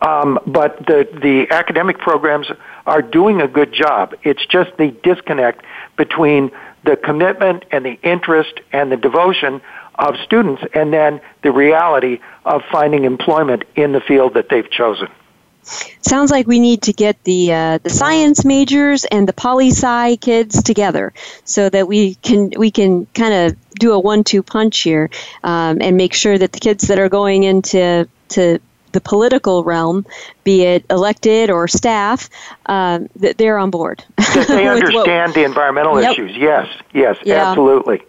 Um, 0.02 0.40
but 0.48 0.78
the 0.86 1.08
the 1.22 1.48
academic 1.54 1.98
programs 2.00 2.48
are 2.86 3.02
doing 3.02 3.42
a 3.42 3.48
good 3.48 3.74
job. 3.74 4.16
It's 4.24 4.46
just 4.46 4.72
the 4.78 4.96
disconnect 5.04 5.66
between 5.98 6.52
the 6.86 6.96
commitment 6.96 7.66
and 7.72 7.86
the 7.86 8.00
interest 8.02 8.62
and 8.72 8.92
the 8.92 8.98
devotion 8.98 9.62
of 9.96 10.16
students, 10.24 10.64
and 10.74 10.94
then 10.94 11.20
the 11.44 11.52
reality 11.52 12.20
of 12.46 12.62
finding 12.72 13.04
employment 13.04 13.66
in 13.76 13.92
the 13.92 14.00
field 14.00 14.36
that 14.36 14.48
they've 14.50 14.70
chosen. 14.72 15.10
Sounds 16.02 16.32
like 16.32 16.48
we 16.48 16.60
need 16.60 16.84
to 16.84 16.94
get 16.94 17.24
the 17.24 17.54
uh, 17.54 17.78
the 17.80 17.90
science 17.90 18.46
majors 18.46 19.06
and 19.06 19.28
the 19.28 19.34
poli 19.34 19.70
sci 19.70 20.18
kids 20.18 20.64
together 20.64 21.14
so 21.44 21.70
that 21.70 21.88
we 21.88 22.16
can 22.16 22.52
we 22.58 22.72
can 22.72 23.06
kind 23.08 23.34
of 23.34 23.58
do 23.76 23.94
a 23.94 24.00
one 24.00 24.24
two 24.24 24.44
punch 24.44 24.80
here 24.80 25.10
um, 25.44 25.82
and 25.82 25.98
make 25.98 26.14
sure 26.14 26.38
that 26.38 26.52
the 26.52 26.60
kids 26.60 26.88
that 26.88 27.00
are 27.00 27.10
going 27.10 27.44
into 27.44 28.08
to 28.30 28.60
the 28.92 29.02
political 29.02 29.64
realm, 29.64 30.06
be 30.44 30.64
it 30.64 30.86
elected 30.90 31.50
or 31.50 31.68
staff, 31.68 32.30
uh, 32.66 33.00
that 33.18 33.38
they're 33.38 33.58
on 33.58 33.70
board. 33.70 34.04
that 34.18 34.48
they 34.48 34.68
understand 34.68 35.30
what, 35.30 35.36
the 35.36 35.44
environmental 35.44 36.02
yep. 36.02 36.14
issues. 36.14 36.36
Yes, 36.36 36.68
yes, 36.94 37.18
yeah. 37.24 37.50
absolutely. 37.50 38.02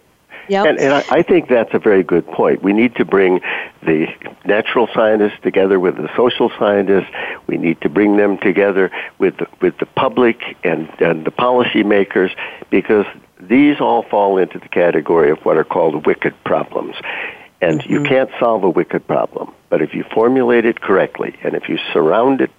Yep. 0.51 0.65
And, 0.65 0.79
and 0.81 0.93
I, 0.93 1.05
I 1.09 1.21
think 1.23 1.47
that's 1.47 1.73
a 1.73 1.79
very 1.79 2.03
good 2.03 2.27
point. 2.27 2.61
We 2.61 2.73
need 2.73 2.95
to 2.95 3.05
bring 3.05 3.39
the 3.83 4.07
natural 4.43 4.89
scientists 4.93 5.39
together 5.43 5.79
with 5.79 5.95
the 5.95 6.09
social 6.13 6.51
scientists. 6.59 7.07
We 7.47 7.57
need 7.57 7.79
to 7.79 7.89
bring 7.89 8.17
them 8.17 8.37
together 8.37 8.91
with 9.17 9.37
the, 9.37 9.47
with 9.61 9.77
the 9.77 9.85
public 9.85 10.41
and, 10.65 10.89
and 10.99 11.23
the 11.23 11.31
policymakers 11.31 12.35
because 12.69 13.05
these 13.39 13.79
all 13.79 14.03
fall 14.03 14.37
into 14.37 14.59
the 14.59 14.67
category 14.67 15.31
of 15.31 15.39
what 15.45 15.55
are 15.55 15.63
called 15.63 16.05
wicked 16.05 16.33
problems. 16.43 16.97
And 17.61 17.79
mm-hmm. 17.79 17.93
you 17.93 18.03
can't 18.03 18.29
solve 18.39 18.63
a 18.63 18.69
wicked 18.69 19.05
problem. 19.07 19.53
But 19.69 19.81
if 19.81 19.93
you 19.93 20.03
formulate 20.13 20.65
it 20.65 20.81
correctly 20.81 21.37
and 21.43 21.55
if 21.55 21.69
you 21.69 21.77
surround 21.93 22.41
it 22.41 22.51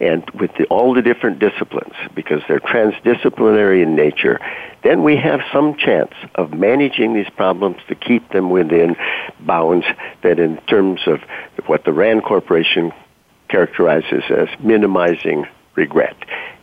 and 0.00 0.28
with 0.30 0.50
the, 0.56 0.64
all 0.66 0.94
the 0.94 1.02
different 1.02 1.38
disciplines, 1.38 1.94
because 2.14 2.42
they're 2.48 2.60
transdisciplinary 2.60 3.82
in 3.82 3.94
nature, 3.94 4.40
then 4.82 5.02
we 5.02 5.16
have 5.16 5.40
some 5.52 5.76
chance 5.76 6.12
of 6.34 6.52
managing 6.52 7.14
these 7.14 7.28
problems 7.36 7.76
to 7.88 7.94
keep 7.94 8.28
them 8.30 8.50
within 8.50 8.96
bounds 9.40 9.86
that 10.22 10.38
in 10.38 10.56
terms 10.68 11.00
of 11.06 11.20
what 11.66 11.84
the 11.84 11.92
RAND 11.92 12.22
Corporation 12.24 12.92
characterizes 13.48 14.24
as 14.30 14.48
minimizing 14.60 15.46
regret. 15.74 16.16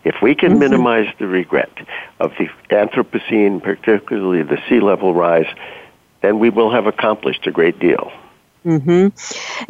If 0.03 0.15
we 0.21 0.35
can 0.35 0.51
mm-hmm. 0.51 0.59
minimize 0.59 1.13
the 1.19 1.27
regret 1.27 1.71
of 2.19 2.31
the 2.37 2.47
Anthropocene, 2.69 3.61
particularly 3.61 4.43
the 4.43 4.57
sea 4.67 4.79
level 4.79 5.13
rise, 5.13 5.47
then 6.21 6.39
we 6.39 6.49
will 6.49 6.71
have 6.71 6.87
accomplished 6.87 7.47
a 7.47 7.51
great 7.51 7.79
deal. 7.79 8.11
Mm-hmm. 8.65 9.07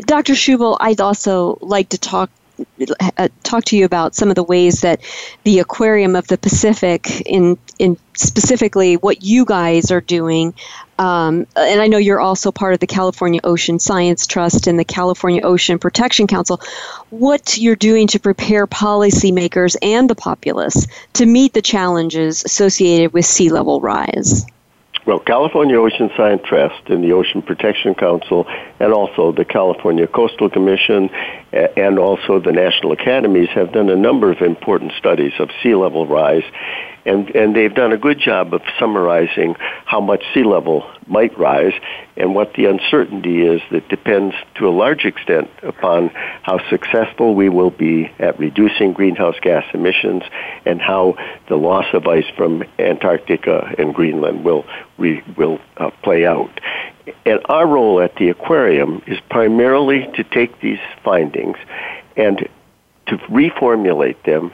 Dr. 0.06 0.34
Schubel, 0.34 0.78
I'd 0.80 1.02
also 1.02 1.58
like 1.62 1.90
to 1.90 1.98
talk 1.98 2.30
uh, 3.18 3.30
talk 3.44 3.66
to 3.66 3.78
you 3.78 3.86
about 3.86 4.14
some 4.14 4.30
of 4.30 4.36
the 4.36 4.44
ways 4.44 4.82
that 4.82 5.02
the 5.44 5.60
aquarium 5.60 6.16
of 6.16 6.28
the 6.28 6.38
Pacific, 6.38 7.22
in 7.22 7.58
in 7.80 7.98
specifically 8.16 8.98
what 8.98 9.24
you 9.24 9.46
guys 9.46 9.92
are 9.92 10.02
doing, 10.02 10.54
um, 11.00 11.48
and 11.56 11.82
I 11.82 11.88
know 11.88 11.98
you're 11.98 12.20
also 12.20 12.52
part 12.52 12.74
of 12.74 12.80
the 12.80 12.88
California 12.88 13.40
Ocean 13.44 13.80
Science 13.80 14.28
Trust 14.28 14.68
and 14.68 14.78
the 14.78 14.86
California 14.86 15.42
Ocean 15.42 15.80
Protection 15.80 16.28
Council. 16.28 16.62
What 17.10 17.58
you're 17.58 17.76
doing 17.76 18.08
to 18.08 18.20
prepare 18.20 18.68
policymakers 18.68 19.76
and 19.82 20.10
the 20.10 20.16
populace 20.16 20.86
to 21.14 21.26
meet 21.26 21.54
the 21.54 21.62
challenges 21.62 22.44
associated 22.44 23.14
with 23.14 23.26
sea 23.26 23.50
level 23.50 23.82
rise. 23.82 24.46
Well, 25.04 25.18
California 25.18 25.80
Ocean 25.80 26.12
Science 26.16 26.44
Trust 26.46 26.90
and 26.90 27.04
the 27.04 27.14
Ocean 27.14 27.42
Protection 27.42 27.96
Council, 27.96 28.46
and 28.80 28.94
also 28.94 29.32
the 29.32 29.46
California 29.46 30.06
Coastal 30.06 30.48
Commission, 30.48 31.10
and 31.52 31.98
also 31.98 32.40
the 32.40 32.52
National 32.52 32.92
Academies 32.92 33.50
have 33.50 33.72
done 33.74 33.90
a 33.90 33.96
number 33.96 34.32
of 34.32 34.42
important 34.42 34.92
studies 35.00 35.34
of 35.40 35.50
sea 35.64 35.74
level 35.74 36.06
rise 36.06 36.44
and 37.06 37.30
and 37.36 37.56
they've 37.56 37.74
done 37.74 37.92
a 37.92 37.98
good 37.98 38.20
job 38.20 38.54
of 38.54 38.62
summarizing 38.80 39.56
how 39.86 40.00
much 40.00 40.24
sea 40.34 40.44
level 40.44 40.90
might 41.08 41.38
rise 41.38 41.74
and 42.16 42.36
what 42.36 42.54
the 42.54 42.66
uncertainty 42.66 43.42
is 43.42 43.62
that 43.72 43.88
depends 43.90 44.36
to 44.56 44.68
a 44.68 44.72
large 44.72 45.06
extent 45.06 45.50
upon 45.64 46.10
how 46.44 46.60
successful 46.70 47.34
we 47.36 47.50
will 47.50 47.70
be 47.70 48.12
at 48.20 48.38
reducing 48.40 48.94
greenhouse 48.94 49.36
gas 49.42 49.66
emissions 49.74 50.24
and 50.66 50.82
how 50.82 51.16
the 51.48 51.56
loss 51.56 51.86
of 51.94 52.08
ice 52.08 52.30
from 52.38 52.64
Antarctica 52.80 53.74
and 53.78 53.94
Greenland 53.94 54.44
will 54.44 54.66
re, 54.98 55.24
will 55.36 55.60
uh, 55.78 55.90
play 56.04 56.26
out. 56.26 56.62
And 57.26 57.40
our 57.46 57.66
role 57.66 58.00
at 58.00 58.16
the 58.16 58.30
aquarium 58.30 59.02
is 59.08 59.20
primarily 59.30 60.08
to 60.16 60.24
take 60.24 60.62
these 60.62 60.80
findings 61.04 61.58
and 62.16 62.48
to 63.08 63.18
reformulate 63.18 64.22
them 64.24 64.52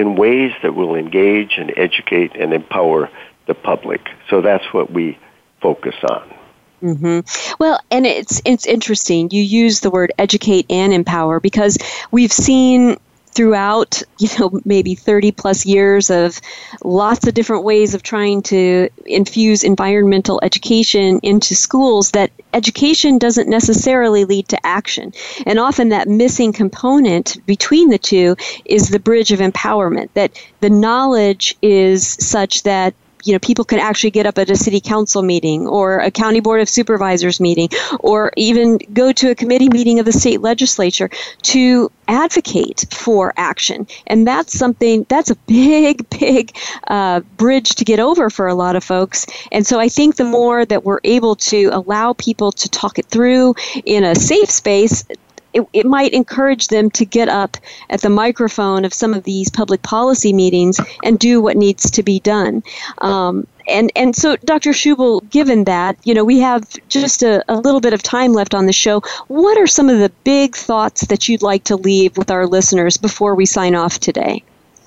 in 0.00 0.16
ways 0.16 0.52
that 0.62 0.74
will 0.74 0.94
engage 0.94 1.58
and 1.58 1.72
educate 1.76 2.32
and 2.34 2.52
empower 2.52 3.10
the 3.46 3.54
public. 3.54 4.00
So 4.28 4.40
that's 4.40 4.72
what 4.72 4.90
we 4.90 5.18
focus 5.60 5.94
on. 6.08 6.34
Mm-hmm. 6.82 7.54
Well, 7.58 7.78
and 7.90 8.06
it's 8.06 8.40
it's 8.46 8.64
interesting. 8.64 9.28
You 9.30 9.42
use 9.42 9.80
the 9.80 9.90
word 9.90 10.12
educate 10.18 10.64
and 10.70 10.94
empower 10.94 11.38
because 11.38 11.76
we've 12.10 12.32
seen 12.32 12.96
throughout 13.32 14.02
you 14.18 14.28
know 14.38 14.60
maybe 14.64 14.94
30 14.94 15.32
plus 15.32 15.66
years 15.66 16.10
of 16.10 16.40
lots 16.82 17.26
of 17.26 17.34
different 17.34 17.64
ways 17.64 17.94
of 17.94 18.02
trying 18.02 18.42
to 18.42 18.88
infuse 19.04 19.62
environmental 19.62 20.40
education 20.42 21.20
into 21.22 21.54
schools 21.54 22.12
that 22.12 22.32
education 22.52 23.18
doesn't 23.18 23.48
necessarily 23.48 24.24
lead 24.24 24.48
to 24.48 24.66
action. 24.66 25.12
And 25.46 25.58
often 25.58 25.90
that 25.90 26.08
missing 26.08 26.52
component 26.52 27.44
between 27.46 27.88
the 27.88 27.98
two 27.98 28.36
is 28.64 28.88
the 28.88 29.00
bridge 29.00 29.32
of 29.32 29.40
empowerment 29.40 30.10
that 30.14 30.32
the 30.60 30.70
knowledge 30.70 31.56
is 31.62 32.06
such 32.06 32.62
that 32.64 32.94
you 33.24 33.32
know 33.32 33.38
people 33.38 33.64
can 33.64 33.78
actually 33.78 34.10
get 34.10 34.26
up 34.26 34.38
at 34.38 34.50
a 34.50 34.56
city 34.56 34.80
council 34.80 35.22
meeting 35.22 35.66
or 35.66 35.98
a 35.98 36.10
county 36.10 36.40
board 36.40 36.60
of 36.60 36.68
supervisors 36.68 37.40
meeting 37.40 37.68
or 38.00 38.32
even 38.36 38.78
go 38.92 39.12
to 39.12 39.30
a 39.30 39.34
committee 39.34 39.68
meeting 39.68 39.98
of 39.98 40.06
the 40.06 40.12
state 40.12 40.40
legislature 40.40 41.10
to 41.42 41.90
advocate 42.08 42.86
for 42.90 43.32
action. 43.36 43.86
And 44.06 44.26
that's 44.26 44.58
something 44.58 45.06
that's 45.08 45.30
a 45.30 45.36
big 45.46 46.08
big 46.20 46.56
uh, 46.88 47.20
bridge 47.36 47.70
to 47.76 47.84
get 47.84 48.00
over 48.00 48.30
for 48.30 48.48
a 48.48 48.54
lot 48.54 48.76
of 48.76 48.84
folks. 48.84 49.26
And 49.52 49.66
so 49.66 49.78
i 49.78 49.88
think 49.88 50.16
the 50.16 50.24
more 50.24 50.64
that 50.64 50.84
we're 50.84 51.00
able 51.04 51.36
to 51.36 51.70
allow 51.72 52.12
people 52.14 52.52
to 52.52 52.68
talk 52.68 52.98
it 52.98 53.06
through 53.06 53.54
in 53.84 54.04
a 54.04 54.14
safe 54.14 54.50
space 54.50 55.04
it, 55.52 55.66
it 55.72 55.86
might 55.86 56.12
encourage 56.12 56.68
them 56.68 56.90
to 56.90 57.04
get 57.04 57.28
up 57.28 57.56
at 57.88 58.00
the 58.02 58.10
microphone 58.10 58.84
of 58.84 58.94
some 58.94 59.14
of 59.14 59.24
these 59.24 59.50
public 59.50 59.82
policy 59.82 60.32
meetings 60.32 60.80
and 61.04 61.18
do 61.18 61.40
what 61.40 61.56
needs 61.56 61.90
to 61.90 62.02
be 62.02 62.20
done. 62.20 62.62
Um, 62.98 63.46
and 63.68 63.92
and 63.94 64.16
so, 64.16 64.36
Dr. 64.36 64.70
Schubel, 64.70 65.28
given 65.30 65.64
that 65.64 65.96
you 66.04 66.14
know 66.14 66.24
we 66.24 66.40
have 66.40 66.64
just 66.88 67.22
a, 67.22 67.44
a 67.48 67.56
little 67.56 67.80
bit 67.80 67.92
of 67.92 68.02
time 68.02 68.32
left 68.32 68.54
on 68.54 68.66
the 68.66 68.72
show, 68.72 69.00
what 69.28 69.56
are 69.58 69.66
some 69.66 69.88
of 69.88 69.98
the 69.98 70.10
big 70.24 70.56
thoughts 70.56 71.06
that 71.06 71.28
you'd 71.28 71.42
like 71.42 71.64
to 71.64 71.76
leave 71.76 72.16
with 72.16 72.30
our 72.30 72.46
listeners 72.46 72.96
before 72.96 73.34
we 73.34 73.46
sign 73.46 73.74
off 73.74 74.00
today? 74.00 74.42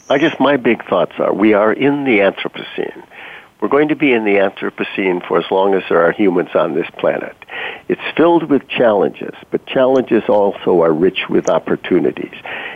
I 0.10 0.18
guess 0.18 0.38
my 0.40 0.58
big 0.58 0.86
thoughts 0.88 1.14
are 1.18 1.34
we 1.34 1.54
are 1.54 1.72
in 1.72 2.04
the 2.04 2.20
Anthropocene. 2.20 3.04
We're 3.64 3.70
going 3.70 3.88
to 3.88 3.96
be 3.96 4.12
in 4.12 4.26
the 4.26 4.40
Anthropocene 4.40 5.26
for 5.26 5.40
as 5.40 5.50
long 5.50 5.74
as 5.74 5.84
there 5.88 6.02
are 6.06 6.12
humans 6.12 6.50
on 6.54 6.76
this 6.76 6.90
planet. 6.98 7.34
It's 7.88 8.02
filled 8.18 8.50
with 8.50 8.68
challenges, 8.68 9.34
but 9.52 9.66
challenges 9.66 10.24
also 10.28 10.82
are 10.82 10.92
rich 10.92 11.30
with 11.30 11.50
opportunities. 11.50 12.34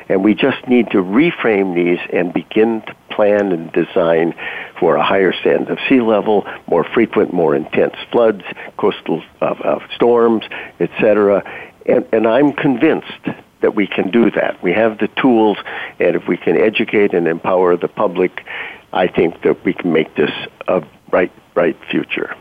And 0.08 0.24
we 0.24 0.34
just 0.34 0.66
need 0.66 0.90
to 0.92 1.04
reframe 1.04 1.76
these 1.76 2.00
and 2.14 2.32
begin 2.34 2.84
to 2.84 2.96
plan 3.10 3.52
and 3.52 3.70
design 3.74 4.34
for 4.80 4.96
a 4.96 5.04
higher 5.04 5.34
stand 5.34 5.70
of 5.70 5.78
sea 5.90 6.00
level, 6.00 6.48
more 6.68 6.86
frequent, 6.86 7.34
more 7.34 7.54
intense 7.54 7.96
floods, 8.10 8.46
coastal 8.78 9.22
uh, 9.42 9.56
uh, 9.62 9.80
storms, 9.94 10.46
etc. 10.80 11.44
And, 11.86 12.08
and 12.14 12.26
I'm 12.26 12.54
convinced 12.54 13.28
that 13.62 13.76
we 13.76 13.88
can 13.88 14.12
do 14.12 14.32
that. 14.32 14.62
We 14.64 14.72
have 14.72 15.00
the 15.00 15.10
tools, 15.22 15.58
and 16.00 16.16
if 16.16 16.28
we 16.28 16.38
can 16.38 16.56
educate 16.56 17.14
and 17.14 17.28
empower 17.28 17.76
the 17.76 17.88
public, 17.88 18.46
I 18.94 19.08
think 19.08 19.42
that 19.44 19.64
we 19.64 19.74
can 19.74 19.92
make 19.92 20.16
this 20.16 20.32
a 20.68 20.84
bright, 21.10 21.32
bright 21.54 21.78
future. 21.90 22.36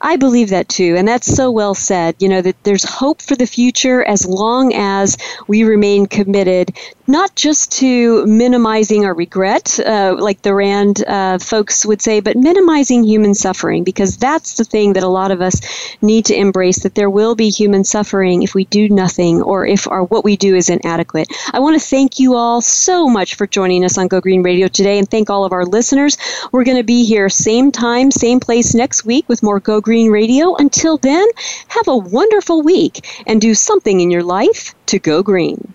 I 0.00 0.16
believe 0.16 0.48
that 0.50 0.68
too, 0.68 0.94
and 0.96 1.06
that's 1.06 1.26
so 1.26 1.50
well 1.50 1.74
said. 1.74 2.16
You 2.18 2.28
know, 2.28 2.40
that 2.40 2.62
there's 2.64 2.84
hope 2.84 3.20
for 3.20 3.36
the 3.36 3.46
future 3.46 4.02
as 4.04 4.26
long 4.26 4.72
as 4.74 5.18
we 5.48 5.64
remain 5.64 6.06
committed 6.06 6.76
not 7.10 7.34
just 7.34 7.72
to 7.72 8.24
minimizing 8.24 9.04
our 9.04 9.14
regret, 9.14 9.80
uh, 9.80 10.14
like 10.18 10.42
the 10.42 10.54
RAND 10.54 11.04
uh, 11.06 11.38
folks 11.38 11.84
would 11.84 12.00
say, 12.00 12.20
but 12.20 12.36
minimizing 12.36 13.02
human 13.02 13.34
suffering, 13.34 13.82
because 13.82 14.16
that's 14.16 14.56
the 14.56 14.64
thing 14.64 14.92
that 14.92 15.02
a 15.02 15.08
lot 15.08 15.32
of 15.32 15.40
us 15.40 15.60
need 16.00 16.24
to 16.26 16.34
embrace 16.34 16.84
that 16.84 16.94
there 16.94 17.10
will 17.10 17.34
be 17.34 17.50
human 17.50 17.82
suffering 17.82 18.44
if 18.44 18.54
we 18.54 18.64
do 18.66 18.88
nothing 18.88 19.42
or 19.42 19.66
if 19.66 19.88
our, 19.88 20.04
what 20.04 20.24
we 20.24 20.36
do 20.36 20.54
is 20.54 20.70
inadequate. 20.70 21.28
I 21.52 21.58
want 21.58 21.80
to 21.80 21.84
thank 21.84 22.20
you 22.20 22.36
all 22.36 22.60
so 22.60 23.08
much 23.08 23.34
for 23.34 23.46
joining 23.46 23.84
us 23.84 23.98
on 23.98 24.06
Go 24.06 24.20
Green 24.20 24.44
Radio 24.44 24.68
today 24.68 24.98
and 24.98 25.10
thank 25.10 25.28
all 25.28 25.44
of 25.44 25.52
our 25.52 25.64
listeners. 25.64 26.16
We're 26.52 26.64
going 26.64 26.76
to 26.76 26.84
be 26.84 27.04
here 27.04 27.28
same 27.28 27.72
time, 27.72 28.12
same 28.12 28.38
place 28.38 28.72
next 28.72 29.04
week 29.04 29.28
with 29.28 29.42
more 29.42 29.58
Go 29.58 29.80
Green 29.80 30.10
Radio. 30.12 30.54
Until 30.54 30.96
then, 30.96 31.26
have 31.68 31.88
a 31.88 31.96
wonderful 31.96 32.62
week 32.62 33.24
and 33.26 33.40
do 33.40 33.54
something 33.54 34.00
in 34.00 34.12
your 34.12 34.22
life 34.22 34.76
to 34.86 35.00
go 35.00 35.24
green. 35.24 35.74